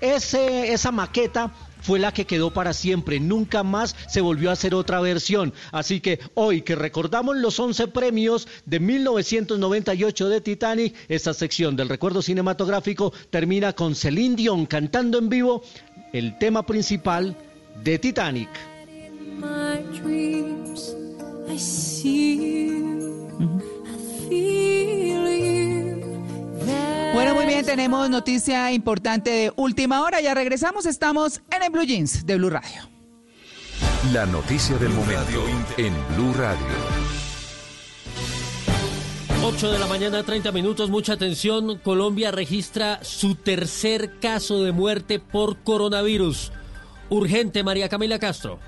[0.00, 1.52] esa maqueta
[1.82, 3.20] fue la que quedó para siempre.
[3.20, 5.52] Nunca más se volvió a hacer otra versión.
[5.72, 11.88] Así que hoy que recordamos los 11 premios de 1998 de Titanic, esta sección del
[11.88, 15.62] recuerdo cinematográfico termina con Celine Dion cantando en vivo
[16.12, 17.36] el tema principal
[17.82, 18.48] de Titanic.
[27.12, 30.20] Bueno, muy bien, tenemos noticia importante de última hora.
[30.20, 32.88] Ya regresamos, estamos en el Blue Jeans de Blue Radio.
[34.12, 35.44] La noticia del momento
[35.76, 36.66] en Blue Radio.
[39.42, 41.78] 8 de la mañana, 30 minutos, mucha atención.
[41.78, 46.52] Colombia registra su tercer caso de muerte por coronavirus.
[47.08, 48.60] Urgente, María Camila Castro.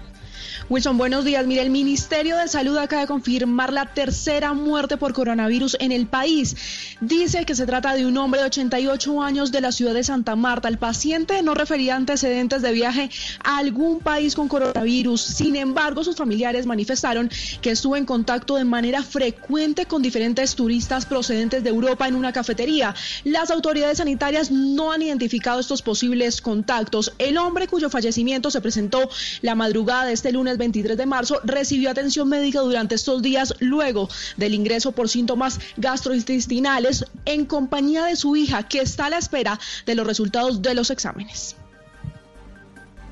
[0.68, 1.46] Wilson, buenos días.
[1.46, 6.06] Mire, el Ministerio de Salud acaba de confirmar la tercera muerte por coronavirus en el
[6.06, 6.56] país.
[7.00, 10.36] Dice que se trata de un hombre de 88 años de la ciudad de Santa
[10.36, 10.68] Marta.
[10.68, 13.10] El paciente no refería antecedentes de viaje
[13.44, 15.20] a algún país con coronavirus.
[15.20, 21.06] Sin embargo, sus familiares manifestaron que estuvo en contacto de manera frecuente con diferentes turistas
[21.06, 22.94] procedentes de Europa en una cafetería.
[23.24, 27.12] Las autoridades sanitarias no han identificado estos posibles contactos.
[27.18, 29.08] El hombre cuyo fallecimiento se presentó
[29.42, 34.08] la madrugada de este lunes 23 de marzo recibió atención médica durante estos días luego
[34.36, 39.58] del ingreso por síntomas gastrointestinales en compañía de su hija que está a la espera
[39.86, 41.56] de los resultados de los exámenes.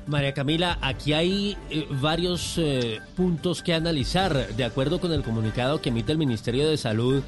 [0.07, 4.47] María Camila, aquí hay eh, varios eh, puntos que analizar.
[4.55, 7.23] De acuerdo con el comunicado que emite el Ministerio de Salud,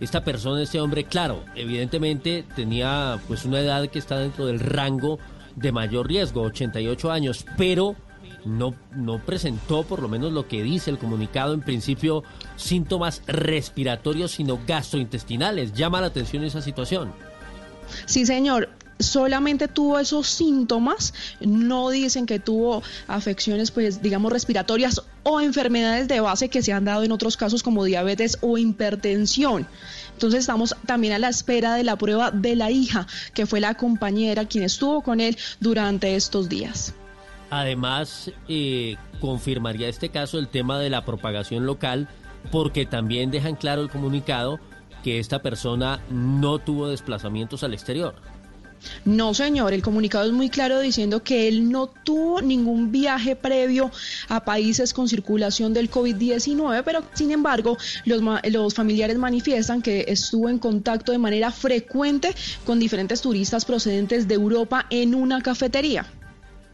[0.00, 5.18] esta persona, este hombre, claro, evidentemente tenía pues una edad que está dentro del rango
[5.56, 7.96] de mayor riesgo, 88 años, pero
[8.44, 8.74] no,
[9.24, 12.24] presentó, por lo menos lo que dice el comunicado, en principio
[12.56, 15.72] síntomas respiratorios, sino gastrointestinales.
[15.72, 17.12] Llama la atención esa situación.
[18.06, 18.68] Sí, señor
[19.00, 26.20] solamente tuvo esos síntomas, no dicen que tuvo afecciones, pues digamos, respiratorias o enfermedades de
[26.20, 29.66] base que se han dado en otros casos como diabetes o hipertensión.
[30.12, 33.74] Entonces estamos también a la espera de la prueba de la hija, que fue la
[33.74, 36.94] compañera quien estuvo con él durante estos días.
[37.50, 42.08] Además, eh, confirmaría este caso el tema de la propagación local,
[42.50, 44.60] porque también dejan claro el comunicado
[45.02, 48.14] que esta persona no tuvo desplazamientos al exterior.
[49.04, 53.90] No, señor, el comunicado es muy claro diciendo que él no tuvo ningún viaje previo
[54.28, 60.48] a países con circulación del COVID-19, pero sin embargo los, los, familiares manifiestan que estuvo
[60.48, 66.06] en contacto de manera frecuente con diferentes turistas procedentes de Europa en una cafetería.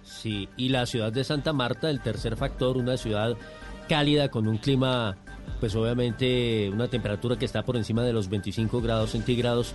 [0.06, 3.36] Sí, y la ciudad de Santa Marta, el tercer factor, una ciudad
[3.88, 5.16] cálida con un clima,
[5.60, 9.74] pues obviamente una temperatura que está por encima de los 25 grados centígrados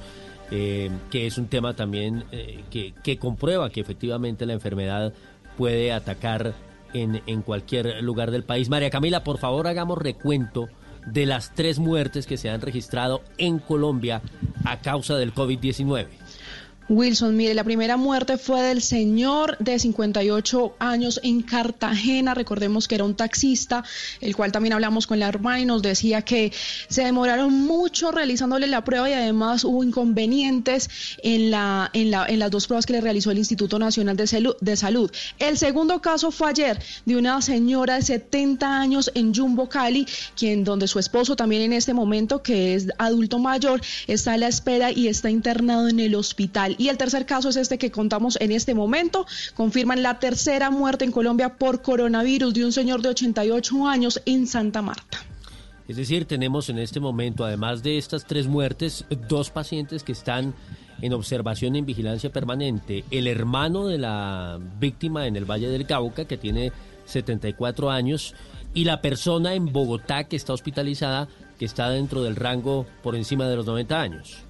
[0.54, 5.14] eh, que es un tema también eh, que, comprueba que efectivamente la enfermedad
[5.58, 6.54] puede atacar
[6.94, 8.68] en, en cualquier lugar del país.
[8.70, 10.68] María Camila, por favor hagamos recuento
[11.06, 14.22] de las tres muertes que se han registrado en Colombia
[14.66, 16.08] a causa del COVID-19.
[16.92, 22.34] Wilson, mire, la primera muerte fue del señor de 58 años en Cartagena.
[22.34, 23.86] Recordemos que era un taxista,
[24.20, 26.52] el cual también hablamos con la hermana y nos decía que
[26.90, 30.90] se demoraron mucho realizándole la prueba y además hubo inconvenientes
[31.24, 34.76] en, la, en, la, en las dos pruebas que le realizó el Instituto Nacional de,
[34.76, 35.12] Salud.
[35.40, 40.06] El segundo caso fue ayer de una señora de 70 años en Jumbo, Cali,
[40.36, 44.50] quien donde su esposo también en este momento, que es adulto mayor, está a la
[44.50, 46.76] espera y está internado en el hospital.
[46.82, 49.28] Y el tercer caso es este que contamos en este momento.
[49.54, 54.48] Confirman la tercera muerte en Colombia por coronavirus de un señor de 88 años en
[54.48, 55.20] Santa Marta.
[55.88, 60.56] Es decir, tenemos en este momento, además de estas tres muertes, dos pacientes que están
[61.04, 63.06] en observación en vigilancia permanente.
[63.12, 66.72] El hermano de la víctima en el Valle del Cauca, que tiene
[67.06, 68.34] 74 años,
[68.74, 71.28] y la persona en Bogotá que está hospitalizada,
[71.60, 74.46] que está dentro del rango por encima de los 90 años.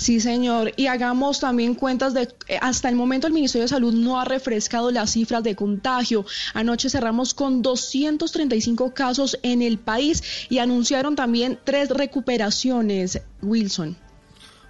[0.00, 0.72] Sí, señor.
[0.78, 4.24] Y hagamos también cuentas de, eh, hasta el momento el Ministerio de Salud no ha
[4.24, 6.24] refrescado las cifras de contagio.
[6.54, 13.94] Anoche cerramos con 235 casos en el país y anunciaron también tres recuperaciones, Wilson.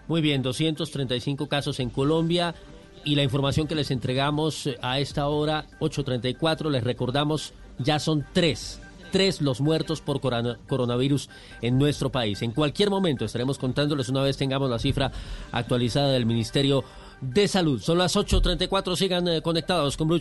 [0.09, 2.57] Muy bien, 235 casos en Colombia
[3.05, 8.80] y la información que les entregamos a esta hora, 8.34, les recordamos, ya son tres
[9.11, 11.28] tres los muertos por coronavirus
[11.62, 12.43] en nuestro país.
[12.43, 15.12] En cualquier momento estaremos contándoles una vez tengamos la cifra
[15.53, 16.85] actualizada del Ministerio
[17.20, 17.81] de Salud.
[17.81, 20.20] Son las 8.34, sigan eh, conectados con Blue.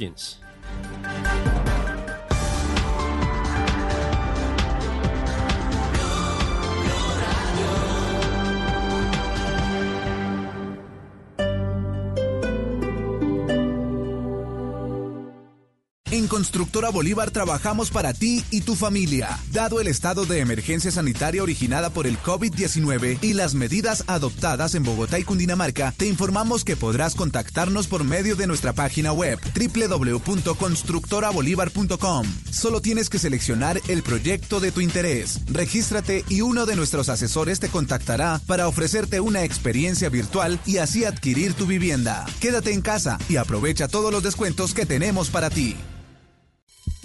[16.12, 19.38] En Constructora Bolívar trabajamos para ti y tu familia.
[19.52, 24.82] Dado el estado de emergencia sanitaria originada por el COVID-19 y las medidas adoptadas en
[24.82, 32.26] Bogotá y Cundinamarca, te informamos que podrás contactarnos por medio de nuestra página web www.constructorabolívar.com.
[32.50, 35.42] Solo tienes que seleccionar el proyecto de tu interés.
[35.46, 41.06] Regístrate y uno de nuestros asesores te contactará para ofrecerte una experiencia virtual y así
[41.06, 42.26] adquirir tu vivienda.
[42.40, 45.78] Quédate en casa y aprovecha todos los descuentos que tenemos para ti.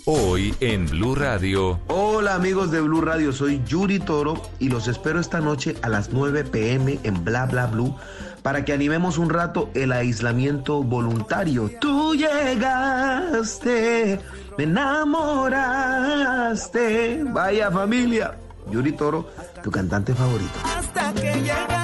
[0.06, 1.81] Hoy en Blue Radio.
[1.86, 6.10] Hola amigos de Blue Radio, soy Yuri Toro y los espero esta noche a las
[6.10, 7.97] 9 pm en Bla Bla Blue
[8.43, 11.70] para que animemos un rato el aislamiento voluntario.
[11.81, 13.01] Tú llegaste,
[14.59, 15.64] me enamoraste.
[17.24, 18.36] Vaya familia,
[18.70, 19.31] Yuri Toro,
[19.62, 20.52] tu cantante favorito.
[20.64, 21.84] Hasta que llegaste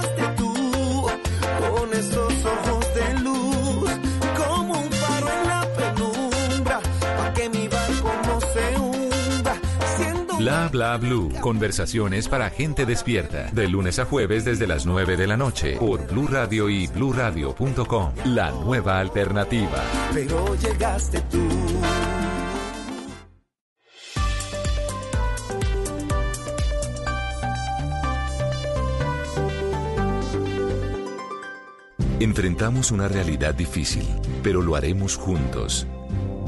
[10.41, 11.29] Bla bla blue.
[11.43, 13.51] Conversaciones para gente despierta.
[13.53, 18.13] De lunes a jueves desde las 9 de la noche por Blue Radio y bluradio.com.
[18.25, 19.85] La nueva alternativa.
[20.15, 21.47] pero llegaste tú.
[32.19, 34.07] Enfrentamos una realidad difícil,
[34.43, 35.87] pero lo haremos juntos.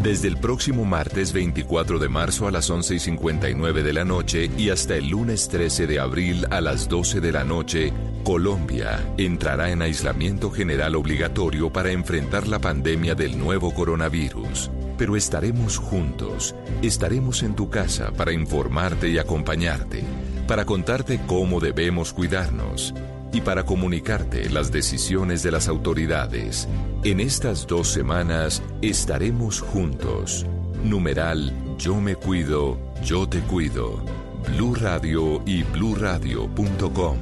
[0.02, 4.50] Desde el próximo martes 24 de marzo a las 11 y 59 de la noche
[4.58, 7.92] y hasta el lunes 13 de abril a las 12 de la noche,
[8.24, 14.72] Colombia entrará en aislamiento general obligatorio para enfrentar la pandemia del nuevo coronavirus.
[14.98, 20.02] Pero estaremos juntos, estaremos en tu casa para informarte y acompañarte,
[20.48, 22.92] para contarte cómo debemos cuidarnos
[23.32, 26.68] y para comunicarte las decisiones de las autoridades.
[27.04, 30.46] En estas dos semanas estaremos juntos.
[30.84, 34.04] Numeral Yo me cuido, yo te cuido.
[34.48, 37.18] Blue Radio y bluradio.com.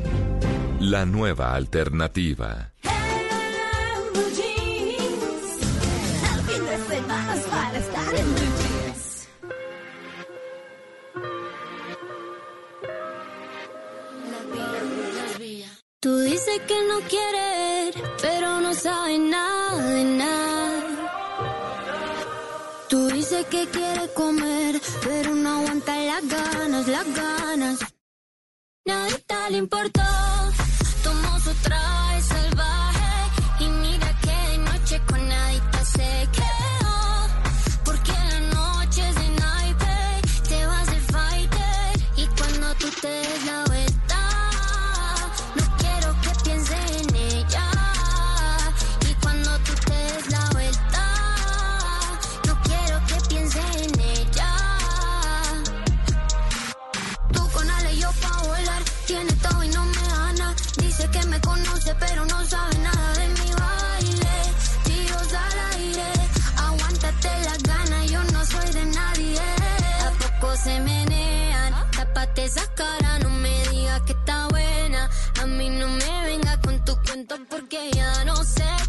[0.80, 2.72] La nueva alternativa.
[16.02, 20.82] Tú dices que no quieres, pero no sabes nada de nada.
[22.88, 27.78] Tú dices que quieres comer, pero no aguantas las ganas, las ganas.
[28.86, 30.00] Nadita le importó,
[31.04, 32.09] tomó su traje
[72.44, 75.10] Esa cara, no me digas que está buena.
[75.42, 78.79] A mí no me venga con tu cuento porque ya no sé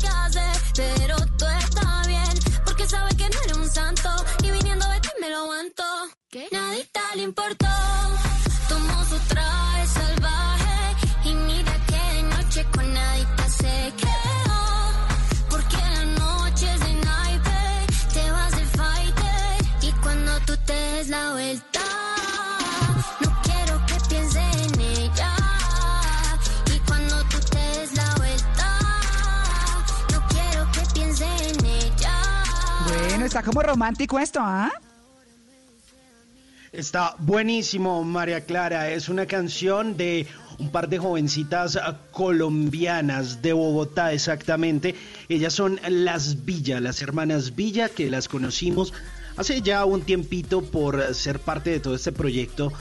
[33.42, 34.72] está como romántico esto, ¿ah?
[36.72, 38.92] Está buenísimo, María Clara.
[38.92, 40.28] Es una canción de
[40.60, 44.96] un par de jovencitas ah, colombianas de Bogotá, exactamente.
[45.28, 48.94] Ellas son las Villa, las hermanas Villa, que las conocimos
[49.38, 52.72] hace ya un tiempito por ser parte de todo este proyecto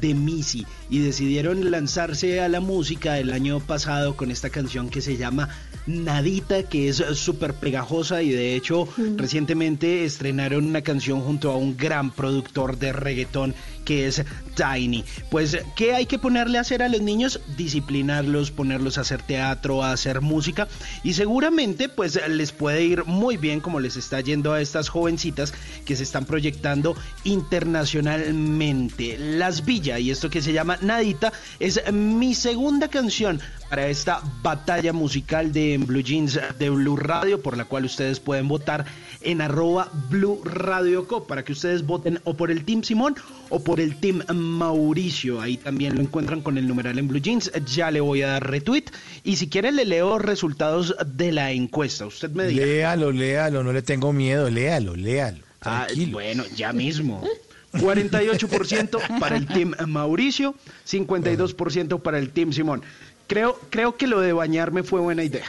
[0.00, 5.00] de Missy y decidieron lanzarse a la música el año pasado con esta canción que
[5.00, 5.48] se llama
[5.86, 11.76] Nadita, que es súper pegajosa y de hecho recientemente estrenaron una canción junto a un
[11.76, 13.54] gran productor de reggaetón
[13.84, 14.24] que es
[14.56, 15.04] Tiny.
[15.30, 17.40] Pues, ¿qué hay que ponerle a hacer a los niños?
[17.56, 20.68] Disciplinarlos, ponerlos a hacer teatro, a hacer música
[21.02, 25.52] y seguramente pues les puede ir muy bien como les está yendo a estas jovencitas
[25.84, 29.18] que se están proyectando internacionalmente.
[29.18, 34.92] Las Villa y esto que se llama Nadita es mi segunda canción para esta batalla
[34.92, 38.84] musical de Blue Jeans de Blue Radio por la cual ustedes pueden votar
[39.22, 43.16] en arroba Blue Radio Co para que ustedes voten o por el Team Simón
[43.48, 45.40] o por el Team Mauricio.
[45.40, 47.50] Ahí también lo encuentran con el numeral en Blue Jeans.
[47.66, 48.84] Ya le voy a dar retweet
[49.24, 52.06] y si quieren le leo resultados de la encuesta.
[52.06, 52.64] Usted me diga.
[52.64, 55.42] Léalo, léalo, no le tengo miedo, léalo, léalo.
[55.62, 57.22] Ah, bueno, ya mismo.
[57.74, 60.54] 48% para el Team Mauricio,
[60.86, 62.82] 52% para el Team Simón.
[63.26, 65.46] Creo, creo que lo de bañarme fue buena idea.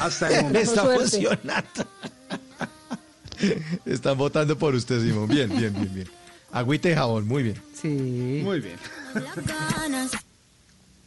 [0.00, 0.60] Hasta el momento.
[0.60, 1.86] Está funcionando.
[3.84, 5.28] Están votando por usted, Simón.
[5.28, 6.08] Bien, bien, bien, bien.
[6.52, 7.62] Agüita y jabón, muy bien.
[7.80, 8.40] Sí.
[8.44, 8.76] Muy bien.
[9.14, 10.12] las ganas.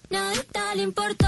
[0.10, 1.28] Nada le importó.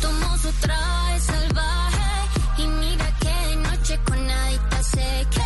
[0.00, 2.62] Tomó su traje salvaje.
[2.62, 5.37] Y mira que noche con nadita se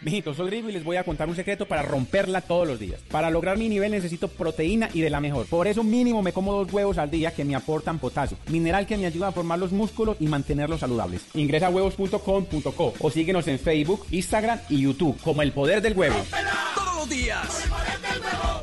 [0.00, 3.00] Mijitos, soy Grigo y les voy a contar un secreto para romperla todos los días.
[3.10, 5.46] Para lograr mi nivel necesito proteína y de la mejor.
[5.46, 8.96] Por eso mínimo me como dos huevos al día que me aportan potasio, mineral que
[8.96, 11.26] me ayuda a formar los músculos y mantenerlos saludables.
[11.34, 16.16] Ingresa a huevos.com.co o síguenos en Facebook, Instagram y YouTube como El Poder del Huevo.
[16.74, 17.64] Todos los días.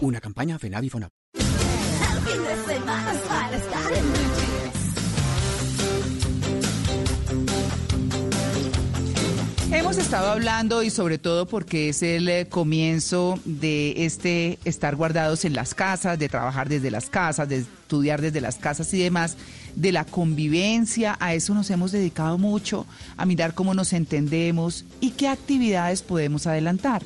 [0.02, 0.90] Una campaña FENAVI
[9.76, 15.44] Hemos estado hablando y sobre todo porque es el eh, comienzo de este estar guardados
[15.44, 19.36] en las casas, de trabajar desde las casas, de estudiar desde las casas y demás,
[19.76, 22.86] de la convivencia, a eso nos hemos dedicado mucho,
[23.18, 27.04] a mirar cómo nos entendemos y qué actividades podemos adelantar.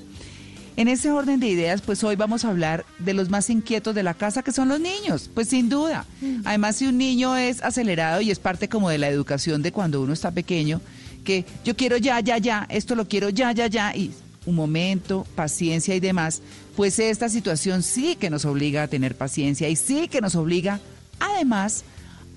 [0.77, 4.03] En ese orden de ideas, pues hoy vamos a hablar de los más inquietos de
[4.03, 6.05] la casa, que son los niños, pues sin duda.
[6.45, 10.01] Además, si un niño es acelerado y es parte como de la educación de cuando
[10.01, 10.79] uno está pequeño,
[11.23, 14.11] que yo quiero ya, ya, ya, esto lo quiero ya, ya, ya, y
[14.45, 16.41] un momento, paciencia y demás,
[16.75, 20.79] pues esta situación sí que nos obliga a tener paciencia y sí que nos obliga,
[21.19, 21.83] además,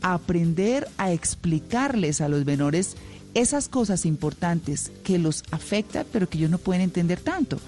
[0.03, 2.97] a aprender a explicarles a los menores
[3.35, 7.59] esas cosas importantes que los afectan, pero que ellos no pueden entender tanto.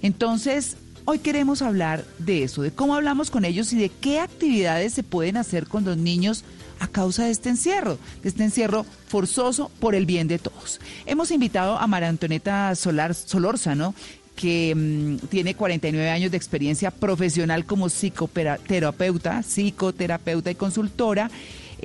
[0.00, 4.94] Entonces, hoy queremos hablar de eso, de cómo hablamos con ellos y de qué actividades
[4.94, 6.44] se pueden hacer con los niños
[6.82, 10.80] a causa de este encierro, de este encierro forzoso por el bien de todos.
[11.06, 13.94] Hemos invitado a María Antonieta Solar, Solórzano,
[14.34, 21.30] que mm, tiene 49 años de experiencia profesional como psicoterapeuta, psicoterapeuta y consultora.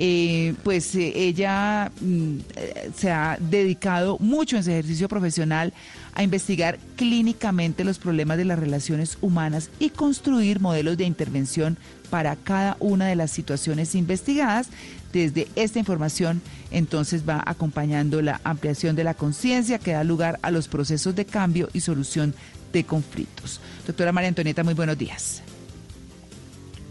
[0.00, 5.72] Eh, pues eh, ella mm, eh, se ha dedicado mucho en su ejercicio profesional
[6.14, 11.78] a investigar clínicamente los problemas de las relaciones humanas y construir modelos de intervención
[12.10, 14.68] para cada una de las situaciones investigadas.
[15.12, 20.50] Desde esta información, entonces va acompañando la ampliación de la conciencia que da lugar a
[20.50, 22.34] los procesos de cambio y solución
[22.72, 23.60] de conflictos.
[23.86, 25.42] Doctora María Antonieta, muy buenos días.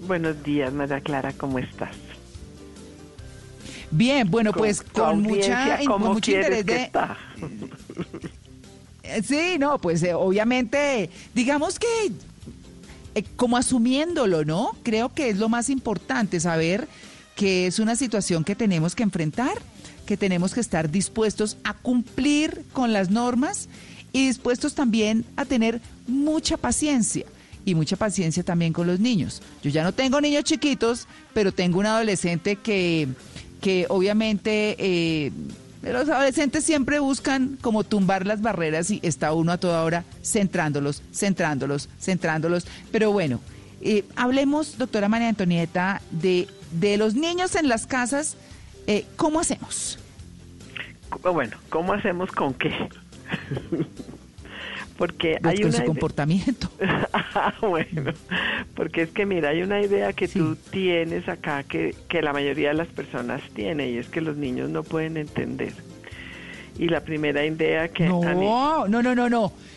[0.07, 1.95] Buenos días, María Clara, ¿cómo estás?
[3.91, 6.83] Bien, bueno, pues con mucha, con ¿cómo mucho interés que de...
[6.83, 7.17] está?
[9.03, 11.87] Eh, Sí, no, pues eh, obviamente, digamos que
[13.17, 14.75] eh, como asumiéndolo, ¿no?
[14.83, 16.87] Creo que es lo más importante saber
[17.35, 19.57] que es una situación que tenemos que enfrentar,
[20.05, 23.69] que tenemos que estar dispuestos a cumplir con las normas
[24.13, 27.25] y dispuestos también a tener mucha paciencia
[27.65, 29.41] y mucha paciencia también con los niños.
[29.63, 33.07] Yo ya no tengo niños chiquitos, pero tengo un adolescente que,
[33.61, 35.31] que obviamente eh,
[35.83, 41.01] los adolescentes siempre buscan como tumbar las barreras y está uno a toda hora centrándolos,
[41.13, 42.65] centrándolos, centrándolos.
[42.91, 43.39] Pero bueno,
[43.81, 48.37] eh, hablemos, doctora María Antonieta, de, de los niños en las casas.
[48.87, 49.99] Eh, ¿Cómo hacemos?
[51.21, 52.71] Bueno, ¿cómo hacemos con qué?
[54.97, 56.69] Porque hay una su comportamiento.
[57.39, 58.13] Ah, bueno,
[58.73, 62.69] porque es que mira, hay una idea que tú tienes acá que, que la mayoría
[62.69, 65.73] de las personas tiene y es que los niños no pueden entender.
[66.79, 68.07] Y la primera idea que...
[68.07, 69.29] No, no, no, no, no,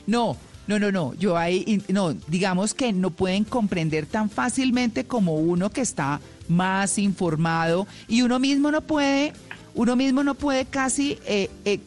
[0.06, 0.36] no,
[0.66, 1.14] no, no, no.
[1.14, 6.98] Yo ahí, no, digamos que no pueden comprender tan fácilmente como uno que está más
[6.98, 9.32] informado y uno mismo no puede,
[9.74, 11.80] uno mismo no puede casi, eh, eh,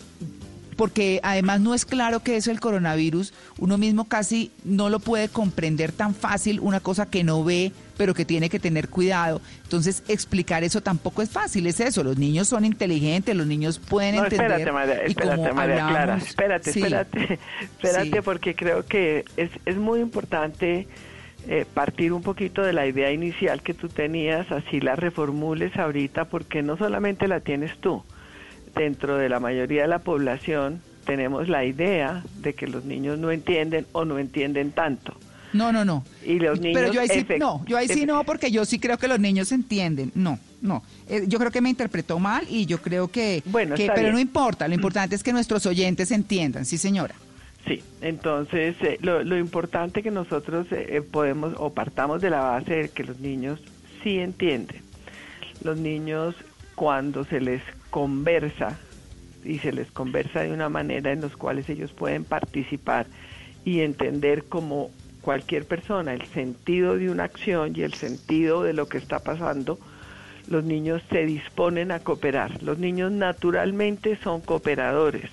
[0.75, 5.29] porque además no es claro que es el coronavirus, uno mismo casi no lo puede
[5.29, 9.39] comprender tan fácil, una cosa que no ve, pero que tiene que tener cuidado.
[9.63, 14.15] Entonces, explicar eso tampoco es fácil, es eso, los niños son inteligentes, los niños pueden
[14.15, 14.51] No, entender.
[14.51, 16.79] espérate, María, y espérate, María Clara, hablamos- espérate, Sí.
[16.81, 18.21] espérate, espérate, Sí.
[18.23, 20.87] porque creo que es, es muy importante
[21.49, 26.25] eh, partir un poquito de la idea inicial que tú tenías, así la reformules ahorita,
[26.25, 28.01] porque no solamente la tienes tú,
[28.75, 33.31] dentro de la mayoría de la población tenemos la idea de que los niños no
[33.31, 35.15] entienden o no entienden tanto.
[35.51, 36.03] No, no, no.
[36.25, 36.81] Y los niños...
[36.81, 39.19] Pero yo ahí sí, no, yo ahí sí no, porque yo sí creo que los
[39.19, 40.11] niños entienden.
[40.15, 40.81] No, no.
[41.07, 44.07] Eh, yo creo que me interpretó mal y yo creo que, Bueno, que está pero
[44.07, 44.15] bien.
[44.15, 47.13] no importa, lo importante es que nuestros oyentes entiendan, sí señora.
[47.67, 52.41] Sí, entonces eh, lo, lo importante que nosotros eh, eh, podemos o partamos de la
[52.41, 53.59] base de que los niños
[54.03, 54.81] sí entienden.
[55.63, 56.35] Los niños
[56.75, 57.61] cuando se les
[57.93, 58.79] conversa
[59.45, 63.05] y se les conversa de una manera en los cuales ellos pueden participar
[63.65, 64.89] y entender como
[65.21, 69.77] cualquier persona el sentido de una acción y el sentido de lo que está pasando,
[70.47, 72.63] los niños se disponen a cooperar.
[72.63, 75.29] Los niños naturalmente son cooperadores.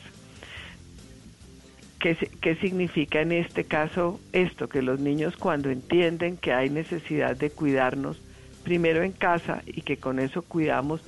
[1.98, 4.68] ¿Qué, qué significa en este caso esto?
[4.68, 8.20] Que los niños cuando entienden que hay necesidad de cuidarnos,
[8.64, 11.00] primero en casa y que con eso cuidamos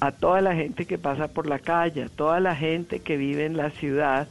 [0.00, 3.44] a toda la gente que pasa por la calle, a toda la gente que vive
[3.44, 4.28] en la ciudad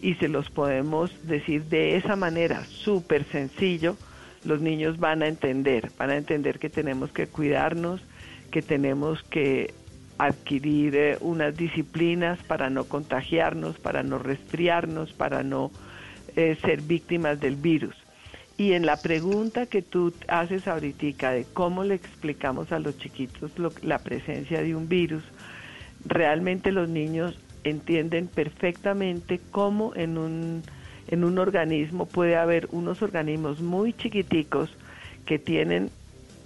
[0.00, 3.96] y se los podemos decir de esa manera, súper sencillo,
[4.44, 8.00] los niños van a entender, van a entender que tenemos que cuidarnos,
[8.50, 9.74] que tenemos que
[10.16, 15.70] adquirir eh, unas disciplinas para no contagiarnos, para no resfriarnos, para no
[16.36, 17.94] eh, ser víctimas del virus.
[18.60, 23.52] Y en la pregunta que tú haces ahorita de cómo le explicamos a los chiquitos
[23.82, 25.22] la presencia de un virus,
[26.04, 30.62] realmente los niños entienden perfectamente cómo en un,
[31.08, 34.68] en un organismo puede haber unos organismos muy chiquiticos
[35.24, 35.88] que tienen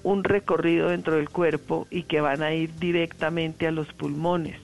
[0.04, 4.60] un recorrido dentro del cuerpo y que van a ir directamente a los pulmones.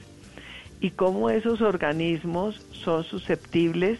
[0.80, 3.98] Y cómo esos organismos son susceptibles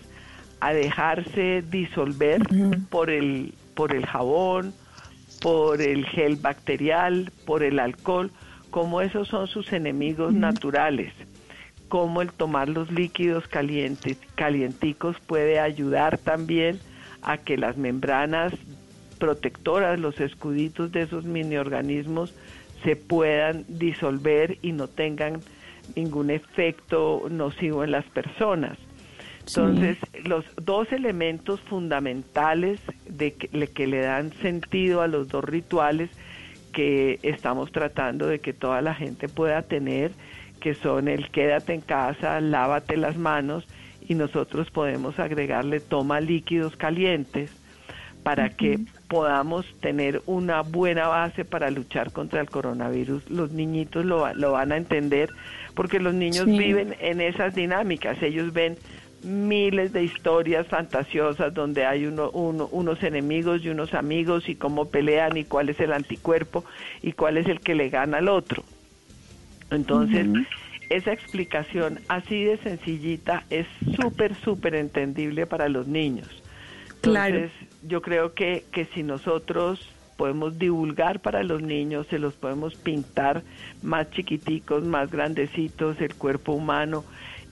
[0.61, 2.43] a dejarse disolver
[2.91, 4.75] por el por el jabón,
[5.41, 8.31] por el gel bacterial, por el alcohol,
[8.71, 11.13] como esos son sus enemigos naturales,
[11.89, 16.79] como el tomar los líquidos calientes, calienticos puede ayudar también
[17.23, 18.53] a que las membranas
[19.19, 22.35] protectoras, los escuditos de esos miniorganismos
[22.83, 25.41] se puedan disolver y no tengan
[25.97, 28.79] ningún efecto nocivo en las personas.
[29.57, 35.45] Entonces, los dos elementos fundamentales de que, le- que le dan sentido a los dos
[35.45, 36.11] rituales
[36.73, 40.13] que estamos tratando de que toda la gente pueda tener,
[40.61, 43.67] que son el quédate en casa, lávate las manos
[44.09, 47.51] y nosotros podemos agregarle toma líquidos calientes
[48.23, 48.79] para que
[49.09, 53.29] podamos tener una buena base para luchar contra el coronavirus.
[53.31, 55.31] Los niñitos lo, lo van a entender
[55.75, 56.59] porque los niños Sí.
[56.59, 58.23] viven en esas dinámicas.
[58.23, 58.77] Ellos ven
[59.23, 64.87] miles de historias fantasiosas donde hay uno, uno- unos enemigos y unos amigos y cómo
[64.87, 66.65] pelean y cuál es el anticuerpo
[67.03, 68.65] y cuál es el que le gana al otro.
[69.71, 70.27] Entonces,
[70.89, 73.67] esa explicación así de sencillita es
[73.97, 76.29] súper, súper entendible para los niños.
[77.01, 77.37] Claro.
[77.37, 79.81] Entonces, yo creo que, que si nosotros
[80.17, 83.43] podemos divulgar para los niños, se los podemos pintar
[83.83, 87.05] más chiquiticos, más grandecitos, el cuerpo humano,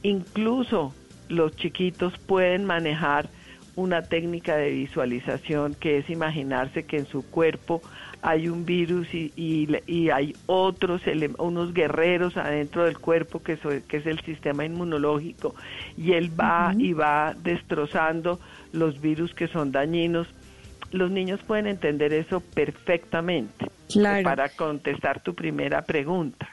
[0.02, 0.94] incluso
[1.28, 3.28] los chiquitos pueden manejar
[3.76, 7.80] una técnica de visualización que es imaginarse que en su cuerpo
[8.22, 11.02] hay un virus y, y, y hay otros,
[11.38, 15.54] unos guerreros adentro del cuerpo que, so- que es el sistema inmunológico
[15.96, 18.40] y él va y va destrozando
[18.72, 20.26] los virus que son dañinos.
[20.90, 23.66] Los niños pueden entender eso perfectamente.
[23.92, 24.24] Claro.
[24.24, 26.48] Para contestar tu primera pregunta.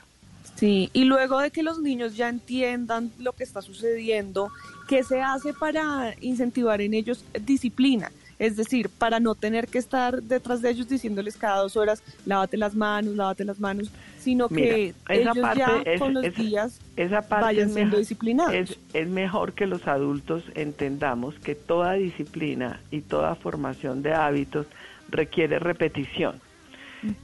[0.56, 4.49] Sí, y luego de que los niños ya entiendan lo que está sucediendo,
[4.88, 8.11] ¿qué se hace para incentivar en ellos disciplina?
[8.38, 12.57] Es decir, para no tener que estar detrás de ellos diciéndoles cada dos horas, lávate
[12.57, 16.41] las manos, lávate las manos, sino que Mira, ellos parte ya es- con los esa-
[16.41, 18.53] días esa parte vayan es siendo mejor- disciplinados.
[18.53, 24.68] Es, es mejor que los adultos entendamos que toda disciplina y toda formación de hábitos
[25.10, 26.40] requiere repetición.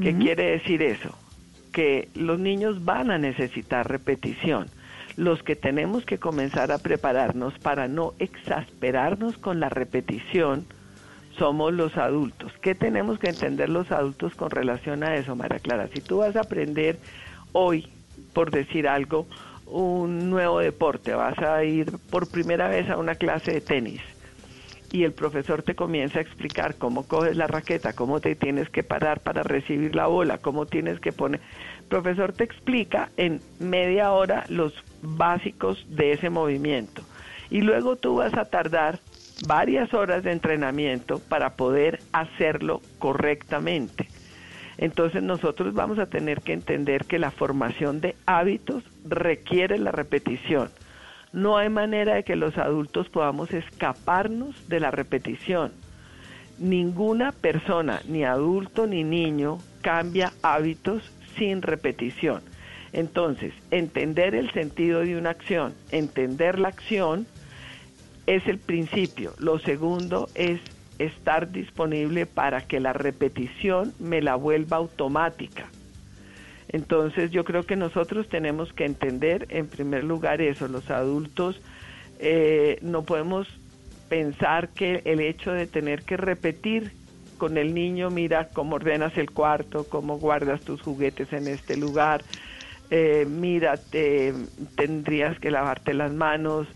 [0.02, 1.18] ¿Qué quiere decir eso?
[1.72, 4.68] Que los niños van a necesitar repetición.
[5.18, 10.66] Los que tenemos que comenzar a prepararnos para no exasperarnos con la repetición
[11.38, 12.52] somos los adultos.
[12.62, 15.88] ¿Qué tenemos que entender los adultos con relación a eso, María Clara?
[15.94, 17.00] Si tú vas a aprender
[17.52, 17.88] hoy,
[18.34, 19.28] por decir algo,
[19.66, 24.02] un nuevo deporte, vas a ir por primera vez a una clase de tenis
[24.92, 28.84] y el profesor te comienza a explicar cómo coges la raqueta, cómo te tienes que
[28.84, 31.40] parar para recibir la bola, cómo tienes que poner.
[31.80, 37.04] El profesor te explica en media hora los básicos de ese movimiento.
[37.50, 39.00] Y luego tú vas a tardar
[39.48, 44.08] varias horas de entrenamiento para poder hacerlo correctamente.
[44.78, 50.70] Entonces nosotros vamos a tener que entender que la formación de hábitos requiere la repetición.
[51.34, 55.72] No hay manera de que los adultos podamos escaparnos de la repetición.
[56.58, 62.42] Ninguna persona, ni adulto ni niño, cambia hábitos sin repetición.
[62.94, 67.26] Entonces, entender el sentido de una acción, entender la acción
[68.28, 69.34] es el principio.
[69.40, 70.60] Lo segundo es
[71.00, 75.70] estar disponible para que la repetición me la vuelva automática.
[76.72, 81.62] Entonces yo creo que nosotros tenemos que entender en primer lugar eso, los adultos
[82.20, 83.48] eh, no podemos
[84.08, 86.92] pensar que el hecho de tener que repetir
[87.38, 92.24] con el niño, mira cómo ordenas el cuarto, cómo guardas tus juguetes en este lugar,
[92.92, 94.34] eh, mira, te,
[94.76, 96.68] tendrías que lavarte las manos,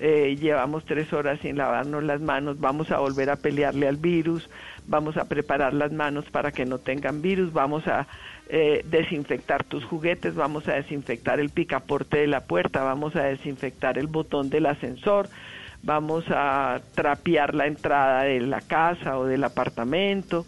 [0.00, 4.48] eh, llevamos tres horas sin lavarnos las manos, vamos a volver a pelearle al virus,
[4.86, 8.06] vamos a preparar las manos para que no tengan virus, vamos a
[8.48, 13.98] eh, desinfectar tus juguetes, vamos a desinfectar el picaporte de la puerta, vamos a desinfectar
[13.98, 15.28] el botón del ascensor,
[15.82, 20.44] vamos a trapear la entrada de la casa o del apartamento.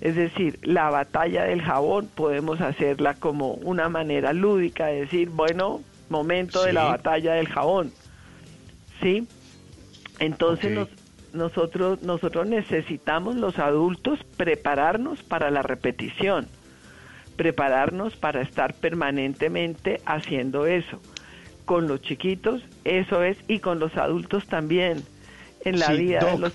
[0.00, 5.80] Es decir, la batalla del jabón podemos hacerla como una manera lúdica de decir, bueno,
[6.08, 7.92] momento de la batalla del jabón.
[9.02, 9.26] ¿Sí?
[10.18, 10.88] Entonces nos-
[11.32, 16.46] nosotros, nosotros necesitamos los adultos prepararnos para la repetición,
[17.38, 21.00] prepararnos para estar permanentemente haciendo eso.
[21.64, 25.02] Con los chiquitos, eso es, y con los adultos también.
[25.64, 26.52] En la Sí, vida de los...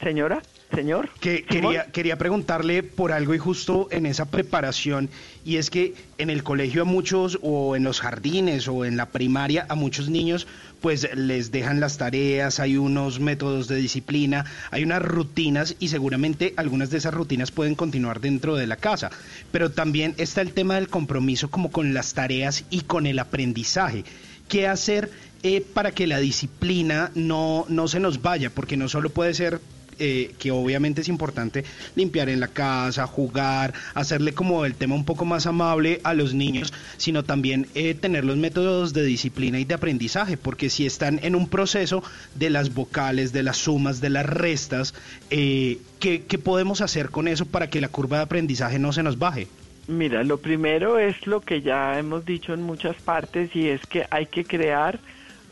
[0.00, 0.42] Señora,
[0.74, 1.08] señor.
[1.20, 5.08] Que quería, quería preguntarle por algo y justo en esa preparación,
[5.44, 9.06] y es que en el colegio a muchos, o en los jardines, o en la
[9.10, 10.46] primaria, a muchos niños,
[10.80, 16.54] pues les dejan las tareas, hay unos métodos de disciplina, hay unas rutinas, y seguramente
[16.56, 19.10] algunas de esas rutinas pueden continuar dentro de la casa.
[19.52, 24.04] Pero también está el tema del compromiso como con las tareas y con el aprendizaje.
[24.48, 25.10] ¿Qué hacer
[25.42, 28.50] eh, para que la disciplina no, no se nos vaya?
[28.50, 29.60] Porque no solo puede ser
[29.98, 31.64] eh, que obviamente es importante
[31.94, 36.34] limpiar en la casa, jugar, hacerle como el tema un poco más amable a los
[36.34, 41.20] niños, sino también eh, tener los métodos de disciplina y de aprendizaje, porque si están
[41.22, 42.02] en un proceso
[42.34, 44.94] de las vocales, de las sumas, de las restas,
[45.30, 49.02] eh, ¿qué, qué podemos hacer con eso para que la curva de aprendizaje no se
[49.02, 49.48] nos baje?
[49.88, 54.04] Mira, lo primero es lo que ya hemos dicho en muchas partes y es que
[54.10, 54.98] hay que crear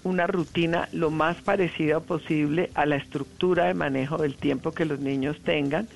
[0.05, 5.01] una rutina lo más parecida posible a la estructura de manejo del tiempo que los
[5.01, 5.89] niños tengan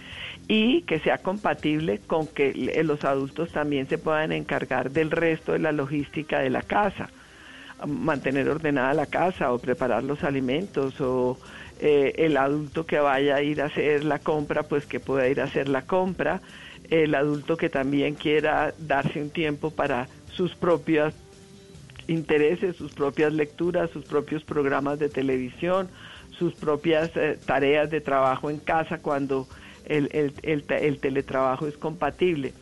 [0.48, 2.52] y que sea compatible con que
[2.82, 7.10] los adultos también se puedan encargar del resto de la logística de la casa.
[7.86, 11.38] Mantener ordenada la casa o preparar los alimentos o
[11.80, 15.40] eh, el adulto que vaya a ir a hacer la compra pues que pueda ir
[15.40, 16.40] a hacer la compra.
[16.90, 21.14] El adulto que también quiera darse un tiempo para sus propios
[22.08, 25.90] intereses, sus propias lecturas, sus propios programas de televisión,
[26.30, 29.48] sus propias eh, tareas de trabajo en casa cuando
[29.84, 32.54] el, el, el, el teletrabajo es compatible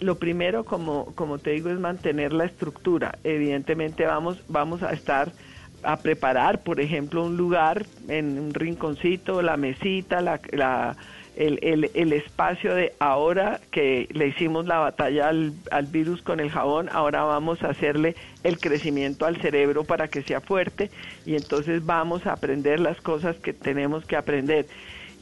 [0.00, 3.18] lo primero, como, como te digo, es mantener la estructura.
[3.22, 5.34] Evidentemente vamos, vamos a estar
[5.82, 10.96] a preparar, por ejemplo, un lugar en un rinconcito, la mesita, la, la-
[11.38, 16.40] el, el- el espacio de ahora que le hicimos la batalla al, al virus con
[16.40, 20.90] el jabón, ahora vamos a hacerle el crecimiento al cerebro para que sea fuerte
[21.24, 24.66] y entonces vamos a aprender las cosas que tenemos que aprender.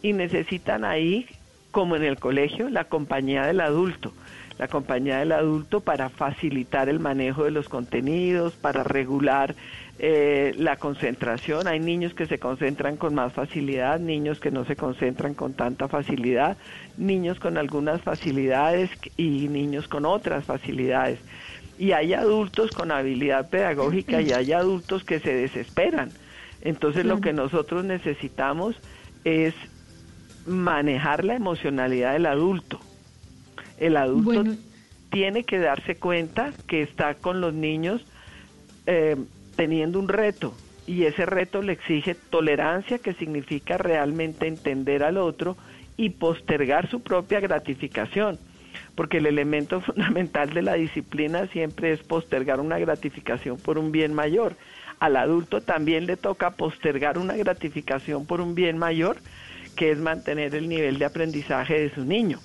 [0.02, 1.26] Y necesitan ahí,
[1.70, 4.14] como en el colegio, la compañía del adulto
[4.58, 9.54] la compañía del adulto para facilitar el manejo de los contenidos, para regular
[9.98, 11.66] eh, la concentración.
[11.66, 15.88] Hay niños que se concentran con más facilidad, niños que no se concentran con tanta
[15.88, 16.56] facilidad,
[16.96, 21.18] niños con algunas facilidades y niños con otras facilidades.
[21.78, 26.10] Y hay adultos con habilidad pedagógica y hay adultos que se desesperan.
[26.62, 28.76] Entonces lo que nosotros necesitamos
[29.24, 29.54] es
[30.46, 32.80] manejar la emocionalidad del adulto.
[33.78, 34.44] El adulto
[35.10, 38.04] tiene que darse cuenta que está con los niños
[38.86, 39.16] eh,
[39.56, 40.54] teniendo un reto
[40.86, 45.56] y ese reto le exige tolerancia, que significa realmente entender al otro
[45.96, 48.38] y postergar su propia gratificación,
[48.94, 54.14] porque el elemento fundamental de la disciplina siempre es postergar una gratificación por un bien
[54.14, 54.54] mayor.
[55.00, 59.16] Al adulto también le toca postergar una gratificación por un bien mayor,
[59.76, 62.38] que es mantener el nivel de aprendizaje de su niño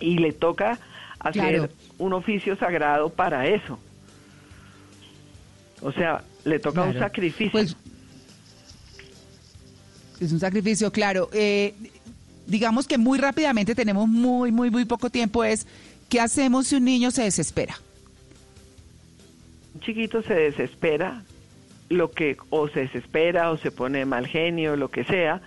[0.00, 0.78] y le toca
[1.18, 1.68] hacer Claro.
[1.98, 3.78] un oficio sagrado para eso.
[5.80, 7.52] O sea, le toca un sacrificio.
[7.52, 7.76] Pues,
[10.20, 11.28] es un sacrificio, claro.
[11.32, 11.74] Eh,
[12.46, 15.44] digamos que muy rápidamente tenemos muy, muy, muy poco tiempo.
[15.44, 15.66] Es,
[16.08, 17.76] ¿qué hacemos si un niño se desespera?
[19.74, 21.22] un chiquito se desespera,
[21.88, 25.40] lo que o se desespera o se pone mal genio, lo que sea,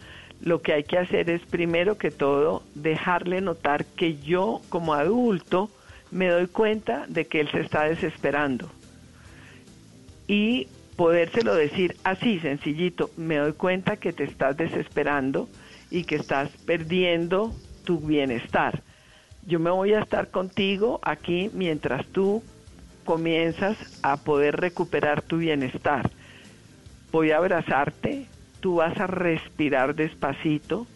[0.44, 5.70] lo que hay que hacer es primero que todo dejarle notar que yo como adulto
[6.10, 8.70] me doy cuenta de que él se está desesperando.
[10.28, 15.48] Y podérselo decir así, sencillito, me doy cuenta que te estás desesperando
[15.90, 17.54] y que estás perdiendo
[17.84, 18.82] tu bienestar.
[19.46, 22.44] Yo me voy a estar contigo aquí mientras tú
[23.06, 26.10] comienzas a poder recuperar tu bienestar.
[27.12, 28.28] Voy a abrazarte,
[28.62, 30.88] tú vas a respirar despacito,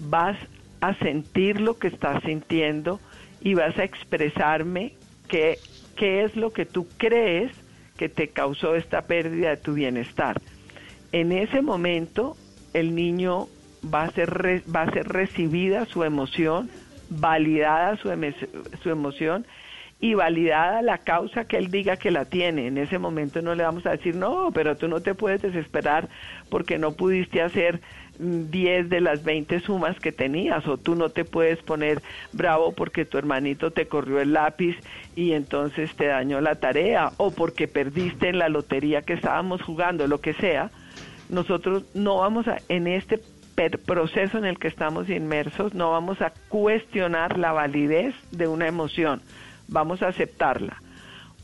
[0.00, 0.36] vas
[0.80, 3.00] a sentir lo que estás sintiendo
[3.40, 4.94] y vas a expresarme
[5.28, 5.58] qué,
[5.96, 7.52] qué es lo que tú crees
[7.96, 10.40] que te causó esta pérdida de tu bienestar.
[11.12, 12.36] En ese momento
[12.74, 13.48] el niño
[13.92, 16.70] va a ser, va a ser recibida su emoción,
[17.10, 18.08] validada su,
[18.82, 19.46] su emoción
[20.02, 22.66] y validada la causa que él diga que la tiene.
[22.66, 26.08] En ese momento no le vamos a decir, no, pero tú no te puedes desesperar
[26.50, 27.80] porque no pudiste hacer
[28.18, 32.02] mm, 10 de las 20 sumas que tenías o tú no te puedes poner
[32.32, 34.76] bravo porque tu hermanito te corrió el lápiz
[35.14, 40.08] y entonces te dañó la tarea o porque perdiste en la lotería que estábamos jugando,
[40.08, 40.72] lo que sea.
[41.28, 43.20] Nosotros no vamos a, en este
[43.86, 49.22] proceso en el que estamos inmersos, no vamos a cuestionar la validez de una emoción,
[49.72, 50.80] vamos a aceptarla.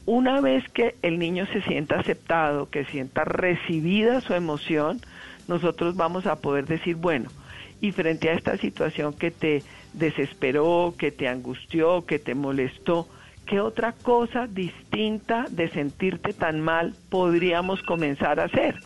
[0.06, 5.00] Una vez que el niño se sienta aceptado, que sienta recibida su emoción,
[5.48, 7.30] nosotros vamos a poder decir, bueno,
[7.80, 13.06] y frente a esta situación que te desesperó, que te angustió, que te molestó,
[13.46, 18.76] ¿qué otra cosa distinta de sentirte tan mal podríamos comenzar a hacer?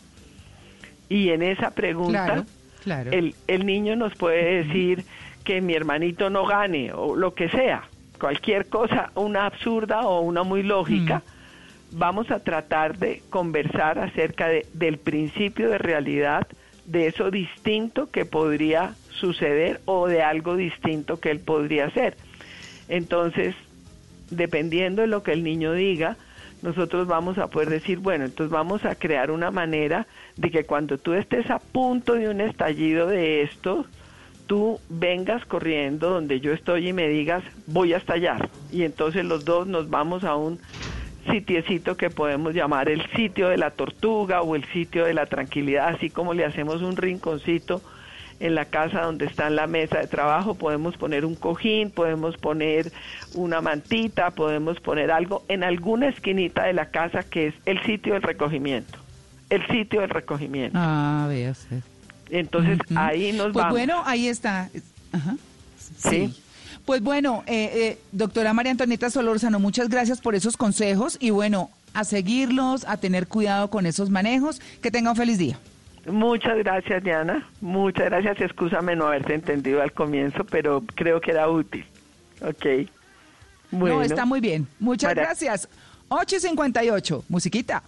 [1.09, 2.44] Y en esa pregunta, Claro,
[2.82, 3.10] claro.
[3.12, 5.05] el, el niño nos puede decir
[5.44, 7.85] que mi hermanito no gane o lo que sea,
[8.22, 11.24] cualquier cosa, una absurda o una muy lógica,
[11.90, 16.46] vamos a tratar de conversar acerca de- del principio de realidad,
[16.84, 22.16] de eso distinto que podría suceder o de algo distinto que él podría hacer.
[22.88, 23.56] Entonces,
[24.30, 26.16] dependiendo de lo que el niño diga,
[26.62, 30.96] nosotros vamos a poder decir, bueno, entonces vamos a crear una manera de que cuando
[30.96, 33.84] tú estés a punto de un estallido de esto,
[34.52, 38.50] tú vengas corriendo donde yo estoy y me digas, voy a estallar.
[38.70, 40.60] Y entonces los dos nos vamos a un
[41.30, 45.88] sitiecito que podemos llamar el sitio de la tortuga o el sitio de la tranquilidad,
[45.88, 47.80] así como le hacemos un rinconcito
[48.40, 52.92] en la casa donde está la mesa de trabajo, podemos poner un cojín, podemos poner
[53.32, 58.12] una mantita, podemos poner algo en alguna esquinita de la casa que es el sitio
[58.12, 58.98] del recogimiento.
[59.48, 60.76] El sitio del recogimiento.
[60.78, 61.91] Ah, usted.
[62.32, 63.70] Entonces ahí nos Pues vamos.
[63.72, 64.70] bueno, ahí está.
[65.12, 65.36] Ajá.
[65.98, 66.34] Sí.
[66.86, 71.70] Pues bueno, eh, eh, doctora María Antonieta Solórzano, muchas gracias por esos consejos y bueno,
[71.94, 74.60] a seguirlos, a tener cuidado con esos manejos.
[74.80, 75.59] Que tenga un feliz día.
[76.06, 77.48] Muchas gracias, Diana.
[77.60, 78.40] Muchas gracias.
[78.40, 81.84] Excúsame no haberte entendido al comienzo, pero creo que era útil.
[82.40, 82.88] Ok.
[83.70, 83.96] Bueno.
[83.96, 84.66] No, está muy bien.
[84.80, 85.68] Muchas María- gracias.
[86.09, 87.82] 8 y 58, musiquita.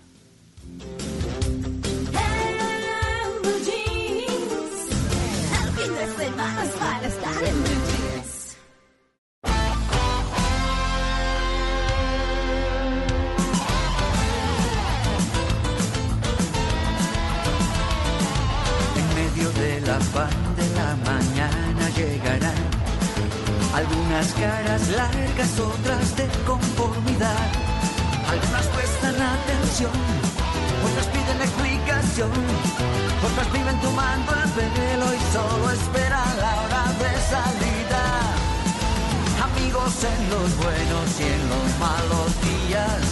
[19.87, 22.63] La paz de la mañana llegarán
[23.75, 27.47] algunas caras largas, otras de conformidad.
[28.31, 29.93] Algunas prestan atención,
[30.87, 32.33] otras piden explicación,
[33.27, 38.03] otras viven tomando el pelo y solo esperan la hora de salida.
[39.49, 43.03] Amigos en los buenos y en los malos días,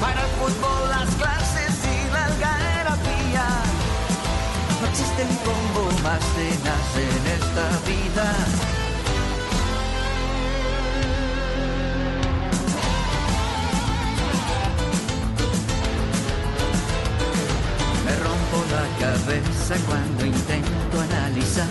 [0.00, 1.53] para el fútbol, las clases
[4.94, 8.26] No existe un combo más tenaz en esta vida.
[18.04, 21.66] Me rompo la cabeza cuando intento analizar.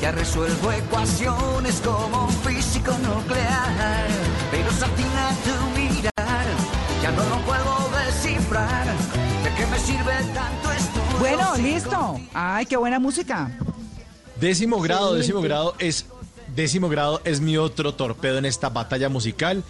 [0.00, 4.06] Ya resuelvo ecuaciones como un físico nuclear.
[4.52, 6.46] Pero se atina tu mirar,
[7.02, 8.86] ya no lo puedo descifrar.
[9.42, 10.65] ¿De qué me sirve tanto?
[11.18, 12.20] Bueno, listo.
[12.34, 13.50] Ay, qué buena música.
[14.40, 16.06] Décimo grado, décimo grado es
[16.54, 19.62] décimo grado es mi otro torpedo en esta batalla musical.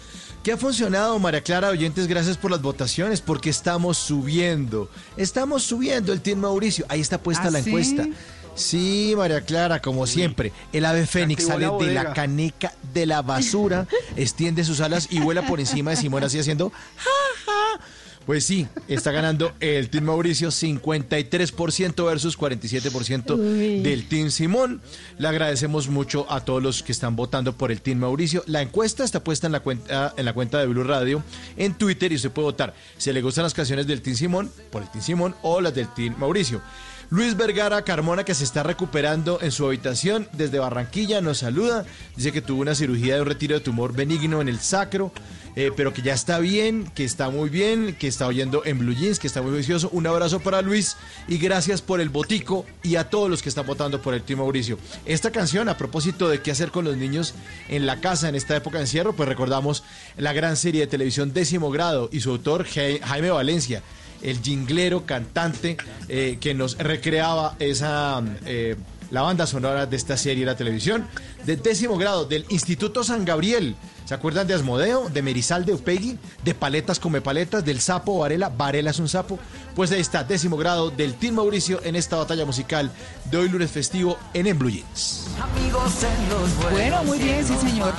[0.43, 4.89] que ha funcionado, María Clara, oyentes, gracias por las votaciones, porque estamos subiendo.
[5.17, 6.85] Estamos subiendo el Team Mauricio.
[6.87, 8.07] Ahí está puesta ¿Ah, la encuesta.
[8.55, 10.53] Sí, María Clara, como siempre.
[10.73, 15.19] El ave fénix sale la de la caneca de la basura, extiende sus alas y
[15.19, 17.11] vuela por encima de Simón así haciendo ja,
[17.45, 17.85] ja.
[18.27, 23.79] Pues sí, está ganando el Team Mauricio 53% versus 47% Uy.
[23.79, 24.81] del Team Simón.
[25.17, 28.43] Le agradecemos mucho a todos los que están votando por el Team Mauricio.
[28.45, 31.23] La encuesta está puesta en la cuenta, en la cuenta de Blue Radio
[31.55, 34.81] en Twitter y usted puede votar si le gustan las canciones del Team Simón por
[34.81, 36.61] el Team Simón o las del Team Mauricio.
[37.09, 41.85] Luis Vergara Carmona, que se está recuperando en su habitación desde Barranquilla, nos saluda.
[42.17, 45.13] Dice que tuvo una cirugía de un retiro de tumor benigno en el sacro,
[45.59, 48.93] eh, pero que ya está bien, que está muy bien, que está oyendo en Blue
[48.93, 49.89] Jeans, que está muy juicioso.
[49.91, 50.95] Un abrazo para Luis
[51.27, 54.37] y gracias por el botico y a todos los que están votando por el Team
[54.39, 54.77] Mauricio.
[55.07, 57.33] Esta canción, a propósito de qué hacer con los niños
[57.69, 59.83] en la casa en esta época de encierro, pues recordamos
[60.15, 63.81] la gran serie de televisión Décimo Grado y su autor Ja- Jaime Valencia
[64.21, 65.77] el jinglero cantante
[66.09, 68.75] eh, que nos recreaba esa eh,
[69.11, 71.07] la banda sonora de esta serie de la televisión
[71.45, 73.75] de décimo grado del Instituto San Gabriel.
[74.05, 78.49] ¿Se acuerdan de Asmodeo, de Merizal de Upegui, de Paletas come paletas, del sapo Varela?
[78.49, 79.37] Varela es un sapo.
[79.75, 82.91] Pues ahí está, décimo grado del Team Mauricio en esta batalla musical
[83.25, 85.27] de hoy lunes festivo en En Blue Jeans.
[85.41, 87.93] Amigos en los buenos Bueno, muy bien, sí, en señor.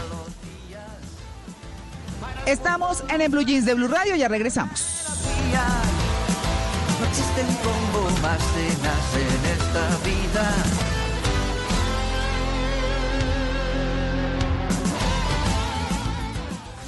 [2.46, 4.86] Estamos en el Blue Jeans de Blue Radio, ya regresamos.
[6.98, 10.97] No existe un combo más en esta vida.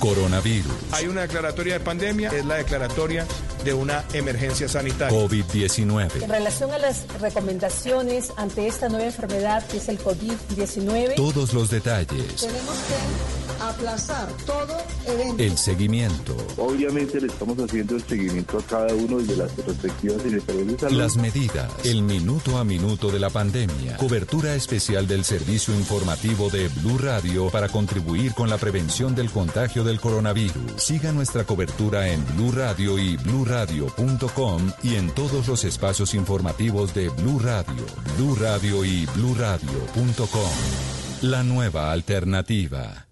[0.00, 0.72] Coronavirus.
[0.92, 3.26] Hay una declaratoria de pandemia, es la declaratoria
[3.64, 5.16] de una emergencia sanitaria.
[5.16, 6.22] COVID-19.
[6.22, 11.70] En relación a las recomendaciones ante esta nueva enfermedad que es el COVID-19, Todos los
[11.70, 12.36] detalles.
[12.36, 14.76] tenemos que aplazar todo
[15.06, 15.42] evento.
[15.42, 16.36] El seguimiento.
[16.56, 20.98] Obviamente le estamos haciendo el seguimiento a cada uno de las respectivas secretarías de salud.
[20.98, 21.70] Las medidas.
[21.84, 23.96] El minuto a minuto de la pandemia.
[23.96, 29.84] Cobertura especial del servicio informativo de Blue Radio para contribuir con la prevención del contagio
[29.84, 30.72] del coronavirus.
[30.76, 37.08] Siga nuestra cobertura en Blue Radio y bluradio.com y en todos los espacios informativos de
[37.08, 37.84] Blue Radio,
[38.16, 40.99] Blue Radio y bluradio.com.
[41.22, 43.06] La nueva alternativa.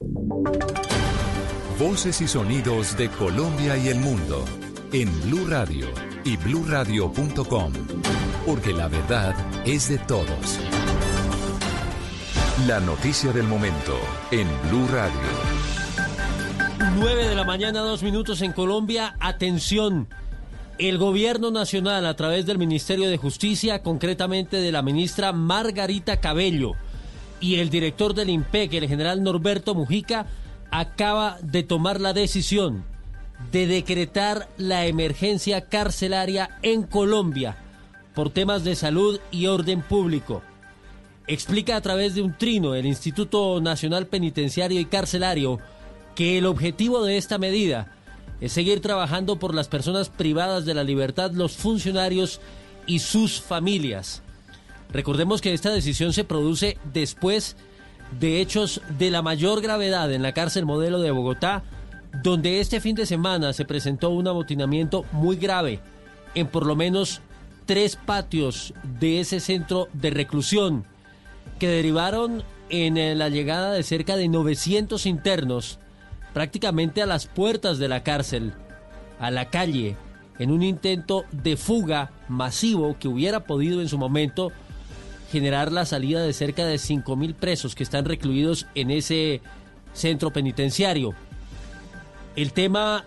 [1.78, 4.46] Voces y sonidos de Colombia y el mundo
[4.94, 5.88] en Blue Radio
[6.24, 7.72] y bluradio.com,
[8.46, 9.36] porque la verdad
[9.66, 10.58] es de todos.
[12.66, 13.98] La noticia del momento
[14.30, 15.20] en Blue Radio.
[16.96, 19.16] 9 de la mañana, dos minutos en Colombia.
[19.20, 20.08] Atención.
[20.78, 26.74] El gobierno nacional, a través del Ministerio de Justicia, concretamente de la ministra Margarita Cabello
[27.40, 30.26] y el director del IMPEC, el general Norberto Mujica,
[30.70, 32.84] acaba de tomar la decisión
[33.52, 37.56] de decretar la emergencia carcelaria en Colombia
[38.14, 40.42] por temas de salud y orden público.
[41.26, 45.60] Explica a través de un trino el Instituto Nacional Penitenciario y Carcelario
[46.14, 47.94] que el objetivo de esta medida
[48.40, 52.40] es seguir trabajando por las personas privadas de la libertad, los funcionarios
[52.86, 54.22] y sus familias.
[54.92, 57.56] Recordemos que esta decisión se produce después
[58.18, 61.62] de hechos de la mayor gravedad en la cárcel modelo de Bogotá,
[62.22, 65.80] donde este fin de semana se presentó un amotinamiento muy grave
[66.34, 67.20] en por lo menos
[67.66, 70.84] tres patios de ese centro de reclusión,
[71.58, 75.78] que derivaron en eh, la llegada de cerca de 900 internos
[76.32, 78.52] prácticamente a las puertas de la cárcel,
[79.18, 79.96] a la calle,
[80.38, 84.52] en un intento de fuga masivo que hubiera podido en su momento
[85.30, 89.40] generar la salida de cerca de 5.000 presos que están recluidos en ese
[89.92, 91.14] centro penitenciario.
[92.36, 93.04] El tema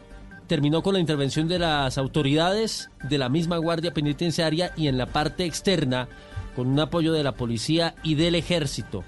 [0.47, 5.05] terminó con la intervención de las autoridades de la misma Guardia Penitenciaria y en la
[5.05, 6.09] parte externa
[6.55, 9.03] con un apoyo de la policía y del ejército.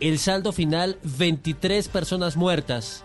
[0.00, 3.04] El saldo final, 23 personas muertas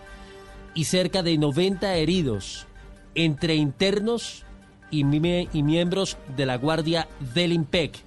[0.74, 2.66] y cerca de 90 heridos
[3.14, 4.44] entre internos
[4.90, 8.04] y, y miembros de la Guardia del IMPEC.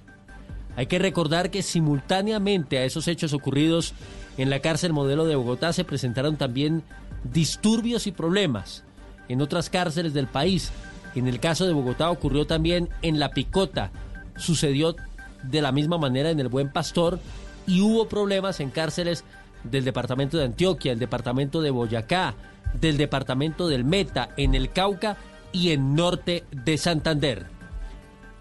[0.78, 3.94] Hay que recordar que simultáneamente a esos hechos ocurridos
[4.36, 6.84] en la cárcel modelo de Bogotá se presentaron también
[7.24, 8.84] disturbios y problemas
[9.28, 10.70] en otras cárceles del país.
[11.16, 13.90] En el caso de Bogotá ocurrió también en La Picota.
[14.36, 14.94] Sucedió
[15.42, 17.18] de la misma manera en el Buen Pastor
[17.66, 19.24] y hubo problemas en cárceles
[19.64, 22.36] del departamento de Antioquia, el departamento de Boyacá,
[22.80, 25.16] del departamento del Meta, en el Cauca
[25.50, 27.57] y en norte de Santander.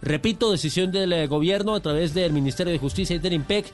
[0.02, 3.65] Repito, decisión del eh, gobierno a través del Ministerio de Justicia y del IMPEC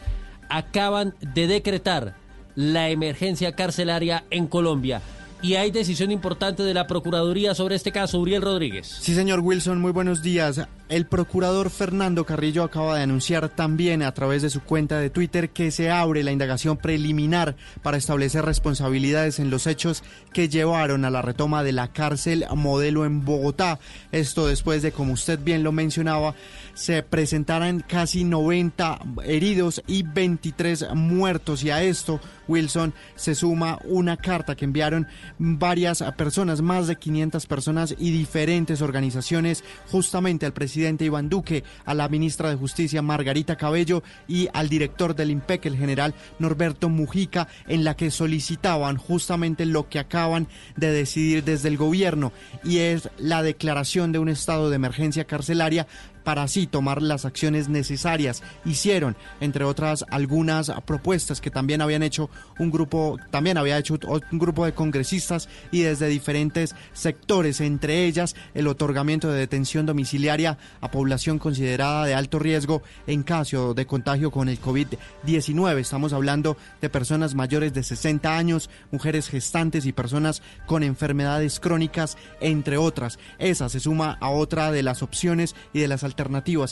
[0.49, 2.15] acaban de decretar
[2.55, 5.01] la emergencia carcelaria en Colombia.
[5.43, 8.17] Y hay decisión importante de la Procuraduría sobre este caso.
[8.19, 8.87] Uriel Rodríguez.
[9.01, 10.61] Sí, señor Wilson, muy buenos días.
[10.87, 15.49] El procurador Fernando Carrillo acaba de anunciar también a través de su cuenta de Twitter
[15.49, 21.09] que se abre la indagación preliminar para establecer responsabilidades en los hechos que llevaron a
[21.09, 23.79] la retoma de la cárcel modelo en Bogotá.
[24.13, 26.35] Esto después de, como usted bien lo mencionaba,
[26.73, 31.63] se presentaran casi 90 heridos y 23 muertos.
[31.63, 35.07] Y a esto, Wilson, se suma una carta que enviaron
[35.37, 41.93] varias personas, más de 500 personas y diferentes organizaciones, justamente al presidente Iván Duque, a
[41.93, 47.47] la ministra de Justicia Margarita Cabello y al director del IMPEC, el general Norberto Mujica,
[47.67, 52.31] en la que solicitaban justamente lo que acaban de decidir desde el gobierno
[52.63, 55.87] y es la declaración de un estado de emergencia carcelaria
[56.23, 58.43] para así tomar las acciones necesarias.
[58.65, 62.29] Hicieron, entre otras, algunas propuestas que también habían hecho
[62.59, 63.97] un grupo, también había hecho
[64.31, 70.57] un grupo de congresistas y desde diferentes sectores, entre ellas el otorgamiento de detención domiciliaria
[70.81, 75.79] a población considerada de alto riesgo en caso de contagio con el COVID-19.
[75.79, 82.17] Estamos hablando de personas mayores de 60 años, mujeres gestantes y personas con enfermedades crónicas,
[82.39, 83.19] entre otras.
[83.39, 86.12] Esa se suma a otra de las opciones y de las alternativas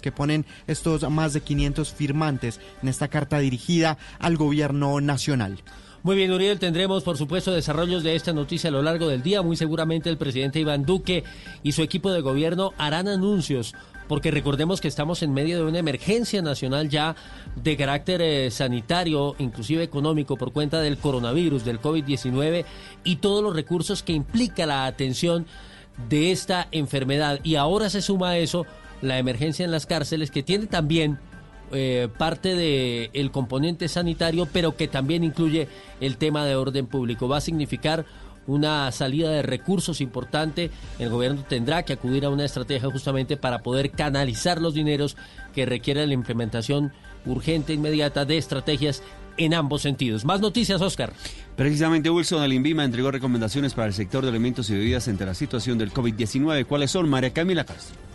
[0.02, 5.60] que ponen estos más de 500 firmantes en esta carta dirigida al gobierno nacional.
[6.04, 9.44] Muy bien, Uriel, tendremos por supuesto desarrollos de esta noticia a lo largo del día.
[9.44, 11.24] Muy seguramente el presidente Iván Duque
[11.62, 13.76] y su equipo de gobierno harán anuncios,
[14.08, 17.16] porque recordemos que estamos en medio de una emergencia nacional ya
[17.56, 22.66] de carácter eh, sanitario, inclusive económico, por cuenta del coronavirus, del COVID-19
[23.04, 25.46] y todos los recursos que implica la atención
[26.10, 27.40] de esta enfermedad.
[27.44, 28.66] Y ahora se suma a eso
[29.02, 31.20] la emergencia en las cárceles, que tiene también
[31.74, 35.68] eh, parte del componente sanitario, pero que también incluye
[36.00, 37.28] el tema de orden público.
[37.28, 38.06] Va a significar
[38.48, 40.72] una salida de recursos importante.
[41.00, 45.16] El gobierno tendrá que acudir a una estrategia justamente para poder canalizar los dineros
[45.54, 46.92] que requieren la implementación
[47.26, 49.04] urgente, inmediata de estrategias
[49.38, 50.26] en ambos sentidos.
[50.26, 51.14] Más noticias, Oscar.
[51.56, 55.34] Precisamente Wilson, el INVIMA entregó recomendaciones para el sector de alimentos y bebidas ante la
[55.34, 56.66] situación del COVID-19.
[56.66, 58.11] ¿Cuáles son, María Camila Castro?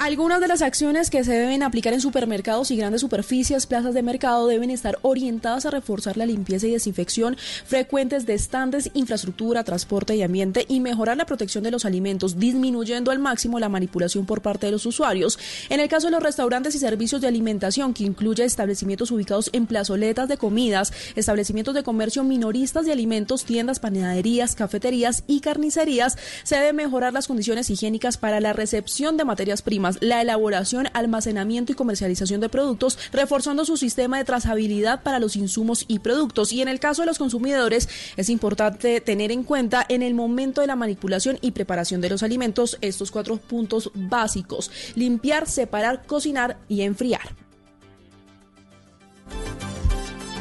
[0.00, 4.02] Algunas de las acciones que se deben aplicar en supermercados y grandes superficies, plazas de
[4.02, 7.36] mercado, deben estar orientadas a reforzar la limpieza y desinfección
[7.66, 13.10] frecuentes de estantes, infraestructura, transporte y ambiente y mejorar la protección de los alimentos, disminuyendo
[13.10, 15.38] al máximo la manipulación por parte de los usuarios.
[15.68, 19.66] En el caso de los restaurantes y servicios de alimentación, que incluye establecimientos ubicados en
[19.66, 26.56] plazoletas de comidas, establecimientos de comercio minoristas de alimentos, tiendas, panaderías, cafeterías y carnicerías, se
[26.56, 31.74] deben mejorar las condiciones higiénicas para la recepción de materias primas la elaboración, almacenamiento y
[31.74, 36.52] comercialización de productos, reforzando su sistema de trazabilidad para los insumos y productos.
[36.52, 40.60] Y en el caso de los consumidores, es importante tener en cuenta en el momento
[40.60, 44.70] de la manipulación y preparación de los alimentos estos cuatro puntos básicos.
[44.94, 47.34] Limpiar, separar, cocinar y enfriar.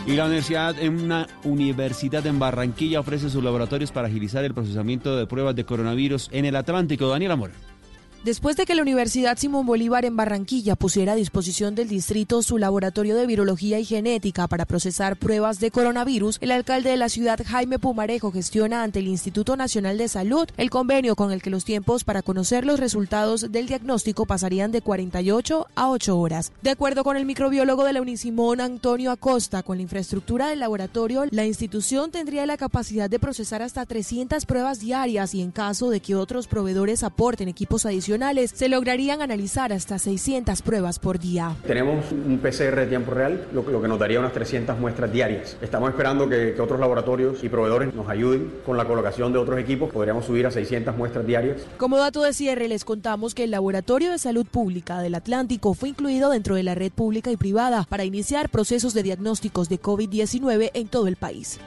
[0.06, 5.16] Y la universidad, en una universidad en Barranquilla ofrece sus laboratorios para agilizar el procesamiento
[5.16, 7.10] de pruebas de coronavirus en el Atlántico.
[7.10, 7.52] Daniel Amor.
[8.26, 12.58] Después de que la Universidad Simón Bolívar en Barranquilla pusiera a disposición del distrito su
[12.58, 17.40] laboratorio de virología y genética para procesar pruebas de coronavirus, el alcalde de la ciudad,
[17.46, 21.64] Jaime Pumarejo, gestiona ante el Instituto Nacional de Salud el convenio con el que los
[21.64, 26.52] tiempos para conocer los resultados del diagnóstico pasarían de 48 a 8 horas.
[26.62, 31.24] De acuerdo con el microbiólogo de la Unisimón, Antonio Acosta, con la infraestructura del laboratorio,
[31.32, 36.02] la institución tendría la capacidad de procesar hasta 300 pruebas diarias y en caso de
[36.02, 38.09] que otros proveedores aporten equipos adicionales,
[38.48, 41.56] se lograrían analizar hasta 600 pruebas por día.
[41.68, 45.58] Tenemos un PCR de tiempo real, lo, lo que nos daría unas 300 muestras diarias.
[45.62, 49.60] Estamos esperando que, que, otros laboratorios y proveedores nos ayuden con la colocación de otros
[49.60, 49.92] equipos.
[49.92, 51.62] Podríamos subir a 600 muestras diarias.
[51.78, 55.90] Como dato de cierre, les contamos que el Laboratorio de Salud Pública del Atlántico fue
[55.90, 60.72] incluido dentro de la red pública y privada para iniciar procesos de diagnósticos de COVID-19
[60.74, 61.60] en todo el país.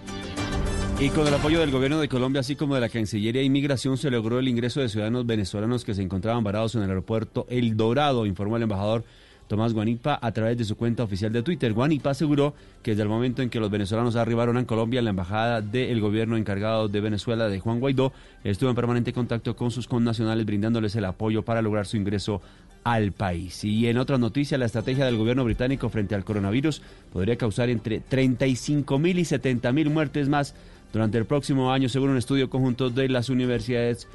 [1.03, 3.99] Y con el apoyo del gobierno de Colombia, así como de la Cancillería de Inmigración,
[3.99, 7.77] se logró el ingreso de ciudadanos venezolanos que se encontraban varados en el aeropuerto El
[7.77, 9.03] Dorado, informó el embajador
[9.49, 11.73] Tomás Guanipa a través de su cuenta oficial de Twitter.
[11.73, 12.55] Guanipa aseguró
[12.85, 16.37] que desde el momento en que los venezolanos arribaron a Colombia, la embajada del gobierno
[16.37, 18.13] encargado de Venezuela, de Juan Guaidó,
[18.45, 22.41] estuvo en permanente contacto con sus connacionales, brindándoles el apoyo para lograr su ingreso
[22.85, 23.65] al país.
[23.65, 26.81] Y en otra noticia, la estrategia del gobierno británico frente al coronavirus
[27.13, 30.55] podría causar entre 35 mil y 70 mil muertes más
[30.93, 34.07] durante el próximo año, según un estudio conjunto de las universidades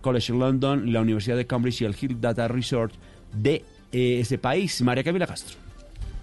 [0.00, 2.92] College London, la Universidad de Cambridge y el Hill Data Resort
[3.32, 4.82] de eh, ese país.
[4.82, 5.63] María Camila Castro.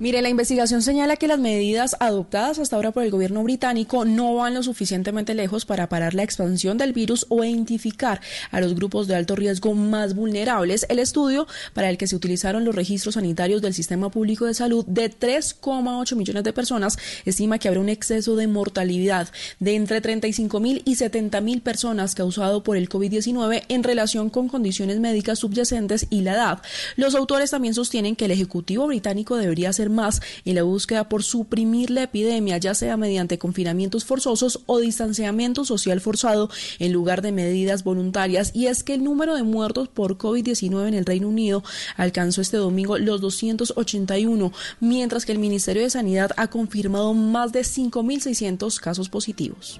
[0.01, 4.33] Mire, la investigación señala que las medidas adoptadas hasta ahora por el gobierno británico no
[4.33, 8.19] van lo suficientemente lejos para parar la expansión del virus o identificar
[8.49, 10.87] a los grupos de alto riesgo más vulnerables.
[10.89, 11.45] El estudio
[11.75, 16.15] para el que se utilizaron los registros sanitarios del Sistema Público de Salud de 3,8
[16.15, 19.27] millones de personas estima que habrá un exceso de mortalidad
[19.59, 24.47] de entre 35 mil y 70 mil personas causado por el COVID-19 en relación con
[24.47, 26.61] condiciones médicas subyacentes y la edad.
[26.95, 31.23] Los autores también sostienen que el Ejecutivo británico debería hacer más en la búsqueda por
[31.23, 36.49] suprimir la epidemia, ya sea mediante confinamientos forzosos o distanciamiento social forzado
[36.79, 38.51] en lugar de medidas voluntarias.
[38.53, 41.63] Y es que el número de muertos por COVID-19 en el Reino Unido
[41.97, 47.61] alcanzó este domingo los 281, mientras que el Ministerio de Sanidad ha confirmado más de
[47.61, 49.79] 5.600 casos positivos.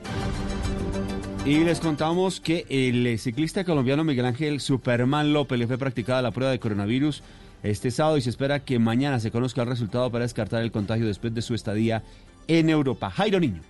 [1.43, 6.29] Y les contamos que el ciclista colombiano Miguel Ángel Superman López le fue practicada la
[6.29, 7.23] prueba de coronavirus
[7.63, 11.05] este sábado y se espera que mañana se conozca el resultado para descartar el contagio
[11.05, 12.03] después de su estadía
[12.47, 13.09] en Europa.
[13.09, 13.61] Jairo Niño.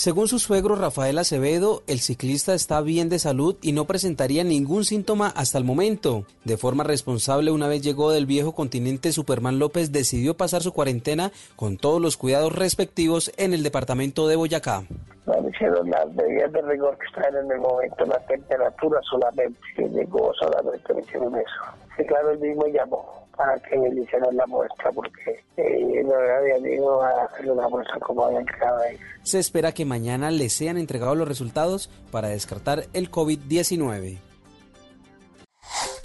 [0.00, 4.86] Según su suegro Rafael Acevedo, el ciclista está bien de salud y no presentaría ningún
[4.86, 6.24] síntoma hasta el momento.
[6.42, 11.32] De forma responsable, una vez llegó del viejo continente, Superman López decidió pasar su cuarentena
[11.54, 14.84] con todos los cuidados respectivos en el departamento de Boyacá.
[15.26, 19.60] No me hicieron las medidas de rigor que están en el momento, la temperatura solamente,
[19.76, 21.89] que llegó solamente me hicieron eso.
[22.00, 26.74] Sí, claro, él mismo llamó para que me hicieran la muestra porque eh, no había
[26.74, 28.96] ido a hacer una muestra como habían quedado ahí.
[29.22, 34.18] Se espera que mañana le sean entregados los resultados para descartar el COVID-19.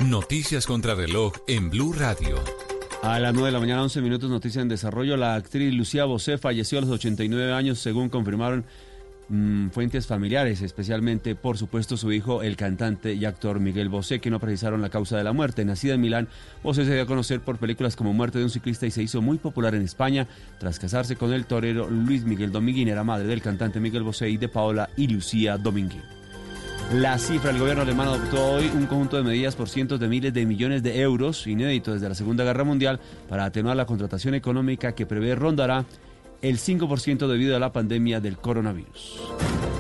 [0.06, 2.36] Noticias contra reloj en Blue Radio.
[3.02, 5.16] A las 9 de la mañana, 11 minutos, noticia en desarrollo.
[5.16, 8.66] La actriz Lucía Bosé falleció a los 89 años, según confirmaron
[9.30, 14.30] mm, fuentes familiares, especialmente, por supuesto, su hijo, el cantante y actor Miguel Bosé, que
[14.30, 15.66] no precisaron la causa de la muerte.
[15.66, 16.28] Nacida en Milán,
[16.64, 19.22] Bosé se dio a conocer por películas como Muerte de un ciclista y se hizo
[19.22, 20.28] muy popular en España
[20.60, 22.88] tras casarse con el torero Luis Miguel Dominguín.
[22.88, 26.02] Era madre del cantante Miguel Bosé y de Paola y Lucía Dominguín.
[26.94, 30.34] La cifra, el gobierno alemán adoptó hoy un conjunto de medidas por cientos de miles
[30.34, 34.92] de millones de euros, inédito desde la Segunda Guerra Mundial, para atenuar la contratación económica
[34.94, 35.84] que prevé rondará
[36.50, 39.20] el 5% debido a la pandemia del coronavirus.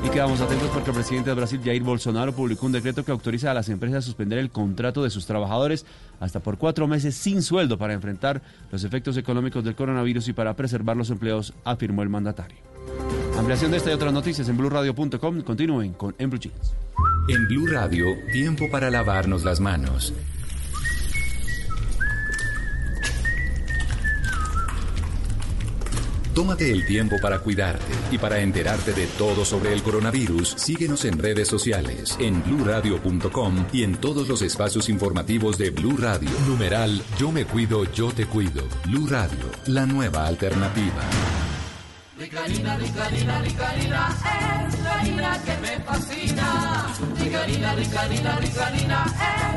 [0.04, 3.52] Y quedamos atentos porque el presidente de Brasil, Jair Bolsonaro, publicó un decreto que autoriza
[3.52, 5.86] a las empresas a suspender el contrato de sus trabajadores
[6.20, 10.56] hasta por cuatro meses sin sueldo para enfrentar los efectos económicos del coronavirus y para
[10.56, 12.58] preservar los empleos, afirmó el mandatario.
[13.38, 15.42] Ampliación de esta y otras noticias en blueradio.com.
[15.42, 16.32] Continúen con En.
[17.28, 20.14] En Blue Radio, tiempo para lavarnos las manos.
[26.36, 30.50] Tómate el tiempo para cuidarte y para enterarte de todo sobre el coronavirus.
[30.58, 36.30] Síguenos en redes sociales, en bluradio.com y en todos los espacios informativos de Blue Radio.
[36.46, 38.64] Numeral Yo me cuido, yo te cuido.
[38.86, 41.55] Blue Radio, la nueva alternativa.
[42.18, 44.18] Ricarina, Ricarina, Ricarina,
[44.70, 46.88] es la harina que me fascina.
[47.20, 49.06] Ricarina, Ricarina, Ricarina,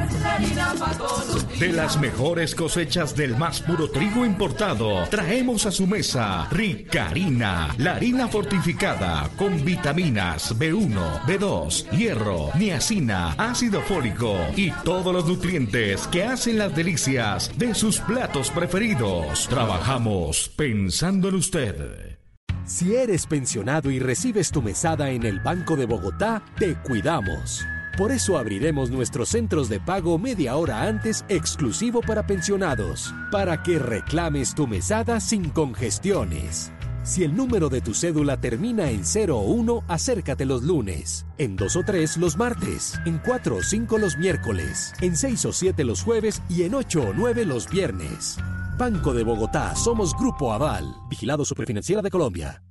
[0.09, 1.59] es la harina días.
[1.61, 7.95] De las mejores cosechas del más puro trigo importado, traemos a su mesa Ricarina, la
[7.95, 16.25] harina fortificada con vitaminas B1, B2, hierro, niacina, ácido fólico y todos los nutrientes que
[16.25, 19.47] hacen las delicias de sus platos preferidos.
[19.49, 22.18] Trabajamos pensando en usted.
[22.69, 27.67] Si eres pensionado y recibes tu mesada en el Banco de Bogotá, te cuidamos.
[27.97, 33.79] Por eso abriremos nuestros centros de pago media hora antes exclusivo para pensionados, para que
[33.79, 36.71] reclames tu mesada sin congestiones.
[37.05, 41.57] Si el número de tu cédula termina en 0 o 1, acércate los lunes, en
[41.57, 45.85] 2 o 3 los martes, en 4 o 5 los miércoles, en 6 o 7
[45.85, 48.37] los jueves y en 8 o 9 los viernes.
[48.79, 52.63] Banco de Bogotá, somos Grupo Aval, vigilado Superfinanciera de Colombia.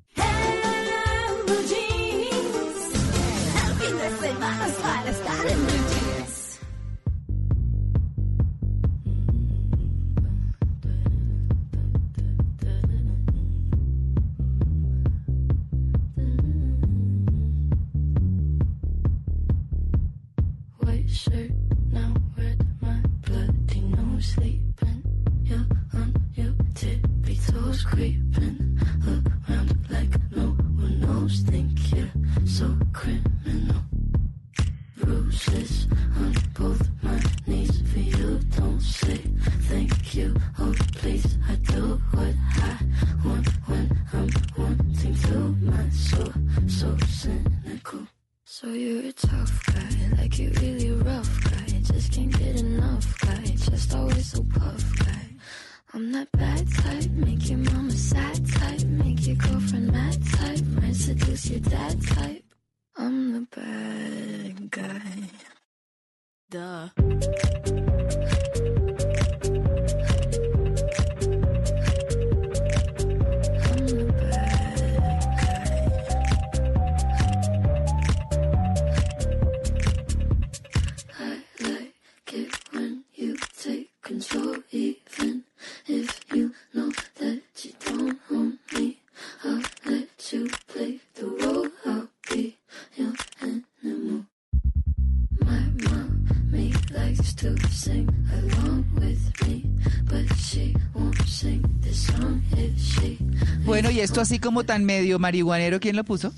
[103.97, 106.31] Y esto así como tan medio marihuanero, ¿quién lo puso?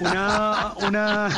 [0.00, 1.28] Una, una,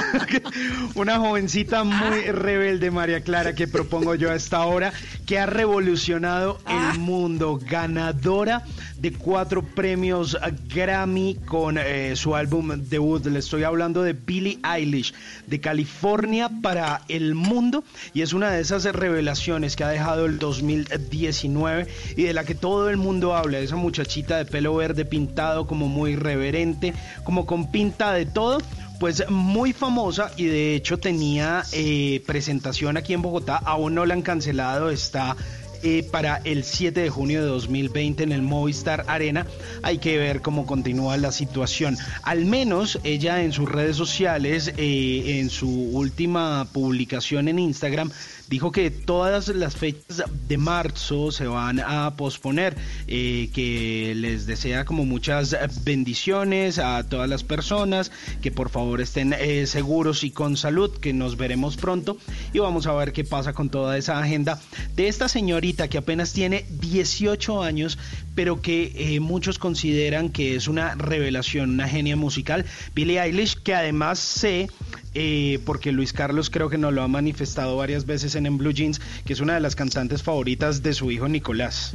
[0.95, 4.93] una jovencita muy rebelde, María Clara, que propongo yo a esta hora,
[5.33, 8.67] que ha revolucionado el mundo, ganadora
[8.99, 10.37] de cuatro premios
[10.69, 13.25] Grammy con eh, su álbum debut.
[13.25, 15.15] Le estoy hablando de Billie Eilish,
[15.47, 17.83] de California para el mundo,
[18.13, 22.55] y es una de esas revelaciones que ha dejado el 2019 y de la que
[22.55, 26.93] todo el mundo habla, esa muchachita de pelo verde pintado como muy reverente,
[27.25, 28.61] como con pinta de todo,
[29.03, 34.15] pues muy famosa y de hecho tenía eh, presentación aquí en Bogotá, aún no la
[34.15, 35.37] han cancelado, está
[35.83, 39.45] eh, para el 7 de junio de 2020 en el Movistar Arena.
[39.83, 41.99] Hay que ver cómo continúa la situación.
[42.23, 48.13] Al menos ella en sus redes sociales, eh, en su última publicación en Instagram,
[48.53, 52.77] dijo que todas las fechas de marzo se van a posponer,
[53.09, 59.33] eh, que les desea como muchas bendiciones a todas las personas, que por favor estén
[59.33, 62.19] eh, seguros y con salud, que nos veremos pronto.
[62.53, 64.61] Y vamos a ver qué pasa con toda esa agenda
[64.97, 67.97] de esta señorita que apenas tiene 18 años,
[68.35, 73.75] pero que eh, muchos consideran que es una revelación, una genia musical, Billie Eilish, que
[73.75, 74.69] además sé
[75.15, 78.73] eh, porque Luis Carlos creo que nos lo ha manifestado varias veces en, en Blue
[78.73, 81.95] Jeans, que es una de las cantantes favoritas de su hijo Nicolás.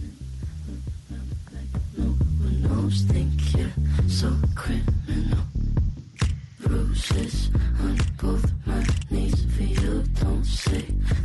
[6.68, 10.04] Bruises on both my knees for you.
[10.20, 10.84] Don't say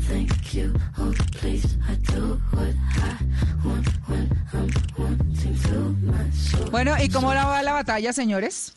[0.08, 0.72] thank you.
[0.98, 3.18] Oh, please, I do what I
[3.64, 6.70] want when I'm wanting to my soul.
[6.70, 8.74] Bueno, ¿y cómo la va la batalla, señores?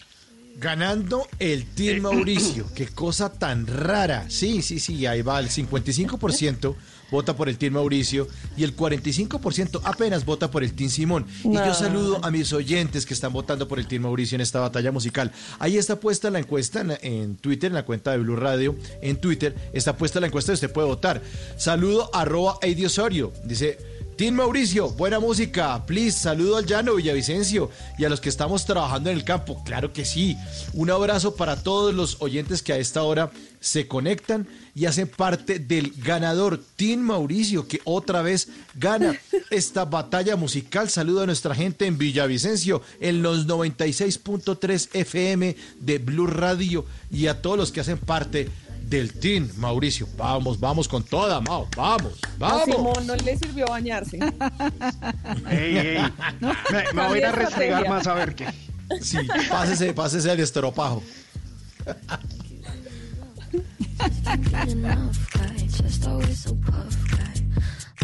[0.58, 2.66] Ganando el Team Mauricio.
[2.74, 4.26] Qué cosa tan rara.
[4.30, 5.40] Sí, sí, sí, ahí va.
[5.40, 6.76] El 55%
[7.12, 8.28] vota por el Team Mauricio
[8.58, 11.26] y el 45% apenas vota por el Team Simón.
[11.44, 14.60] Y yo saludo a mis oyentes que están votando por el Team Mauricio en esta
[14.60, 15.32] batalla musical.
[15.60, 18.76] Ahí está puesta la encuesta en, en Twitter, en la cuenta de Blue Radio.
[19.02, 21.22] En Twitter está puesta la encuesta y usted puede votar.
[21.58, 23.32] Saludo arroba Eddie Osorio.
[23.44, 23.96] Dice.
[24.16, 29.10] Team Mauricio, buena música, please, saludo al Llano Villavicencio y a los que estamos trabajando
[29.10, 30.38] en el campo, claro que sí.
[30.72, 33.30] Un abrazo para todos los oyentes que a esta hora
[33.66, 39.20] se conectan y hacen parte del ganador Team Mauricio, que otra vez gana
[39.50, 40.88] esta batalla musical.
[40.88, 47.42] Saludo a nuestra gente en Villavicencio, en los 96.3 FM de Blue Radio y a
[47.42, 48.50] todos los que hacen parte
[48.88, 50.08] del Team Mauricio.
[50.16, 52.66] Vamos, vamos con toda, Mao, vamos, vamos.
[52.66, 54.20] Simón no le sirvió bañarse.
[55.50, 55.98] Ey, ey.
[56.72, 58.46] Me, me voy a restregar más a ver qué.
[59.02, 59.18] Sí,
[59.50, 61.02] pásese, pásese al estropajo.
[64.70, 67.34] Enough guy, just always so puff guy.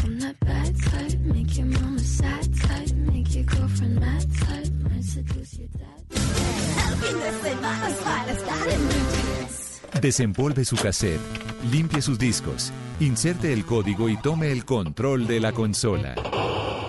[0.04, 5.04] I'm that bad type, make your mama sad type, make your girlfriend mad type, might
[5.04, 6.02] seduce your dad.
[6.12, 9.82] El fin de semana es para estar en Blue Jeans.
[10.02, 11.22] Desenvolve su cassette,
[11.72, 16.16] limpie sus discos, inserte el código y tome el control de la consola.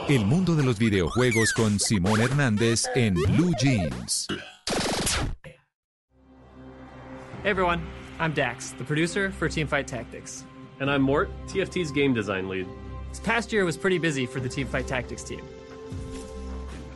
[0.08, 4.26] El mundo de los videojuegos con Simón Hernández en Blue Jeans.
[7.44, 7.81] Everyone,
[8.23, 10.44] I'm Dax, the producer for Teamfight Tactics.
[10.78, 12.68] And I'm Mort, TFT's game design lead.
[13.09, 15.44] This past year was pretty busy for the Teamfight Tactics team.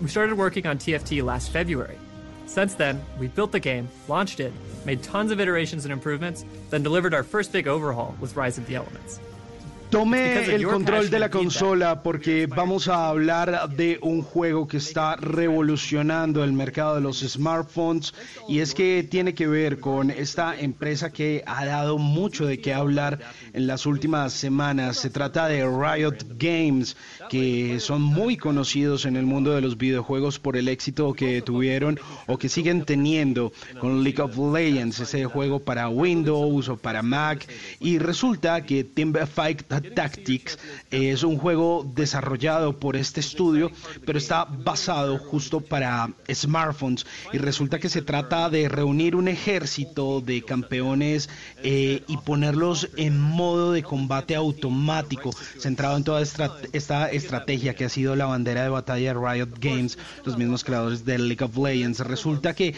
[0.00, 1.98] We started working on TFT last February.
[2.46, 4.52] Since then, we built the game, launched it,
[4.84, 8.68] made tons of iterations and improvements, then delivered our first big overhaul with Rise of
[8.68, 9.18] the Elements.
[9.90, 15.14] Tome el control de la consola porque vamos a hablar de un juego que está
[15.14, 18.12] revolucionando el mercado de los smartphones
[18.48, 22.74] y es que tiene que ver con esta empresa que ha dado mucho de qué
[22.74, 23.20] hablar
[23.52, 24.96] en las últimas semanas.
[24.96, 26.96] Se trata de Riot Games,
[27.28, 32.00] que son muy conocidos en el mundo de los videojuegos por el éxito que tuvieron
[32.26, 37.46] o que siguen teniendo con League of Legends, ese juego para Windows o para Mac.
[37.78, 40.58] Y resulta que Teamfight Tactics
[40.90, 43.70] es un juego desarrollado por este estudio,
[44.04, 50.20] pero está basado justo para smartphones y resulta que se trata de reunir un ejército
[50.20, 51.28] de campeones
[51.62, 57.88] eh, y ponerlos en modo de combate automático, centrado en toda esta, estrategia que ha
[57.88, 62.00] sido la bandera de batalla de Riot Games, los mismos creadores de League of Legends.
[62.00, 62.74] Resulta que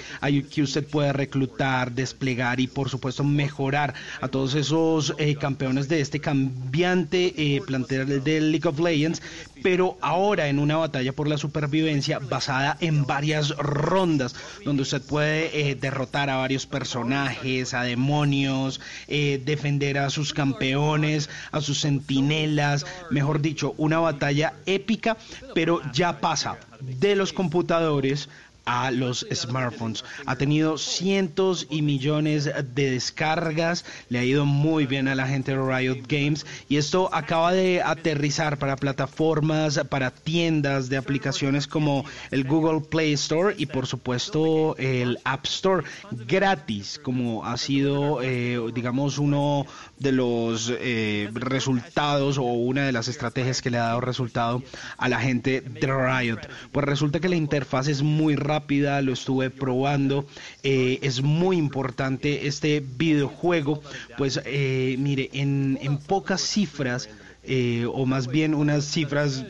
[0.50, 6.00] que usted puede reclutar, desplegar y por supuesto mejorar a todos esos eh, campeones de
[6.00, 9.20] este cambiante eh, plantel de League of Legends,
[9.62, 14.34] pero ahora en una batalla por la supervivencia basada en varias rondas,
[14.64, 21.28] donde usted puede eh, derrotar a varios personajes, a demonios, eh, defender a sus campeones,
[21.52, 25.16] a sus centinelas, mejor dicho, una batalla épica,
[25.54, 28.28] pero ya pasa de los computadores
[28.68, 30.04] a los smartphones.
[30.26, 35.56] Ha tenido cientos y millones de descargas, le ha ido muy bien a la gente
[35.56, 36.44] de Riot Games.
[36.68, 43.14] Y esto acaba de aterrizar para plataformas, para tiendas de aplicaciones como el Google Play
[43.14, 45.84] Store y por supuesto el App Store.
[46.10, 49.64] Gratis, como ha sido, eh, digamos, uno
[49.98, 54.62] de los eh, resultados o una de las estrategias que le ha dado resultado
[54.96, 56.40] a la gente de Riot.
[56.72, 60.26] Pues resulta que la interfaz es muy rápida lo estuve probando,
[60.62, 63.82] eh, es muy importante este videojuego,
[64.16, 67.08] pues eh, mire, en, en, pocas cifras,
[67.44, 69.44] eh, o más bien unas cifras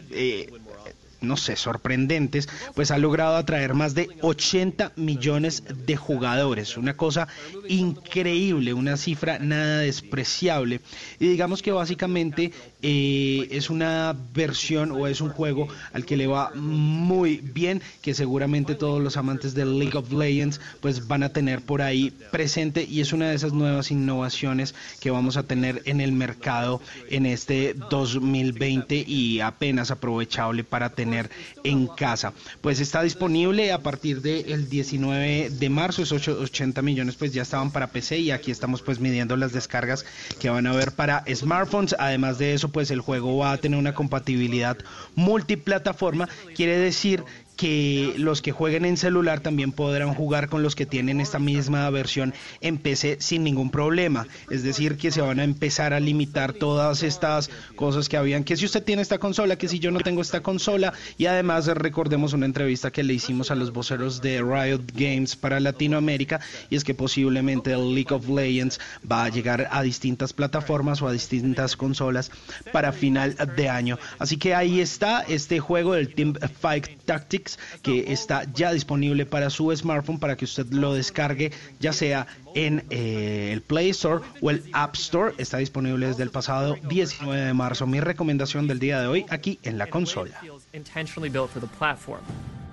[1.21, 6.77] no sé, sorprendentes, pues ha logrado atraer más de 80 millones de jugadores.
[6.77, 7.29] Una cosa
[7.69, 10.81] increíble, una cifra nada despreciable.
[11.19, 16.28] Y digamos que básicamente eh, es una versión o es un juego al que le
[16.28, 21.31] va muy bien, que seguramente todos los amantes del League of Legends pues van a
[21.31, 25.82] tener por ahí presente y es una de esas nuevas innovaciones que vamos a tener
[25.86, 31.31] en el mercado en este 2020 y apenas aprovechable para tener
[31.65, 32.32] en casa.
[32.60, 37.73] Pues está disponible a partir del 19 de marzo, esos 80 millones pues ya estaban
[37.73, 40.05] para PC y aquí estamos pues midiendo las descargas
[40.39, 41.97] que van a haber para smartphones.
[41.98, 44.77] Además de eso pues el juego va a tener una compatibilidad
[45.15, 47.25] multiplataforma, quiere decir
[47.59, 51.91] que los que jueguen en celular también podrán jugar con los que tienen esta misma
[51.91, 54.28] versión en PC sin ningún problema.
[54.49, 58.57] Es decir, que se van a empezar a limitar todas estas cosas que habían, que
[58.57, 62.33] si usted tiene esta consola, que si yo no tengo esta consola, y además recordemos
[62.33, 66.85] una entrevista que le hicimos a los voceros de Riot Games para Latinoamérica, y es
[66.85, 68.78] que posiblemente el League of Legends
[69.11, 72.31] va a llegar a distintas plataformas o a distintas consolas
[72.73, 73.99] para final de año.
[74.20, 77.48] Así que ahí está este juego del Team Fight Tactics
[77.83, 82.85] que está ya disponible para su smartphone para que usted lo descargue ya sea en
[82.91, 85.35] eh, el Play Store o el App Store.
[85.39, 87.86] Está disponible desde el pasado 19 de marzo.
[87.86, 90.41] Mi recomendación del día de hoy aquí en la consola.
[90.73, 92.23] intentionally built for the platform.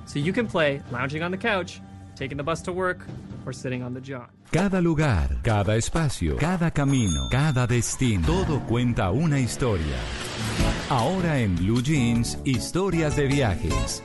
[0.06, 1.82] So you can play lounging on the couch,
[2.16, 3.06] taking the bus to work,
[3.46, 4.28] or sitting on the john.
[4.52, 9.98] Cada lugar, cada espacio, cada camino, cada destino, todo cuenta una historia.
[10.90, 14.04] Ahora en Blue Jeans, historias de viajes.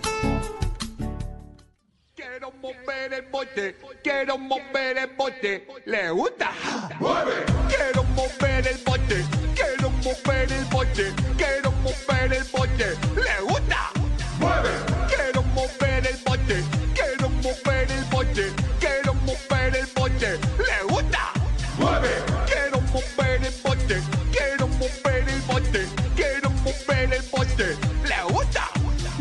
[2.50, 6.50] Quiero mover el bote, quiero mover el bote, ¿le gusta?
[6.98, 7.44] ¡Mueve!
[7.68, 13.90] Quiero mover el bote, quiero mover el bote, quiero mover el bote, ¿le gusta?
[14.38, 14.70] ¡Mueve!
[15.08, 16.64] Quiero mover el bote,
[16.94, 21.32] quiero mover el bote, quiero mover el bote, ¿le gusta?
[21.78, 22.08] ¡Mueve!
[22.46, 24.00] Quiero mover el bote,
[24.32, 27.89] quiero mover el bote, quiero mover el bote.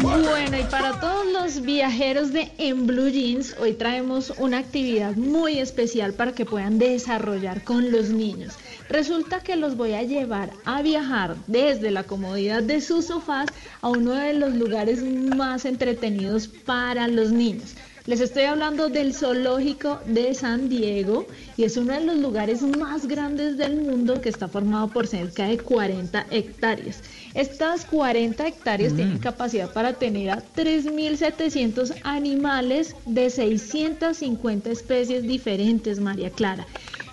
[0.10, 5.60] Bueno, y para todos los viajeros de En Blue Jeans, hoy traemos una actividad muy
[5.60, 8.56] especial para que puedan desarrollar con los niños.
[8.90, 13.50] Resulta que los voy a llevar a viajar desde la comodidad de sus sofás
[13.82, 17.76] a uno de los lugares más entretenidos para los niños.
[18.08, 23.06] Les estoy hablando del zoológico de San Diego y es uno de los lugares más
[23.06, 27.04] grandes del mundo que está formado por cerca de 40 hectáreas.
[27.34, 36.32] Estas 40 hectáreas tienen capacidad para tener a 3.700 animales de 650 especies diferentes, María
[36.32, 36.66] Clara.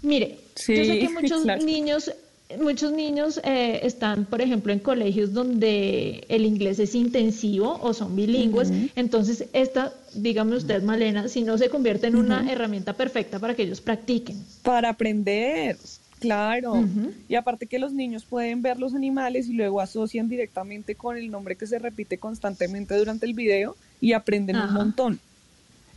[0.02, 1.64] Mire, yo sé que muchos claro.
[1.64, 2.12] niños
[2.60, 8.16] muchos niños eh, están, por ejemplo, en colegios donde el inglés es intensivo o son
[8.16, 8.72] bilingües.
[8.96, 13.64] Entonces, esta, dígame usted, Malena, si no se convierte en una herramienta perfecta para que
[13.64, 14.44] ellos practiquen.
[14.64, 15.78] Para aprender,
[16.20, 16.86] claro.
[17.28, 21.30] Y aparte que los niños pueden ver los animales y luego asocian directamente con el
[21.30, 25.20] nombre que se repite constantemente durante el video y aprenden un montón.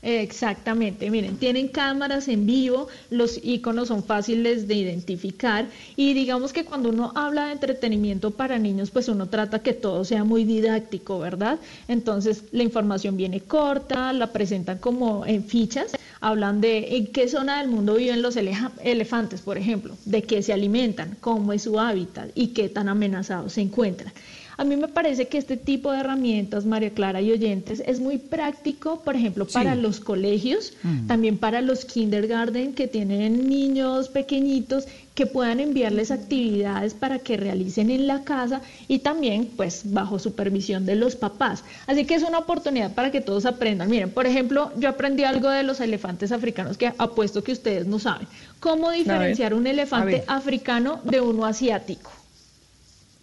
[0.03, 6.65] Exactamente, miren, tienen cámaras en vivo, los iconos son fáciles de identificar y digamos que
[6.65, 11.19] cuando uno habla de entretenimiento para niños, pues uno trata que todo sea muy didáctico,
[11.19, 11.59] ¿verdad?
[11.87, 17.59] Entonces la información viene corta, la presentan como en fichas, hablan de en qué zona
[17.59, 22.31] del mundo viven los elefantes, por ejemplo, de qué se alimentan, cómo es su hábitat
[22.35, 24.15] y qué tan amenazados se encuentran.
[24.61, 28.19] A mí me parece que este tipo de herramientas, María Clara y oyentes, es muy
[28.19, 29.81] práctico, por ejemplo, para Sí.
[29.81, 31.07] los colegios, Mm.
[31.07, 37.91] también para los kindergarten que tienen niños pequeñitos que puedan enviarles actividades para que realicen
[37.91, 41.65] en la casa y también pues bajo supervisión de los papás.
[41.87, 43.89] Así que es una oportunidad para que todos aprendan.
[43.89, 47.99] Miren, por ejemplo, yo aprendí algo de los elefantes africanos que apuesto que ustedes no
[47.99, 48.29] saben.
[48.61, 52.11] ¿Cómo diferenciar un elefante africano de uno asiático?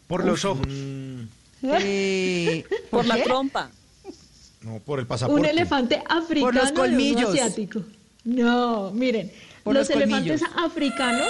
[0.08, 0.66] Por los ojos.
[1.64, 3.70] Eh, Por la trompa.
[4.62, 5.50] No, por el Un pasaporte.
[5.50, 7.30] elefante africano Por los de uno colmillos.
[7.30, 7.82] asiático.
[8.24, 9.32] No, miren,
[9.64, 11.28] Por los, los elefantes africanos,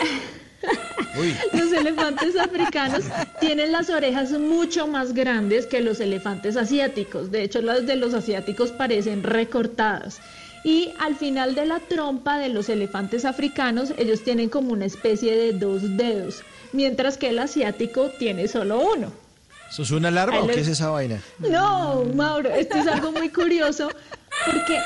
[1.20, 3.04] Uy, los elefantes africanos
[3.40, 7.30] tienen las orejas mucho más grandes que los elefantes asiáticos.
[7.30, 10.20] De hecho, las de los asiáticos parecen recortadas.
[10.64, 15.36] Y al final de la trompa de los elefantes africanos, ellos tienen como una especie
[15.36, 16.42] de dos dedos,
[16.74, 19.12] mientras que el asiático tiene solo uno.
[19.70, 21.22] ¿Eso es una alarma o qué es esa vaina?
[21.38, 23.88] No, Mauro, esto es algo muy curioso
[24.44, 24.78] porque,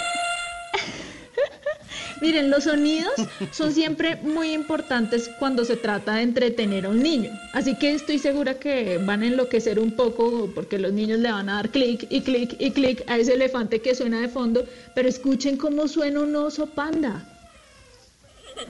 [2.20, 3.12] miren, los sonidos
[3.50, 7.30] son siempre muy importantes cuando se trata de entretener a un niño.
[7.52, 11.48] Así que estoy segura que van a enloquecer un poco porque los niños le van
[11.48, 15.08] a dar clic y clic y clic a ese elefante que suena de fondo, pero
[15.08, 17.26] escuchen cómo suena un oso panda.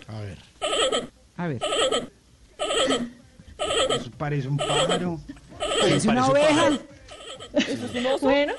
[0.07, 0.39] A ver.
[1.37, 1.63] a ver.
[3.91, 5.20] Eso parece un pájaro.
[5.87, 6.55] Es una un oveja.
[6.55, 8.19] pájaro.
[8.20, 8.53] Bueno,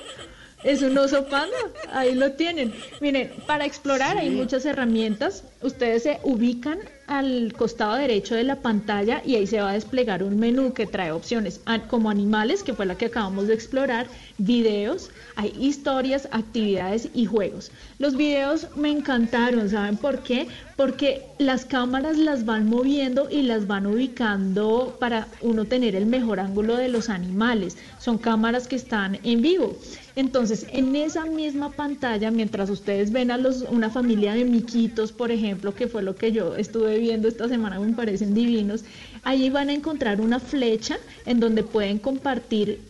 [0.64, 1.56] es un oso panda,
[1.92, 2.74] ahí lo tienen.
[3.00, 5.44] Miren, para explorar hay muchas herramientas.
[5.62, 10.22] Ustedes se ubican al costado derecho de la pantalla y ahí se va a desplegar
[10.22, 14.06] un menú que trae opciones a- como animales, que fue la que acabamos de explorar,
[14.38, 17.70] videos, hay historias, actividades y juegos.
[17.98, 20.46] Los videos me encantaron, ¿saben por qué?
[20.80, 26.40] Porque las cámaras las van moviendo y las van ubicando para uno tener el mejor
[26.40, 27.76] ángulo de los animales.
[27.98, 29.76] Son cámaras que están en vivo.
[30.16, 35.30] Entonces, en esa misma pantalla, mientras ustedes ven a los, una familia de miquitos, por
[35.30, 38.82] ejemplo, que fue lo que yo estuve viendo esta semana, me parecen divinos,
[39.22, 42.80] allí van a encontrar una flecha en donde pueden compartir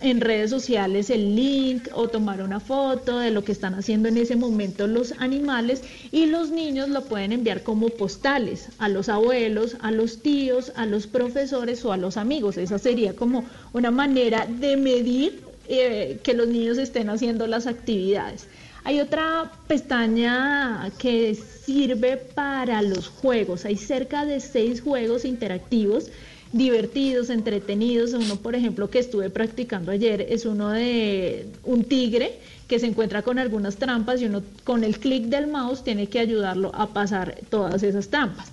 [0.00, 4.16] en redes sociales el link o tomar una foto de lo que están haciendo en
[4.16, 9.76] ese momento los animales y los niños lo pueden enviar como postales a los abuelos,
[9.80, 12.58] a los tíos, a los profesores o a los amigos.
[12.58, 18.46] Esa sería como una manera de medir eh, que los niños estén haciendo las actividades.
[18.84, 23.64] Hay otra pestaña que sirve para los juegos.
[23.64, 26.06] Hay cerca de seis juegos interactivos
[26.52, 28.12] divertidos, entretenidos.
[28.12, 33.22] Uno, por ejemplo, que estuve practicando ayer es uno de un tigre que se encuentra
[33.22, 37.36] con algunas trampas y uno con el clic del mouse tiene que ayudarlo a pasar
[37.50, 38.52] todas esas trampas.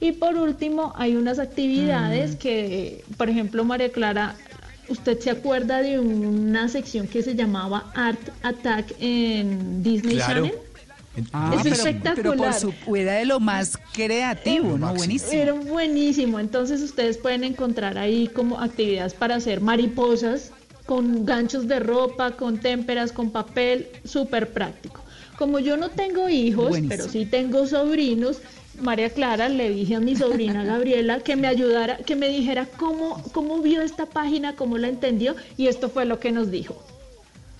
[0.00, 4.34] Y por último, hay unas actividades que, por ejemplo, María Clara,
[4.88, 10.46] ¿usted se acuerda de una sección que se llamaba Art Attack en Disney Claro.
[10.46, 10.63] Channel?
[11.32, 12.14] Ah, es pero, espectacular.
[12.14, 14.94] pero por su era de lo más creativo, ¿no?
[14.94, 15.32] Buenísimo.
[15.32, 16.40] Era buenísimo.
[16.40, 20.50] Entonces ustedes pueden encontrar ahí como actividades para hacer mariposas
[20.86, 25.02] con ganchos de ropa, con témperas, con papel, súper práctico.
[25.38, 26.88] Como yo no tengo hijos, Buenísimo.
[26.88, 28.40] pero sí tengo sobrinos,
[28.80, 33.22] María Clara le dije a mi sobrina Gabriela que me ayudara, que me dijera cómo,
[33.32, 36.80] cómo vio esta página, cómo la entendió, y esto fue lo que nos dijo.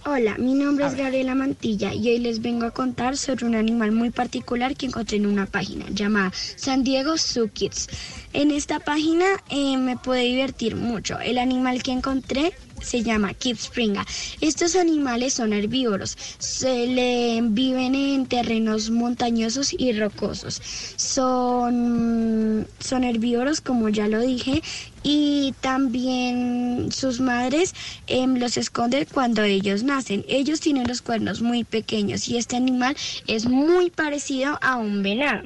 [0.07, 3.91] Hola, mi nombre es Gabriela Mantilla y hoy les vengo a contar sobre un animal
[3.91, 7.89] muy particular que encontré en una página llamada San Diego Zoo Kids.
[8.35, 11.19] En esta página eh, me pude divertir mucho.
[11.21, 12.53] El animal que encontré
[12.85, 14.07] se llama Kid Springa.
[14.41, 16.17] Estos animales son herbívoros.
[16.39, 20.61] Se le viven en terrenos montañosos y rocosos.
[20.97, 24.63] Son, son herbívoros, como ya lo dije,
[25.03, 27.75] y también sus madres
[28.07, 30.25] em, los esconden cuando ellos nacen.
[30.29, 32.97] Ellos tienen los cuernos muy pequeños y este animal
[33.27, 35.43] es muy parecido a un venado.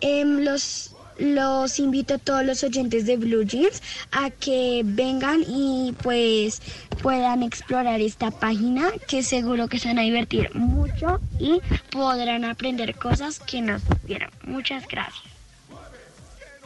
[0.00, 0.89] Em, los,
[1.20, 6.62] los invito a todos los oyentes de Blue Jeans a que vengan y pues
[7.02, 12.94] puedan explorar esta página que seguro que se van a divertir mucho y podrán aprender
[12.94, 14.30] cosas que no supieron.
[14.44, 15.24] Muchas gracias.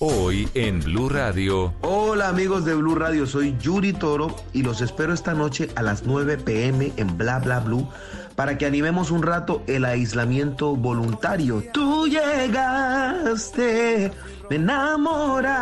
[0.00, 1.74] Hoy en Blue Radio.
[1.80, 6.04] Hola amigos de Blue Radio, soy Yuri Toro y los espero esta noche a las
[6.04, 7.88] 9 pm en Bla Bla Blue
[8.38, 11.60] para que animemos un rato el aislamiento voluntario.
[11.72, 13.42] Tú llegaste,
[14.48, 15.56] me enamoraste.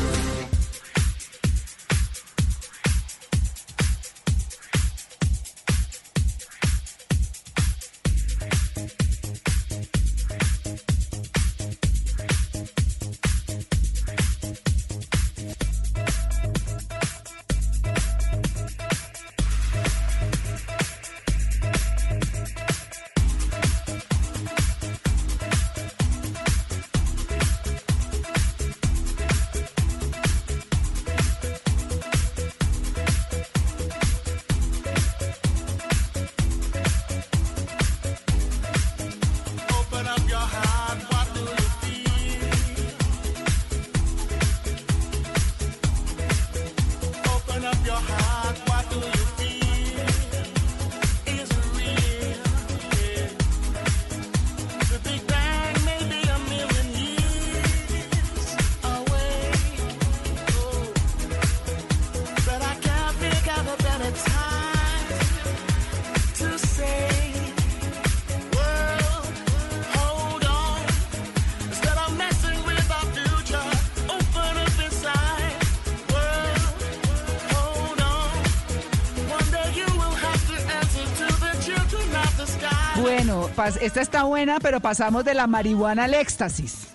[83.82, 86.88] esta está buena, pero pasamos de la marihuana al éxtasis.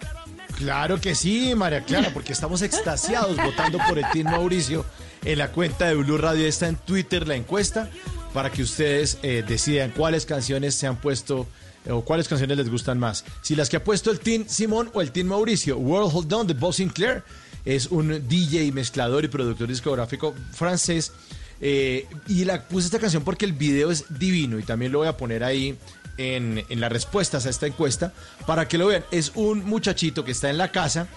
[0.56, 4.86] Claro que sí, María Clara, porque estamos extasiados votando por el Team Mauricio
[5.24, 6.46] en la cuenta de Blue Radio.
[6.46, 7.90] Está en Twitter la encuesta
[8.32, 11.46] para que ustedes eh, decidan cuáles canciones se han puesto
[11.84, 13.24] eh, o cuáles canciones les gustan más.
[13.42, 15.76] Si las que ha puesto el Team Simón o el Team Mauricio.
[15.76, 17.22] World Hold On de Bob Sinclair
[17.64, 21.12] es un DJ, mezclador y productor discográfico francés.
[21.60, 25.08] eh, y la puse esta canción porque el video es divino y también lo voy
[25.08, 25.76] a poner ahí
[26.18, 28.12] en, en las respuestas a esta encuesta
[28.46, 29.04] para que lo vean.
[29.10, 31.08] Es un muchachito que está en la casa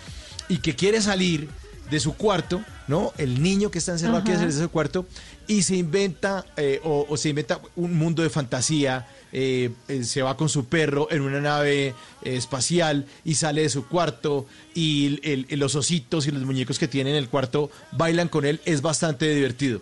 [0.48, 1.48] y que quiere salir
[1.90, 3.14] de su cuarto, ¿no?
[3.18, 4.42] El niño que está encerrado quiere Ajá.
[4.44, 5.08] salir de su cuarto
[5.48, 9.08] y se inventa eh, o, o se inventa un mundo de fantasía.
[9.32, 13.88] eh, eh, se va con su perro en una nave espacial y sale de su
[13.88, 18.28] cuarto y el- el- los ositos y los muñecos que tiene en el cuarto bailan
[18.28, 18.60] con él.
[18.66, 19.82] Es bastante divertido.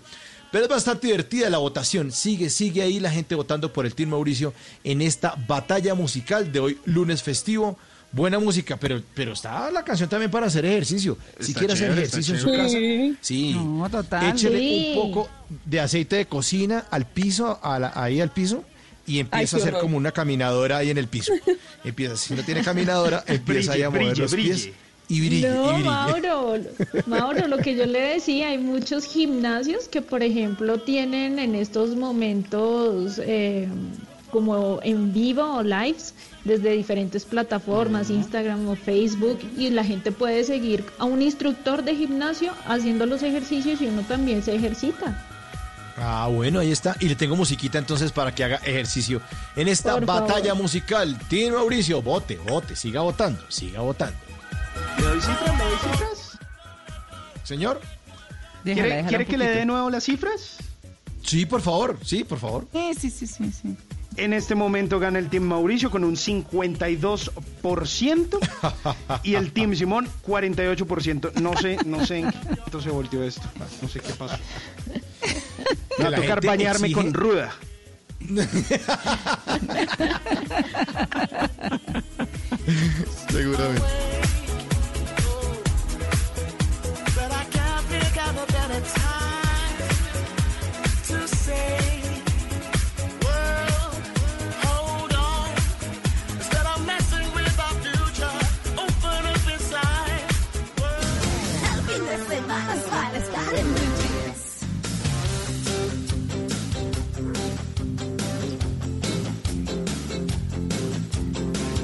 [0.51, 2.11] Pero es bastante divertida la votación.
[2.11, 4.53] Sigue, sigue ahí la gente votando por el Team Mauricio
[4.83, 7.77] en esta batalla musical de hoy, lunes festivo.
[8.13, 11.17] Buena música, pero, pero está la canción también para hacer ejercicio.
[11.41, 12.63] si quiere hacer ejercicio en su chévere.
[13.09, 13.53] casa, sí.
[13.53, 14.29] No, total.
[14.31, 14.93] Échele Sí.
[14.95, 15.29] un poco
[15.65, 18.63] de aceite de cocina al piso, a la- ahí al piso,
[19.05, 19.81] y empieza Ay, a hacer horror.
[19.81, 21.33] como una caminadora ahí en el piso.
[21.83, 24.73] Empieza, si no tiene caminadora, empieza ahí a mover brille, los pies brille.
[25.09, 25.85] Y brille, no, y brille.
[25.85, 26.53] Mauro,
[27.05, 31.95] Mauro, lo que yo le decía, hay muchos gimnasios que, por ejemplo, tienen en estos
[31.95, 33.67] momentos eh,
[34.31, 36.13] como en vivo o lives
[36.43, 41.95] desde diferentes plataformas, Instagram o Facebook, y la gente puede seguir a un instructor de
[41.95, 45.25] gimnasio haciendo los ejercicios y uno también se ejercita.
[45.97, 46.95] Ah, bueno, ahí está.
[46.99, 49.19] Y le tengo musiquita entonces para que haga ejercicio
[49.55, 50.61] en esta Por batalla favor.
[50.61, 51.17] musical.
[51.27, 54.26] Tiene Mauricio, vote, vote, siga votando, siga votando.
[54.97, 55.57] ¿Le doy cifras?
[55.57, 56.37] ¿Le doy cifras?
[57.43, 57.81] Señor.
[58.63, 60.57] Déjala, ¿Quiere, déjala quiere un que le dé de nuevo las cifras?
[61.23, 62.67] Sí, por favor, sí, por favor.
[62.73, 63.75] Sí, sí, sí, sí, sí.
[64.15, 68.39] En este momento gana el Team Mauricio con un 52%
[69.23, 71.33] y el Team Simón 48%.
[71.35, 73.43] No sé, no sé en qué momento se volteó esto.
[73.81, 74.37] No sé qué pasó.
[75.99, 77.53] Me va a tocar bañarme exige- con ruda.
[83.29, 83.83] Seguramente.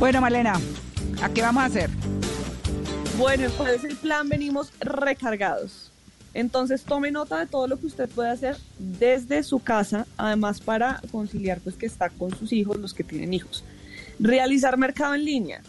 [0.04, 0.60] Bueno, Malena,
[1.22, 1.90] ¿a qué vamos a hacer?
[3.18, 4.28] Bueno, ¿cuál es el plan?
[4.28, 5.83] Venimos recargados.
[6.34, 11.02] Entonces tome nota de todo lo que usted puede hacer desde su casa, además para
[11.12, 13.64] conciliar pues que está con sus hijos, los que tienen hijos.
[14.20, 15.62] Realizar mercado en línea,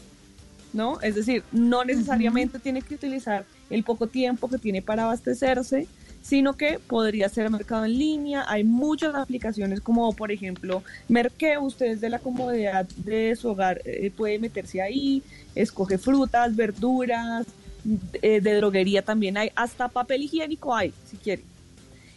[0.73, 1.01] ¿no?
[1.03, 5.87] Es decir, no necesariamente tiene que utilizar el poco tiempo que tiene para abastecerse,
[6.23, 8.45] sino que podría ser mercado en línea.
[8.49, 14.11] Hay muchas aplicaciones como por ejemplo Merkeo, usted desde la comodidad de su hogar eh,
[14.17, 15.23] puede meterse ahí,
[15.55, 17.47] escoge frutas, verduras,
[18.23, 21.43] eh, de droguería también hay, hasta papel higiénico hay, si quiere.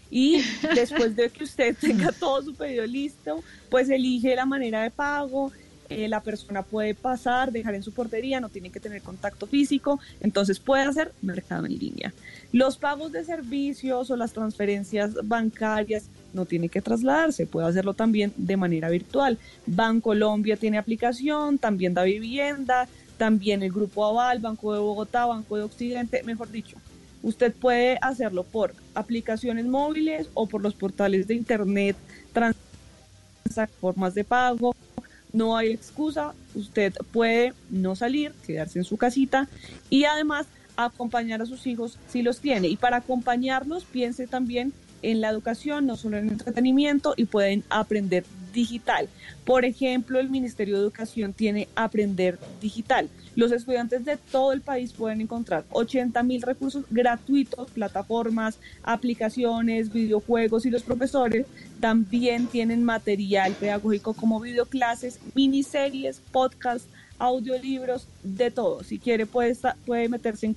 [0.10, 0.42] Y
[0.76, 5.52] después de que usted tenga todo su pedido listo, pues elige la manera de pago.
[5.90, 10.00] eh, la persona puede pasar, dejar en su portería, no tiene que tener contacto físico,
[10.20, 12.14] entonces puede hacer mercado en línea.
[12.52, 18.34] Los pagos de servicios o las transferencias bancarias no tiene que trasladarse, puede hacerlo también
[18.36, 19.38] de manera virtual.
[19.66, 22.88] Bancolombia tiene aplicación, también da vivienda,
[23.18, 26.78] también el Grupo Aval, Banco de Bogotá, Banco de Occidente, mejor dicho.
[27.24, 31.96] Usted puede hacerlo por aplicaciones móviles o por los portales de internet,
[33.80, 34.76] formas de pago.
[35.34, 39.48] No hay excusa, usted puede no salir, quedarse en su casita
[39.90, 40.48] y además
[40.78, 42.68] acompañar a sus hijos si los tiene.
[42.68, 44.72] Y para acompañarlos, piense también
[45.02, 48.24] en la educación, no solo en el entretenimiento, y pueden aprender
[48.58, 49.08] digital.
[49.46, 53.08] Por ejemplo, el Ministerio de Educación tiene Aprender Digital.
[53.36, 60.66] Los estudiantes de todo el país pueden encontrar 80 mil recursos gratuitos, plataformas, aplicaciones, videojuegos
[60.66, 61.46] y los profesores
[61.80, 68.84] también tienen material pedagógico como videoclases, miniseries, podcasts, audiolibros, de todo.
[68.84, 69.56] Si quiere puede,
[69.86, 70.56] puede meterse en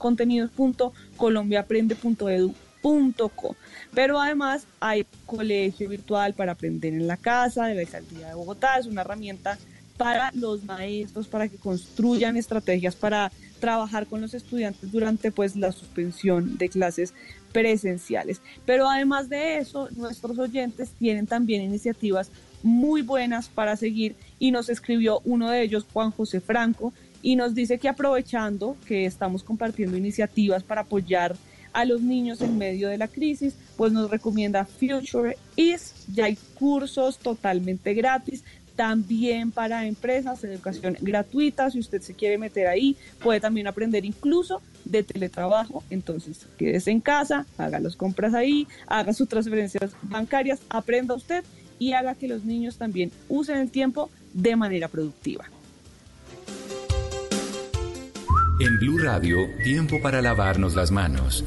[2.81, 3.57] contenidos.colombiaaprende.edu.co.
[3.95, 8.79] Pero además hay colegio virtual para aprender en la casa de la Alcaldía de Bogotá.
[8.79, 9.59] Es una herramienta
[9.97, 15.73] para los maestros, para que construyan estrategias para trabajar con los estudiantes durante pues la
[15.73, 17.13] suspensión de clases
[17.53, 18.41] presenciales.
[18.65, 22.31] Pero además de eso, nuestros oyentes tienen también iniciativas
[22.63, 27.55] muy buenas para seguir y nos escribió uno de ellos, Juan José Franco, y nos
[27.55, 31.37] dice que aprovechando que estamos compartiendo iniciativas para apoyar
[31.73, 36.37] a los niños en medio de la crisis, pues nos recomienda Future Is, ya hay
[36.55, 38.43] cursos totalmente gratis,
[38.77, 44.63] también para empresas, educación gratuita, si usted se quiere meter ahí, puede también aprender incluso
[44.87, 51.15] de teletrabajo, entonces quédese en casa, haga las compras ahí, haga sus transferencias bancarias, aprenda
[51.15, 51.45] usted
[51.79, 55.45] y haga que los niños también usen el tiempo de manera productiva.
[58.61, 61.43] En Blue Radio, tiempo para lavarnos las manos.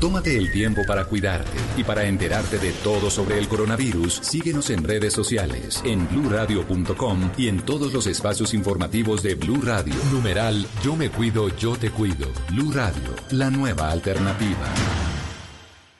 [0.00, 4.20] Tómate el tiempo para cuidarte y para enterarte de todo sobre el coronavirus.
[4.22, 9.94] Síguenos en redes sociales, en bluradio.com y en todos los espacios informativos de Blue Radio.
[10.10, 12.26] Numeral Yo me cuido, yo te cuido.
[12.50, 15.15] Blue Radio, la nueva alternativa.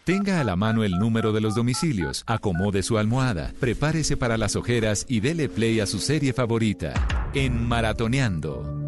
[0.06, 4.54] Tenga a la mano el número de los domicilios, acomode su almohada, prepárese para las
[4.54, 6.94] ojeras y dele play a su serie favorita.
[7.34, 8.85] En Maratoneando.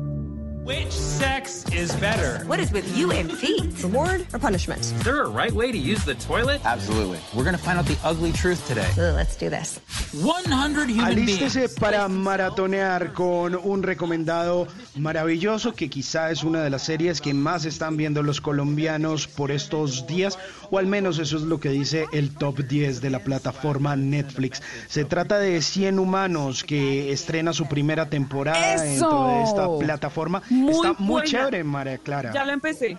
[0.69, 2.45] Which sex is better?
[2.47, 3.83] What is with you and feet?
[3.83, 4.83] Reward or punishment?
[4.83, 6.61] Is there a right way to use the toilet?
[6.63, 7.19] Absolutely.
[7.35, 8.87] We're going to find out the ugly truth today.
[8.93, 9.81] Ugh, let's do this.
[10.13, 11.75] 100 human Alístese beings.
[11.81, 17.65] para maratonear con un recomendado maravilloso que quizá es una de las series que más
[17.65, 20.39] están viendo los colombianos por estos días,
[20.71, 24.61] o al menos eso es lo que dice el top 10 de la plataforma Netflix.
[24.89, 29.79] Se trata de 100 humanos que estrena su primera temporada dentro de esta ¡Eso!
[29.79, 30.43] plataforma.
[30.59, 31.27] Muy Está muy buena.
[31.29, 32.33] chévere, María Clara.
[32.33, 32.99] Ya la empecé.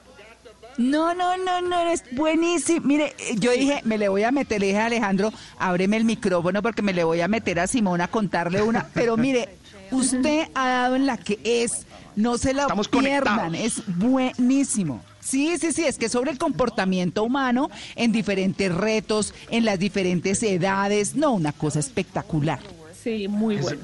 [0.78, 2.86] No, no, no, no, es buenísimo.
[2.86, 6.62] Mire, yo dije, me le voy a meter, le dije a Alejandro, ábreme el micrófono
[6.62, 8.88] porque me le voy a meter a Simón a contarle una.
[8.94, 9.50] Pero mire,
[9.92, 13.56] usted ha dado en la que es, no se la Estamos pierdan, conectados.
[13.78, 15.02] es buenísimo.
[15.20, 20.42] Sí, sí, sí, es que sobre el comportamiento humano en diferentes retos, en las diferentes
[20.44, 22.60] edades, no, una cosa espectacular.
[23.04, 23.82] Sí, muy Es- bueno.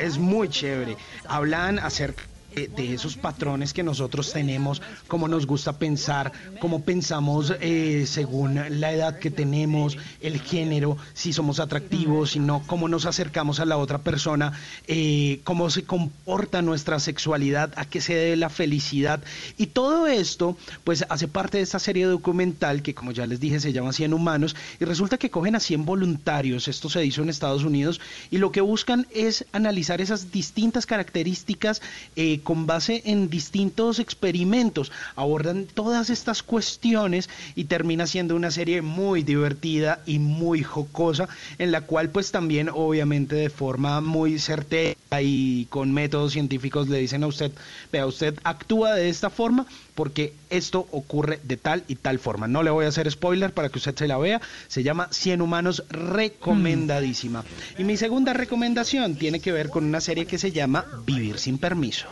[0.00, 0.96] Es muy chévere.
[1.28, 2.24] Hablan acerca
[2.54, 8.60] de, de esos patrones que nosotros tenemos, cómo nos gusta pensar, cómo pensamos eh, según
[8.80, 13.64] la edad que tenemos, el género, si somos atractivos, si no, cómo nos acercamos a
[13.64, 14.52] la otra persona,
[14.86, 19.22] eh, cómo se comporta nuestra sexualidad, a qué se debe la felicidad.
[19.56, 23.60] Y todo esto, pues, hace parte de esta serie documental que, como ya les dije,
[23.60, 27.30] se llama 100 Humanos, y resulta que cogen a 100 voluntarios, esto se hizo en
[27.30, 28.00] Estados Unidos,
[28.30, 31.82] y lo que buscan es analizar esas distintas características
[32.16, 38.82] eh, con base en distintos experimentos, abordan todas estas cuestiones y termina siendo una serie
[38.82, 44.96] muy divertida y muy jocosa, en la cual pues también obviamente de forma muy certera
[45.20, 47.52] y con métodos científicos le dicen a usted,
[47.92, 52.48] vea, usted actúa de esta forma porque esto ocurre de tal y tal forma.
[52.48, 54.40] No le voy a hacer spoiler para que usted se la vea.
[54.68, 57.44] Se llama 100 Humanos, recomendadísima.
[57.78, 61.58] Y mi segunda recomendación tiene que ver con una serie que se llama Vivir sin
[61.58, 62.06] permiso.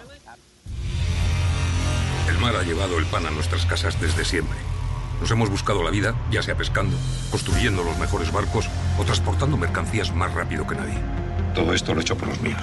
[2.30, 4.56] El mar ha llevado el pan a nuestras casas desde siempre.
[5.20, 6.96] Nos hemos buscado la vida, ya sea pescando,
[7.28, 8.68] construyendo los mejores barcos
[8.98, 10.94] o transportando mercancías más rápido que nadie.
[11.56, 12.62] Todo esto lo he hecho por los míos.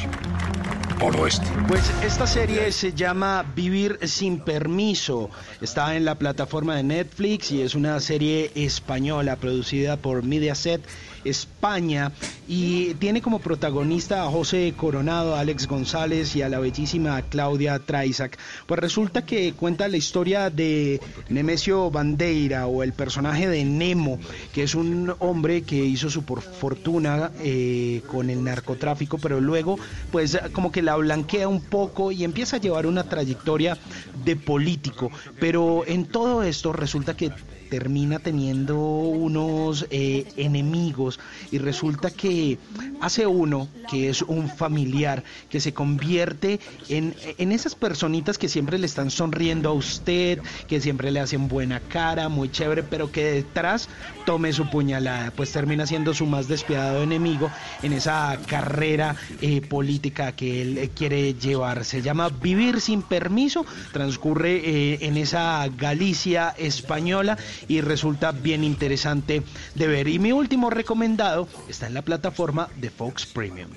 [0.98, 1.46] Por oeste.
[1.68, 5.30] Pues esta serie se llama Vivir sin permiso.
[5.60, 10.82] Está en la plataforma de Netflix y es una serie española producida por Mediaset
[11.30, 12.12] España
[12.48, 17.80] y tiene como protagonista a José Coronado, a Alex González y a la bellísima Claudia
[17.80, 18.38] Traisac.
[18.66, 24.20] Pues resulta que cuenta la historia de Nemesio Bandeira o el personaje de Nemo,
[24.54, 29.78] que es un hombre que hizo su fortuna eh, con el narcotráfico, pero luego
[30.12, 33.78] pues como que la blanquea un poco y empieza a llevar una trayectoria
[34.24, 35.12] de político.
[35.40, 37.32] Pero en todo esto resulta que
[37.70, 41.20] termina teniendo unos eh, enemigos
[41.52, 42.58] y resulta que
[43.02, 48.78] hace uno que es un familiar que se convierte en, en esas personitas que siempre
[48.78, 53.24] le están sonriendo a usted, que siempre le hacen buena cara, muy chévere, pero que
[53.24, 53.90] detrás
[54.26, 57.50] tome su puñalada, pues termina siendo su más despiadado enemigo
[57.84, 61.86] en esa carrera eh, política que él quiere llevar.
[61.86, 67.38] Se llama Vivir sin permiso, transcurre eh, en esa Galicia española
[67.68, 69.44] y resulta bien interesante
[69.76, 70.08] de ver.
[70.08, 73.70] Y mi último recomendado está en la plataforma de Fox Premium.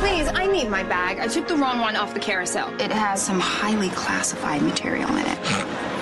[0.00, 1.18] Please, I need my bag.
[1.20, 2.68] I took the wrong one off the carousel.
[2.80, 5.38] It has some highly classified material in it.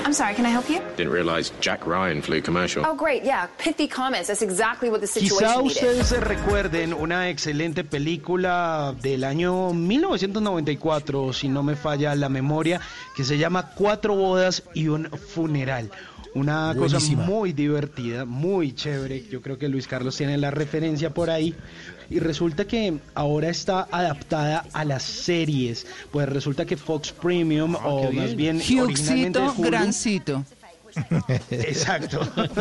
[0.04, 0.80] I'm sorry, can I help you?
[0.96, 2.82] Didn't realize Jack Ryan flew commercial.
[2.86, 3.46] Oh, great, yeah.
[3.58, 4.28] Pithy comments.
[4.28, 5.76] That's exactly what the Quizá situation needed.
[5.76, 12.80] ustedes se recuerden una excelente película del año 1994, si no me falla la memoria,
[13.16, 15.90] que se llama Cuatro bodas y un funeral.
[16.38, 17.16] Una Buenísima.
[17.24, 19.24] cosa muy divertida, muy chévere.
[19.28, 21.54] Yo creo que Luis Carlos tiene la referencia por ahí.
[22.10, 25.86] Y resulta que ahora está adaptada a las series.
[26.10, 30.44] Pues resulta que Fox Premium, o más bien originalmente Hughcito, Hulu, Grancito.
[31.50, 32.20] Exacto.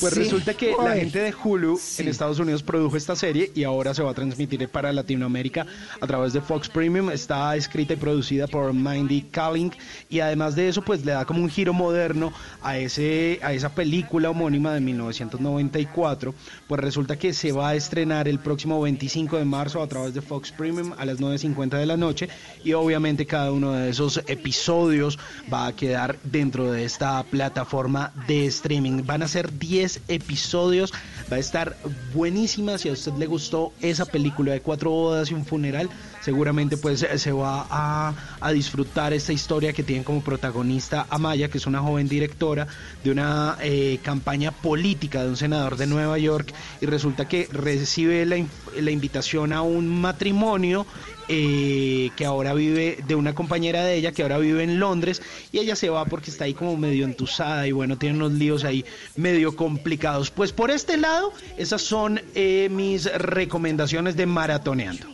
[0.00, 0.20] Pues Sí.
[0.20, 4.02] resulta que la gente de Hulu en Estados Unidos produjo esta serie y ahora se
[4.02, 5.66] va a transmitir para Latinoamérica
[6.00, 7.10] a través de Fox Premium.
[7.10, 9.72] Está escrita y producida por Mindy Kaling
[10.08, 13.68] y además de eso pues le da como un giro moderno a ese a esa
[13.74, 16.34] película homónima de 1994.
[16.66, 20.22] Pues resulta que se va a estrenar el próximo 25 de marzo a través de
[20.22, 22.28] Fox Premium a las 9.50 de la noche
[22.64, 25.18] y obviamente cada uno de esos episodios
[25.52, 29.04] va a quedar dentro de esta plataforma de streaming.
[29.04, 30.92] Van a ser 10 episodios,
[31.30, 31.76] va a estar
[32.14, 32.78] buenísima.
[32.78, 37.00] Si a usted le gustó esa película de cuatro bodas y un funeral, seguramente pues
[37.16, 41.80] se va a, disfrutar esta historia que tiene como protagonista a Maya, que es una
[41.80, 42.66] joven directora
[43.02, 48.26] de una eh, campaña política de un senador de Nueva York y resulta que recibe
[48.26, 48.36] la,
[48.78, 50.86] la invitación a un matrimonio
[51.34, 55.60] eh, que ahora vive de una compañera de ella que ahora vive en Londres y
[55.60, 58.84] ella se va porque está ahí como medio entusada y bueno, tiene unos líos ahí
[59.16, 60.30] medio complicados.
[60.30, 65.06] Pues por este lado, esas son eh, mis recomendaciones de maratoneando.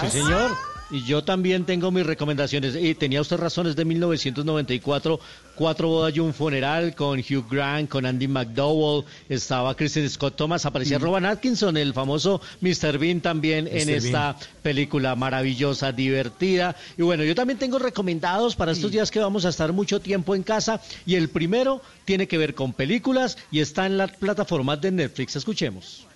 [0.00, 0.71] Sí, señor.
[0.92, 2.76] Y yo también tengo mis recomendaciones.
[2.76, 5.18] Y tenía usted razones de 1994,
[5.54, 10.64] Cuatro bodas y un funeral con Hugh Grant, con Andy McDowell, estaba Kristen Scott Thomas,
[10.64, 11.02] aparecía Mm.
[11.02, 12.98] Rowan Atkinson, el famoso Mr.
[12.98, 16.76] Bean también en esta película maravillosa, divertida.
[16.96, 20.34] Y bueno, yo también tengo recomendados para estos días que vamos a estar mucho tiempo
[20.34, 20.80] en casa.
[21.06, 25.36] Y el primero tiene que ver con películas y está en la plataforma de Netflix.
[25.36, 26.06] Escuchemos.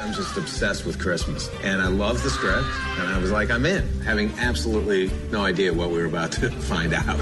[0.00, 2.66] I'm just obsessed with Christmas, and I love the script,
[2.98, 6.50] and I was like, I'm in, having absolutely no idea what we were about to
[6.72, 7.20] find out.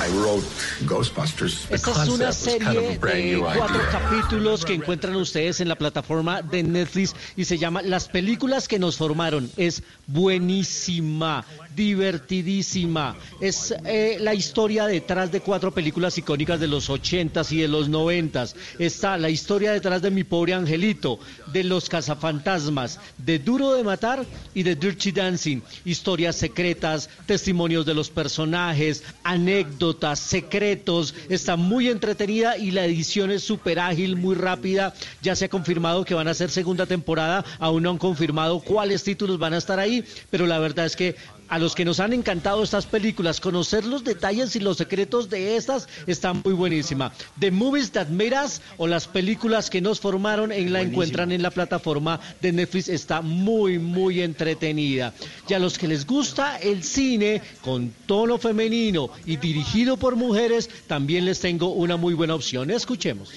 [0.00, 0.44] I wrote
[0.86, 1.66] Ghostbusters.
[1.70, 3.90] Esta es una serie kind of a brand de new cuatro idea.
[3.90, 8.78] capítulos que encuentran ustedes en la plataforma de Netflix y se llama Las películas que
[8.78, 9.50] nos formaron.
[9.56, 11.44] Es buenísima,
[11.78, 13.16] divertidísima.
[13.40, 17.88] Es eh, la historia detrás de cuatro películas icónicas de los ochentas y de los
[17.88, 18.56] noventas.
[18.80, 21.20] Está la historia detrás de Mi Pobre Angelito,
[21.52, 25.60] de Los Cazafantasmas, de Duro de Matar y de Dirty Dancing.
[25.84, 31.14] Historias secretas, testimonios de los personajes, anécdotas, secretos.
[31.28, 34.94] Está muy entretenida y la edición es súper ágil, muy rápida.
[35.22, 37.44] Ya se ha confirmado que van a ser segunda temporada.
[37.60, 41.14] Aún no han confirmado cuáles títulos van a estar ahí, pero la verdad es que
[41.48, 45.56] a los que nos han encantado estas películas, conocer los detalles y los secretos de
[45.56, 47.12] estas está muy buenísima.
[47.38, 51.42] The Movies That Made Us o las películas que nos formaron en la encuentran en
[51.42, 55.14] la plataforma de Netflix está muy muy entretenida.
[55.48, 60.68] Y a los que les gusta el cine con tono femenino y dirigido por mujeres,
[60.86, 62.70] también les tengo una muy buena opción.
[62.70, 63.32] Escuchemos.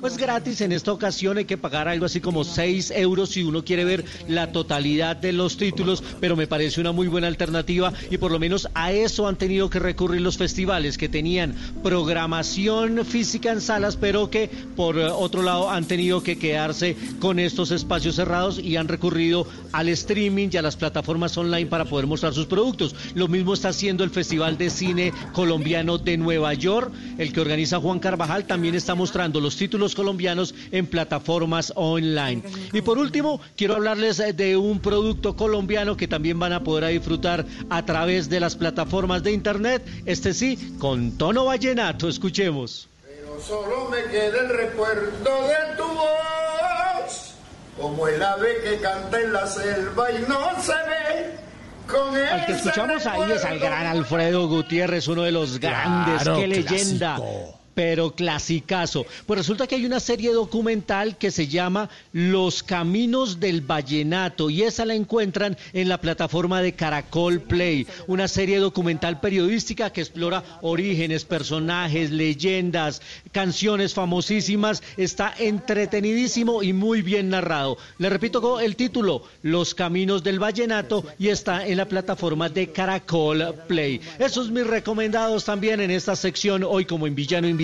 [0.00, 3.62] pues gratis en esta ocasión hay que pagar algo así como 6 euros si uno
[3.62, 8.18] quiere ver la totalidad de los títulos, pero me parece una muy buena alternativa y
[8.18, 13.50] por lo menos a eso han tenido que recurrir los festivales que tenían programación física
[13.50, 18.14] en salas, pero que por eh, otro lado han tenido que quedarse con estos espacios
[18.14, 22.46] cerrados y han recurrido al streaming y a las plataformas online para poder mostrar sus
[22.46, 22.94] productos.
[23.14, 27.80] Lo mismo está haciendo el Festival de Cine Colombiano de Nueva York, el que organiza
[27.80, 32.42] Juan Carvajal, también está mostrando los títulos colombianos en plataformas online.
[32.72, 36.90] Y por último, quiero hablarles eh, de un producto colombiano que también van a poder
[36.92, 42.08] disfrutar a través de las plataformas de internet, este sí, con tono vallenato.
[42.08, 42.88] Escuchemos.
[43.04, 47.34] Pero solo me queda el recuerdo de tu voz,
[47.80, 51.44] como el ave que canta en la selva y no se ve.
[51.86, 56.38] Con Al que escuchamos ahí es al gran Alfredo Gutiérrez, uno de los grandes, Claro,
[56.40, 57.16] qué leyenda.
[57.16, 57.60] clásico.
[57.74, 59.04] Pero clasicazo.
[59.26, 64.62] Pues resulta que hay una serie documental que se llama Los Caminos del Vallenato y
[64.62, 70.44] esa la encuentran en la plataforma de Caracol Play, una serie documental periodística que explora
[70.62, 74.82] orígenes, personajes, leyendas, canciones famosísimas.
[74.96, 77.76] Está entretenidísimo y muy bien narrado.
[77.98, 83.54] Le repito el título, Los Caminos del Vallenato y está en la plataforma de Caracol
[83.66, 84.00] Play.
[84.18, 87.63] Esos mis recomendados también en esta sección hoy como en villano invitado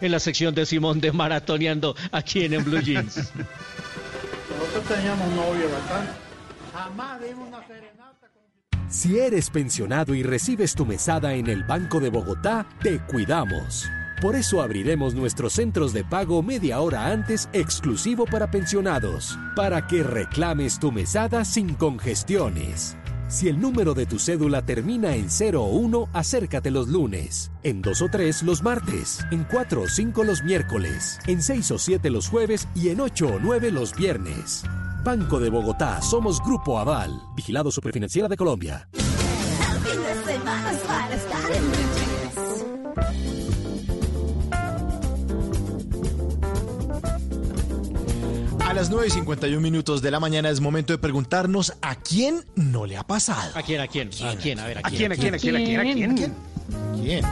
[0.00, 3.16] en la sección de Simón de Maratoneando aquí en, en Blue Jeans.
[4.58, 6.16] Nosotros teníamos novio, ¿verdad?
[6.72, 8.28] Jamás dimos una serenata.
[8.88, 13.88] Si eres pensionado y recibes tu mesada en el Banco de Bogotá, te cuidamos.
[14.20, 20.02] Por eso abriremos nuestros centros de pago media hora antes exclusivo para pensionados, para que
[20.02, 22.96] reclames tu mesada sin congestiones.
[23.28, 27.82] Si el número de tu cédula termina en 0 o 1, acércate los lunes, en
[27.82, 32.08] 2 o 3 los martes, en 4 o 5 los miércoles, en 6 o 7
[32.08, 32.66] los jueves.
[32.74, 34.64] Y en 8 o 9 los viernes.
[35.04, 38.88] Banco de Bogotá, somos Grupo Aval, Vigilado Superfinanciera de Colombia.
[48.78, 52.86] Las 9 y 51 minutos de la mañana es momento de preguntarnos a quién no
[52.86, 53.50] le ha pasado.
[53.56, 53.80] ¿A quién?
[53.80, 54.08] ¿A quién?
[54.22, 54.60] ¿A quién?
[54.60, 55.12] A ver, ¿a ¿A quién?
[55.16, 55.34] quién?
[55.34, 55.56] ¿A quién?
[55.56, 55.80] ¿A quién?
[55.80, 56.10] ¿A quién?
[56.12, 56.34] ¿A quién?
[57.02, 57.24] ¿Quién?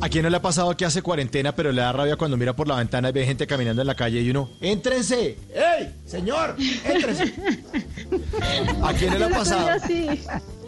[0.00, 2.54] ¿A quién no le ha pasado que hace cuarentena pero le da rabia cuando mira
[2.54, 5.36] por la ventana y ve gente caminando en la calle y uno, ¡éntrense!
[5.52, 6.54] ¡Ey, señor!
[6.84, 7.34] ¡Éntrense!
[8.84, 9.68] ¿A quién no le ha pasado?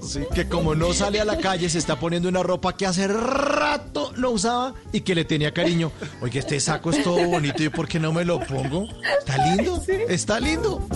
[0.02, 3.06] Sí, que como no sale a la calle se está poniendo una ropa que hace
[3.06, 5.92] rato no usaba y que le tenía cariño.
[6.20, 8.86] Oye, este saco es todo bonito y ¿por qué no me lo pongo?
[9.18, 9.82] ¿Está lindo?
[10.08, 10.86] ¿Está lindo?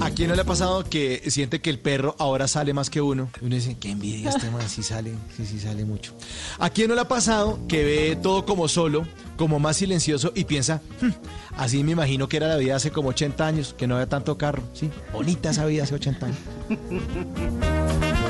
[0.00, 3.00] ¿A quién no le ha pasado que siente que el perro ahora sale más que
[3.00, 3.30] uno?
[3.40, 6.12] Uno dice, qué envidia este man, sí sale, sí, sí sale mucho.
[6.58, 9.06] ¿A quién no le ha pasado que ve todo como solo,
[9.36, 11.10] como más silencioso y piensa, "Hmm,
[11.56, 14.36] así me imagino que era la vida hace como 80 años, que no había tanto
[14.36, 16.38] carro, sí, bonita esa vida hace 80 años.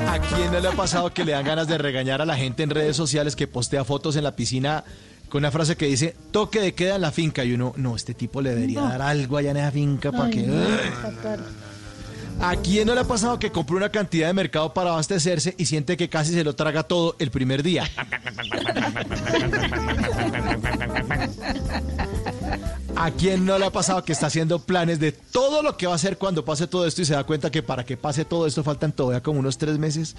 [0.09, 2.63] ¿A quién no le ha pasado que le dan ganas de regañar a la gente
[2.63, 4.85] en redes sociales que postea fotos en la piscina
[5.35, 8.15] con una frase que dice toque de queda en la finca y uno, no, este
[8.15, 8.89] tipo le debería No.
[8.89, 10.43] dar algo allá en esa finca para que...
[10.45, 10.65] no.
[12.41, 15.67] ¿A quién no le ha pasado que compró una cantidad de mercado para abastecerse y
[15.67, 17.83] siente que casi se lo traga todo el primer día?
[22.95, 25.95] ¿A quién no le ha pasado que está haciendo planes de todo lo que va
[25.95, 28.47] a hacer cuando pase todo esto y se da cuenta que para que pase todo
[28.47, 30.15] esto faltan todavía como unos tres meses?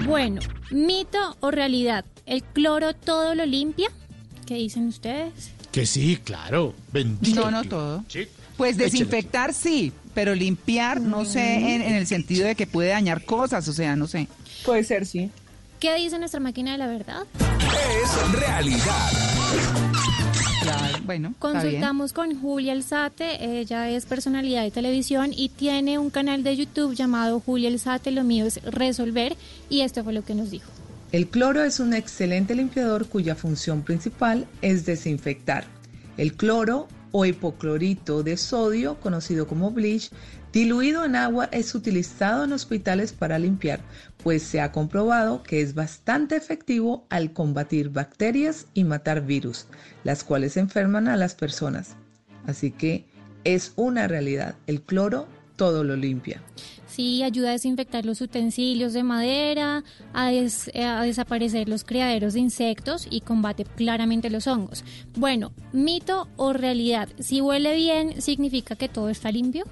[0.06, 3.88] Bueno, mito o realidad, ¿el cloro todo lo limpia?
[4.44, 5.52] ¿Qué dicen ustedes?
[5.72, 6.74] Que sí, claro.
[6.92, 7.40] Bendito.
[7.40, 8.04] No, no todo.
[8.56, 13.24] Pues desinfectar sí, pero limpiar no sé en, en el sentido de que puede dañar
[13.24, 14.28] cosas, o sea, no sé.
[14.64, 15.30] Puede ser, sí.
[15.80, 17.24] ¿Qué dice nuestra máquina de la verdad?
[18.02, 19.10] Es realidad.
[20.62, 21.62] Claro, bueno, está bien.
[21.62, 26.94] Consultamos con Julia Alzate, ella es personalidad de televisión y tiene un canal de YouTube
[26.94, 29.36] llamado Julia Alzate, lo mío es resolver
[29.68, 30.70] y esto fue lo que nos dijo.
[31.12, 35.64] El cloro es un excelente limpiador cuya función principal es desinfectar.
[36.16, 36.88] El cloro
[37.18, 40.10] o hipoclorito de sodio, conocido como bleach,
[40.52, 43.80] diluido en agua es utilizado en hospitales para limpiar,
[44.22, 49.66] pues se ha comprobado que es bastante efectivo al combatir bacterias y matar virus,
[50.04, 51.96] las cuales enferman a las personas.
[52.46, 53.06] Así que
[53.44, 56.42] es una realidad, el cloro todo lo limpia.
[56.96, 59.84] Sí, ayuda a desinfectar los utensilios de madera,
[60.14, 64.82] a, des- eh, a desaparecer los criaderos de insectos y combate claramente los hongos.
[65.14, 69.64] Bueno, mito o realidad, si huele bien, ¿significa que todo está limpio?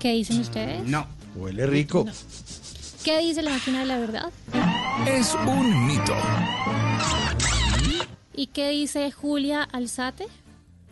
[0.00, 0.82] ¿Qué dicen ustedes?
[0.88, 1.06] No.
[1.36, 2.06] Huele rico.
[3.04, 4.30] ¿Qué dice la máquina de la verdad?
[5.06, 6.12] Es un mito.
[8.34, 10.26] ¿Y qué dice Julia Alzate?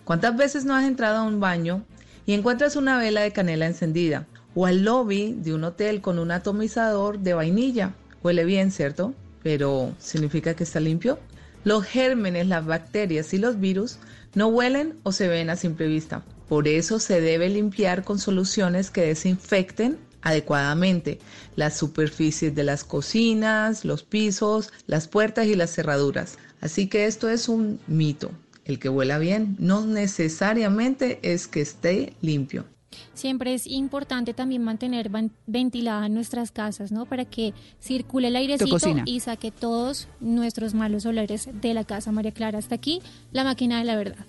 [0.05, 1.83] ¿Cuántas veces no has entrado a un baño
[2.29, 4.27] y encuentras una vela de canela encendida?
[4.55, 7.95] O al lobby de un hotel con un atomizador de vainilla.
[8.23, 9.15] Huele bien, ¿cierto?
[9.43, 11.19] Pero ¿significa que está limpio?
[11.65, 13.99] Los gérmenes, las bacterias y los virus
[14.35, 16.23] no huelen o se ven a simple vista.
[16.51, 21.21] Por eso se debe limpiar con soluciones que desinfecten adecuadamente
[21.57, 26.37] las superficies de las cocinas, los pisos, las puertas y las cerraduras.
[26.61, 28.31] Así que esto es un mito.
[28.69, 32.67] El que huela bien no necesariamente es que esté limpio.
[33.15, 35.11] Siempre es importante también mantener
[35.47, 37.07] ventiladas nuestras casas, ¿no?
[37.07, 42.33] Para que circule el airecito y saque todos nuestros malos olores de la casa, María
[42.33, 42.59] Clara.
[42.59, 43.01] Hasta aquí,
[43.33, 44.27] la máquina de la verdad.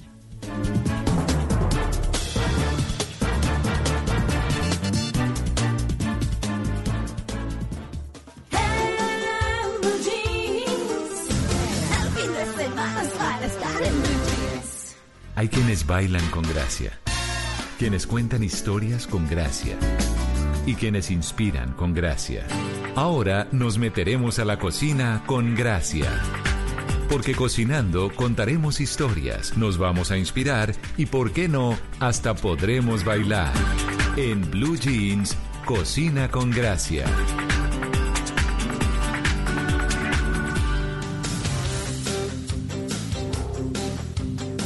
[15.40, 17.00] Hay quienes bailan con gracia,
[17.78, 19.78] quienes cuentan historias con gracia
[20.66, 22.46] y quienes inspiran con gracia.
[22.98, 26.12] Ahora nos meteremos a la cocina con gracia.
[27.08, 33.54] Porque cocinando contaremos historias, nos vamos a inspirar y, por qué no, hasta podremos bailar.
[34.18, 37.06] En Blue Jeans, Cocina con Gracia.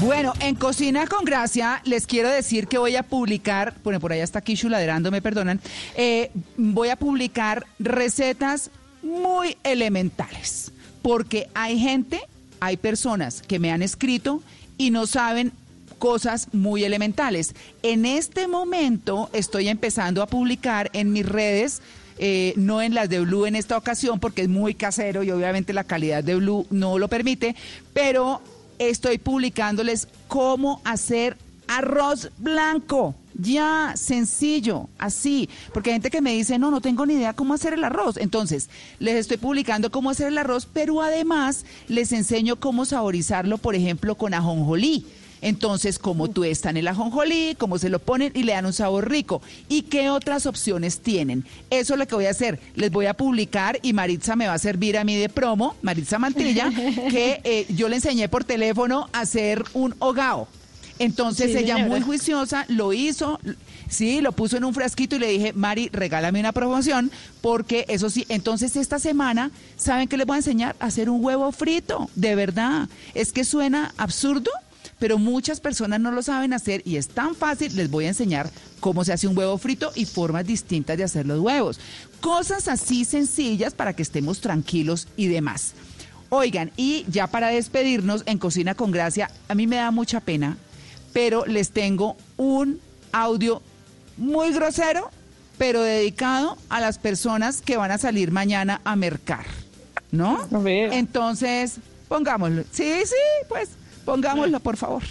[0.04, 4.26] Bueno, en Cocina con Gracia les quiero decir que voy a publicar, bueno, por allá
[4.26, 5.62] está Kishu ladrando, me perdonan,
[5.96, 8.70] eh, voy a publicar recetas
[9.02, 12.20] muy elementales, porque hay gente,
[12.60, 14.44] hay personas que me han escrito
[14.78, 15.54] y no saben
[16.00, 17.56] cosas muy elementales.
[17.82, 21.82] En este momento estoy empezando a publicar en mis redes,
[22.18, 25.72] eh, no en las de Blue en esta ocasión, porque es muy casero y obviamente
[25.72, 27.56] la calidad de Blue no lo permite,
[27.94, 28.42] pero
[28.90, 31.38] estoy publicándoles cómo hacer
[31.68, 33.16] arroz blanco.
[33.36, 35.50] Ya, sencillo, así.
[35.74, 38.18] Porque hay gente que me dice, no, no tengo ni idea cómo hacer el arroz.
[38.18, 43.76] Entonces, les estoy publicando cómo hacer el arroz, pero además les enseño cómo saborizarlo, por
[43.76, 45.06] ejemplo, con ajonjolí.
[45.44, 49.42] Entonces, cómo tuestan el ajonjolí, cómo se lo ponen y le dan un sabor rico.
[49.70, 51.46] ¿Y qué otras opciones tienen?
[51.70, 52.60] Eso es lo que voy a hacer.
[52.76, 56.18] Les voy a publicar y Maritza me va a servir a mí de promo, Maritza
[56.18, 56.70] Mantilla,
[57.10, 60.48] que eh, yo le enseñé por teléfono a hacer un hogao.
[61.00, 61.90] Entonces Sí, ella señora.
[61.90, 63.40] muy juiciosa lo hizo,
[63.90, 68.12] sí, lo puso en un frasquito y le dije, Mari, regálame una promoción, porque eso
[68.12, 70.76] sí, entonces esta semana, ¿saben qué les voy a enseñar?
[70.80, 72.90] A hacer un huevo frito, de verdad.
[73.16, 74.52] Es que suena absurdo,
[75.04, 78.50] pero muchas personas no lo saben hacer y es tan fácil, les voy a enseñar
[78.80, 81.78] cómo se hace un huevo frito y formas distintas de hacer los huevos.
[82.22, 85.74] Cosas así sencillas para que estemos tranquilos y demás.
[86.30, 90.56] Oigan, y ya para despedirnos en Cocina con Gracia, a mí me da mucha pena,
[91.12, 92.80] pero les tengo un
[93.12, 93.62] audio
[94.16, 95.10] muy grosero,
[95.58, 99.44] pero dedicado a las personas que van a salir mañana a mercar,
[100.12, 100.48] ¿no?
[100.66, 102.64] Entonces, pongámoslo.
[102.72, 103.72] Sí, sí, pues,
[104.06, 105.04] pongámoslo, por favor.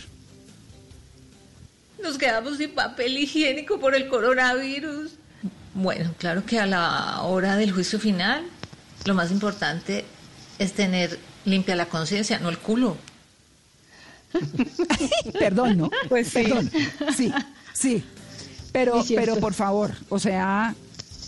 [2.02, 5.12] Nos quedamos sin papel higiénico por el coronavirus.
[5.74, 8.44] Bueno, claro que a la hora del juicio final,
[9.04, 10.04] lo más importante
[10.58, 12.96] es tener limpia la conciencia, no el culo.
[15.38, 15.90] Perdón, ¿no?
[16.08, 16.42] Pues sí.
[16.42, 16.70] Perdón.
[17.16, 17.32] Sí,
[17.72, 18.04] sí.
[18.72, 20.74] Pero, pero por favor, o sea,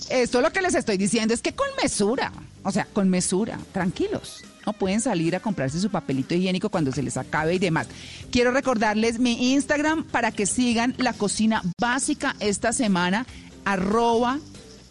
[0.08, 4.42] esto lo que les estoy diciendo es que con mesura, o sea, con mesura, tranquilos.
[4.66, 7.86] No pueden salir a comprarse su papelito higiénico cuando se les acabe y demás.
[8.30, 13.26] Quiero recordarles mi Instagram para que sigan la cocina básica esta semana,
[13.64, 14.38] arroba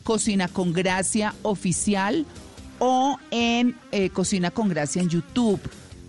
[0.03, 2.25] cocina con gracia oficial
[2.79, 5.59] o en eh, Cocina con Gracia en YouTube.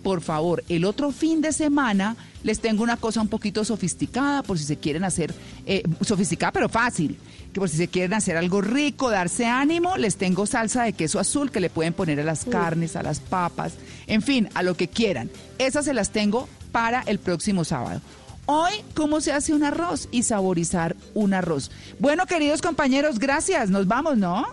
[0.05, 4.59] Por favor, el otro fin de semana les tengo una cosa un poquito sofisticada por
[4.59, 5.33] si se quieren hacer,
[5.65, 7.17] eh, sofisticada pero fácil,
[7.51, 11.19] que por si se quieren hacer algo rico, darse ánimo, les tengo salsa de queso
[11.19, 13.73] azul que le pueden poner a las carnes, a las papas,
[14.05, 15.31] en fin, a lo que quieran.
[15.57, 17.99] Esas se las tengo para el próximo sábado.
[18.45, 21.71] Hoy, ¿cómo se hace un arroz y saborizar un arroz?
[21.97, 23.71] Bueno, queridos compañeros, gracias.
[23.71, 24.45] Nos vamos, ¿no?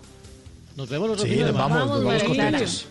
[0.76, 2.52] Nos vemos los Sí, nos vamos, nos vamos Clara.
[2.52, 2.86] contentos.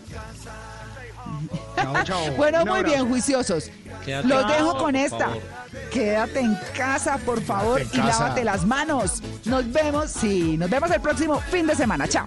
[1.82, 2.32] Chao, chao.
[2.36, 3.70] Bueno, muy bien, juiciosos.
[4.04, 5.30] Quédate Los dejo con esta.
[5.90, 8.22] Quédate en casa, por favor, Quédate y casa.
[8.24, 9.22] lávate las manos.
[9.44, 12.08] Nos vemos, sí, nos vemos el próximo fin de semana.
[12.08, 12.26] Chao.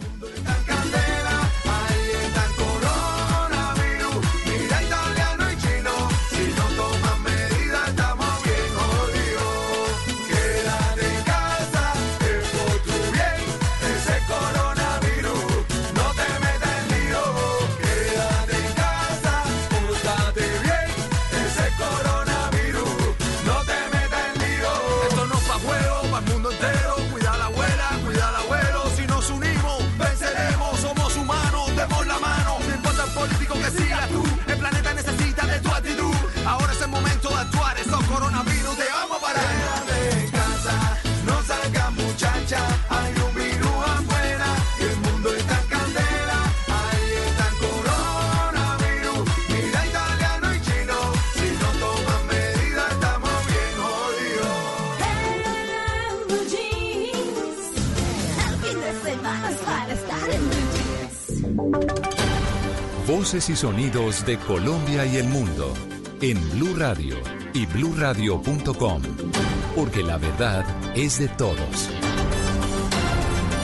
[63.35, 65.73] Y sonidos de Colombia y el mundo
[66.21, 67.17] en Blue Radio
[67.53, 69.01] y bluradio.com,
[69.75, 70.65] porque la verdad
[70.95, 71.89] es de todos.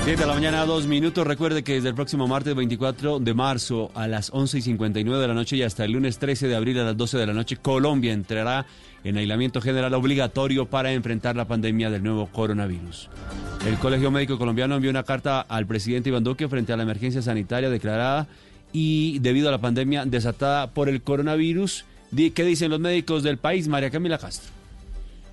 [0.06, 1.26] 10 de la mañana, dos minutos.
[1.26, 5.28] Recuerde que desde el próximo martes 24 de marzo a las 11 y 59 de
[5.30, 7.56] la noche y hasta el lunes 13 de abril a las 12 de la noche,
[7.56, 8.66] Colombia entrará
[9.06, 13.10] en aislamiento general obligatorio para enfrentar la pandemia del nuevo coronavirus.
[13.66, 17.22] El Colegio Médico Colombiano envió una carta al presidente Iván Duque frente a la emergencia
[17.22, 18.28] sanitaria declarada
[18.74, 21.86] y debido a la pandemia desatada por el coronavirus.
[22.16, 23.68] ¿Qué dicen los médicos del país?
[23.68, 24.61] María Camila Castro.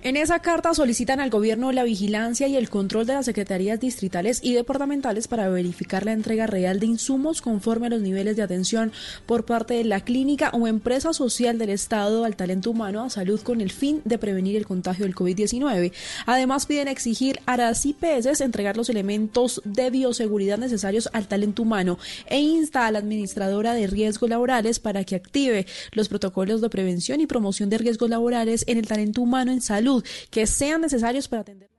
[0.01, 4.39] En esa carta solicitan al gobierno la vigilancia y el control de las secretarías distritales
[4.41, 8.93] y departamentales para verificar la entrega real de insumos conforme a los niveles de atención
[9.25, 13.41] por parte de la clínica o empresa social del Estado al talento humano a salud
[13.41, 15.91] con el fin de prevenir el contagio del COVID-19.
[16.25, 21.99] Además piden exigir a las IPS entregar los elementos de bioseguridad necesarios al talento humano
[22.25, 27.19] e insta a la administradora de riesgos laborales para que active los protocolos de prevención
[27.19, 29.88] y promoción de riesgos laborales en el talento humano en salud
[30.29, 31.69] que sean necesarios para atender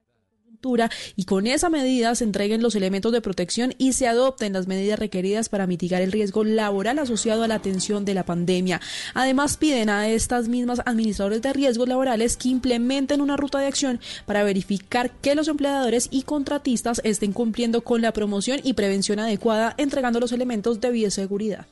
[1.16, 4.98] y con esa medida se entreguen los elementos de protección y se adopten las medidas
[4.98, 8.80] requeridas para mitigar el riesgo laboral asociado a la atención de la pandemia.
[9.14, 14.00] Además piden a estas mismas administradores de riesgos laborales que implementen una ruta de acción
[14.26, 19.74] para verificar que los empleadores y contratistas estén cumpliendo con la promoción y prevención adecuada
[19.78, 21.66] entregando los elementos de bioseguridad.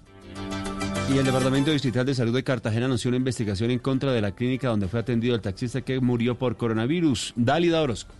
[1.12, 4.32] Y el Departamento Distrital de Salud de Cartagena anunció una investigación en contra de la
[4.32, 7.32] clínica donde fue atendido el taxista que murió por coronavirus.
[7.34, 8.12] Dálida Orozco.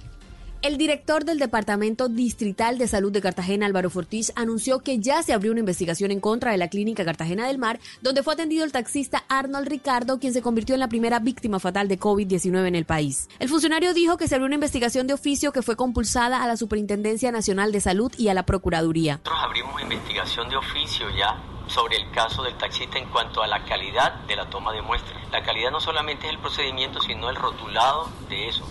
[0.61, 5.33] El director del Departamento Distrital de Salud de Cartagena, Álvaro Fortis, anunció que ya se
[5.33, 8.73] abrió una investigación en contra de la clínica Cartagena del Mar, donde fue atendido el
[8.73, 12.87] taxista Arnold Ricardo, quien se convirtió en la primera víctima fatal de COVID-19 en el
[12.87, 13.29] país.
[13.39, 16.57] El funcionario dijo que se abrió una investigación de oficio que fue compulsada a la
[16.57, 19.21] Superintendencia Nacional de Salud y a la Procuraduría.
[19.25, 23.65] Nosotros abrimos investigación de oficio ya sobre el caso del taxista en cuanto a la
[23.65, 25.17] calidad de la toma de muestras.
[25.31, 28.67] La calidad no solamente es el procedimiento, sino el rotulado de eso.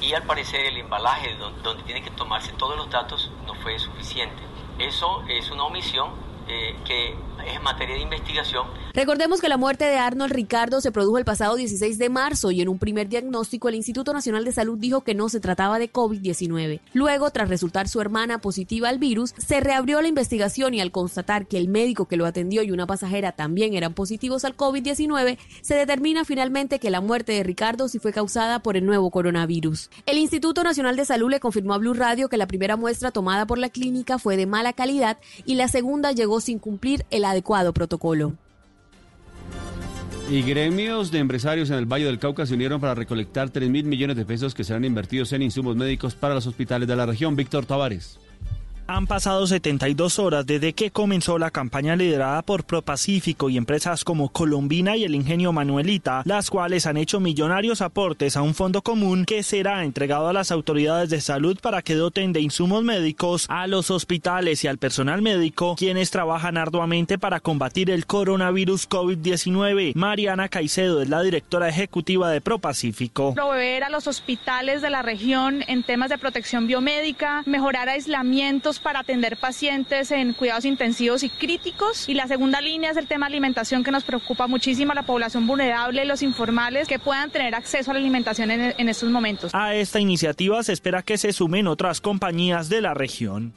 [0.00, 3.78] Y al parecer el embalaje don- donde tienen que tomarse todos los datos no fue
[3.78, 4.42] suficiente.
[4.78, 6.10] Eso es una omisión
[6.48, 8.66] eh, que en materia de investigación.
[8.92, 12.60] Recordemos que la muerte de Arnold Ricardo se produjo el pasado 16 de marzo y
[12.60, 15.92] en un primer diagnóstico el Instituto Nacional de Salud dijo que no se trataba de
[15.92, 16.80] COVID-19.
[16.92, 21.46] Luego, tras resultar su hermana positiva al virus, se reabrió la investigación y al constatar
[21.46, 25.74] que el médico que lo atendió y una pasajera también eran positivos al COVID-19, se
[25.74, 29.90] determina finalmente que la muerte de Ricardo sí fue causada por el nuevo coronavirus.
[30.06, 33.46] El Instituto Nacional de Salud le confirmó a Blue Radio que la primera muestra tomada
[33.46, 37.72] por la clínica fue de mala calidad y la segunda llegó sin cumplir el adecuado
[37.72, 38.34] protocolo.
[40.30, 43.84] Y gremios de empresarios en el Valle del Cauca se unieron para recolectar 3 mil
[43.84, 47.34] millones de pesos que serán invertidos en insumos médicos para los hospitales de la región.
[47.34, 48.20] Víctor Tavares.
[48.92, 54.30] Han pasado 72 horas desde que comenzó la campaña liderada por ProPacífico y empresas como
[54.30, 59.26] Colombina y el Ingenio Manuelita, las cuales han hecho millonarios aportes a un fondo común
[59.26, 63.68] que será entregado a las autoridades de salud para que doten de insumos médicos a
[63.68, 69.94] los hospitales y al personal médico, quienes trabajan arduamente para combatir el coronavirus COVID-19.
[69.94, 73.34] Mariana Caicedo es la directora ejecutiva de ProPacífico.
[73.34, 79.00] proveer a los hospitales de la región en temas de protección biomédica, mejorar aislamientos para
[79.00, 82.08] atender pacientes en cuidados intensivos y críticos.
[82.08, 85.04] Y la segunda línea es el tema de alimentación que nos preocupa muchísimo a la
[85.04, 89.54] población vulnerable, los informales, que puedan tener acceso a la alimentación en, en estos momentos.
[89.54, 93.52] A esta iniciativa se espera que se sumen otras compañías de la región.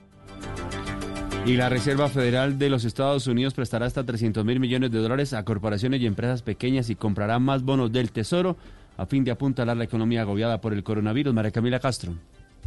[1.45, 5.33] Y la Reserva Federal de los Estados Unidos prestará hasta 300 mil millones de dólares
[5.33, 8.55] a corporaciones y empresas pequeñas y comprará más bonos del Tesoro
[8.95, 11.33] a fin de apuntalar la economía agobiada por el coronavirus.
[11.33, 12.13] María Camila Castro.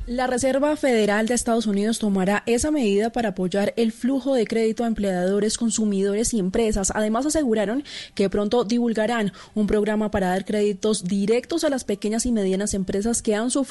[0.07, 4.85] La Reserva Federal de Estados Unidos tomará esa medida para apoyar el flujo de crédito
[4.85, 6.93] a empleadores, consumidores y empresas.
[6.95, 7.83] Además, aseguraron
[8.15, 13.21] que pronto divulgarán un programa para dar créditos directos a las pequeñas y medianas empresas
[13.21, 13.67] que han sufrido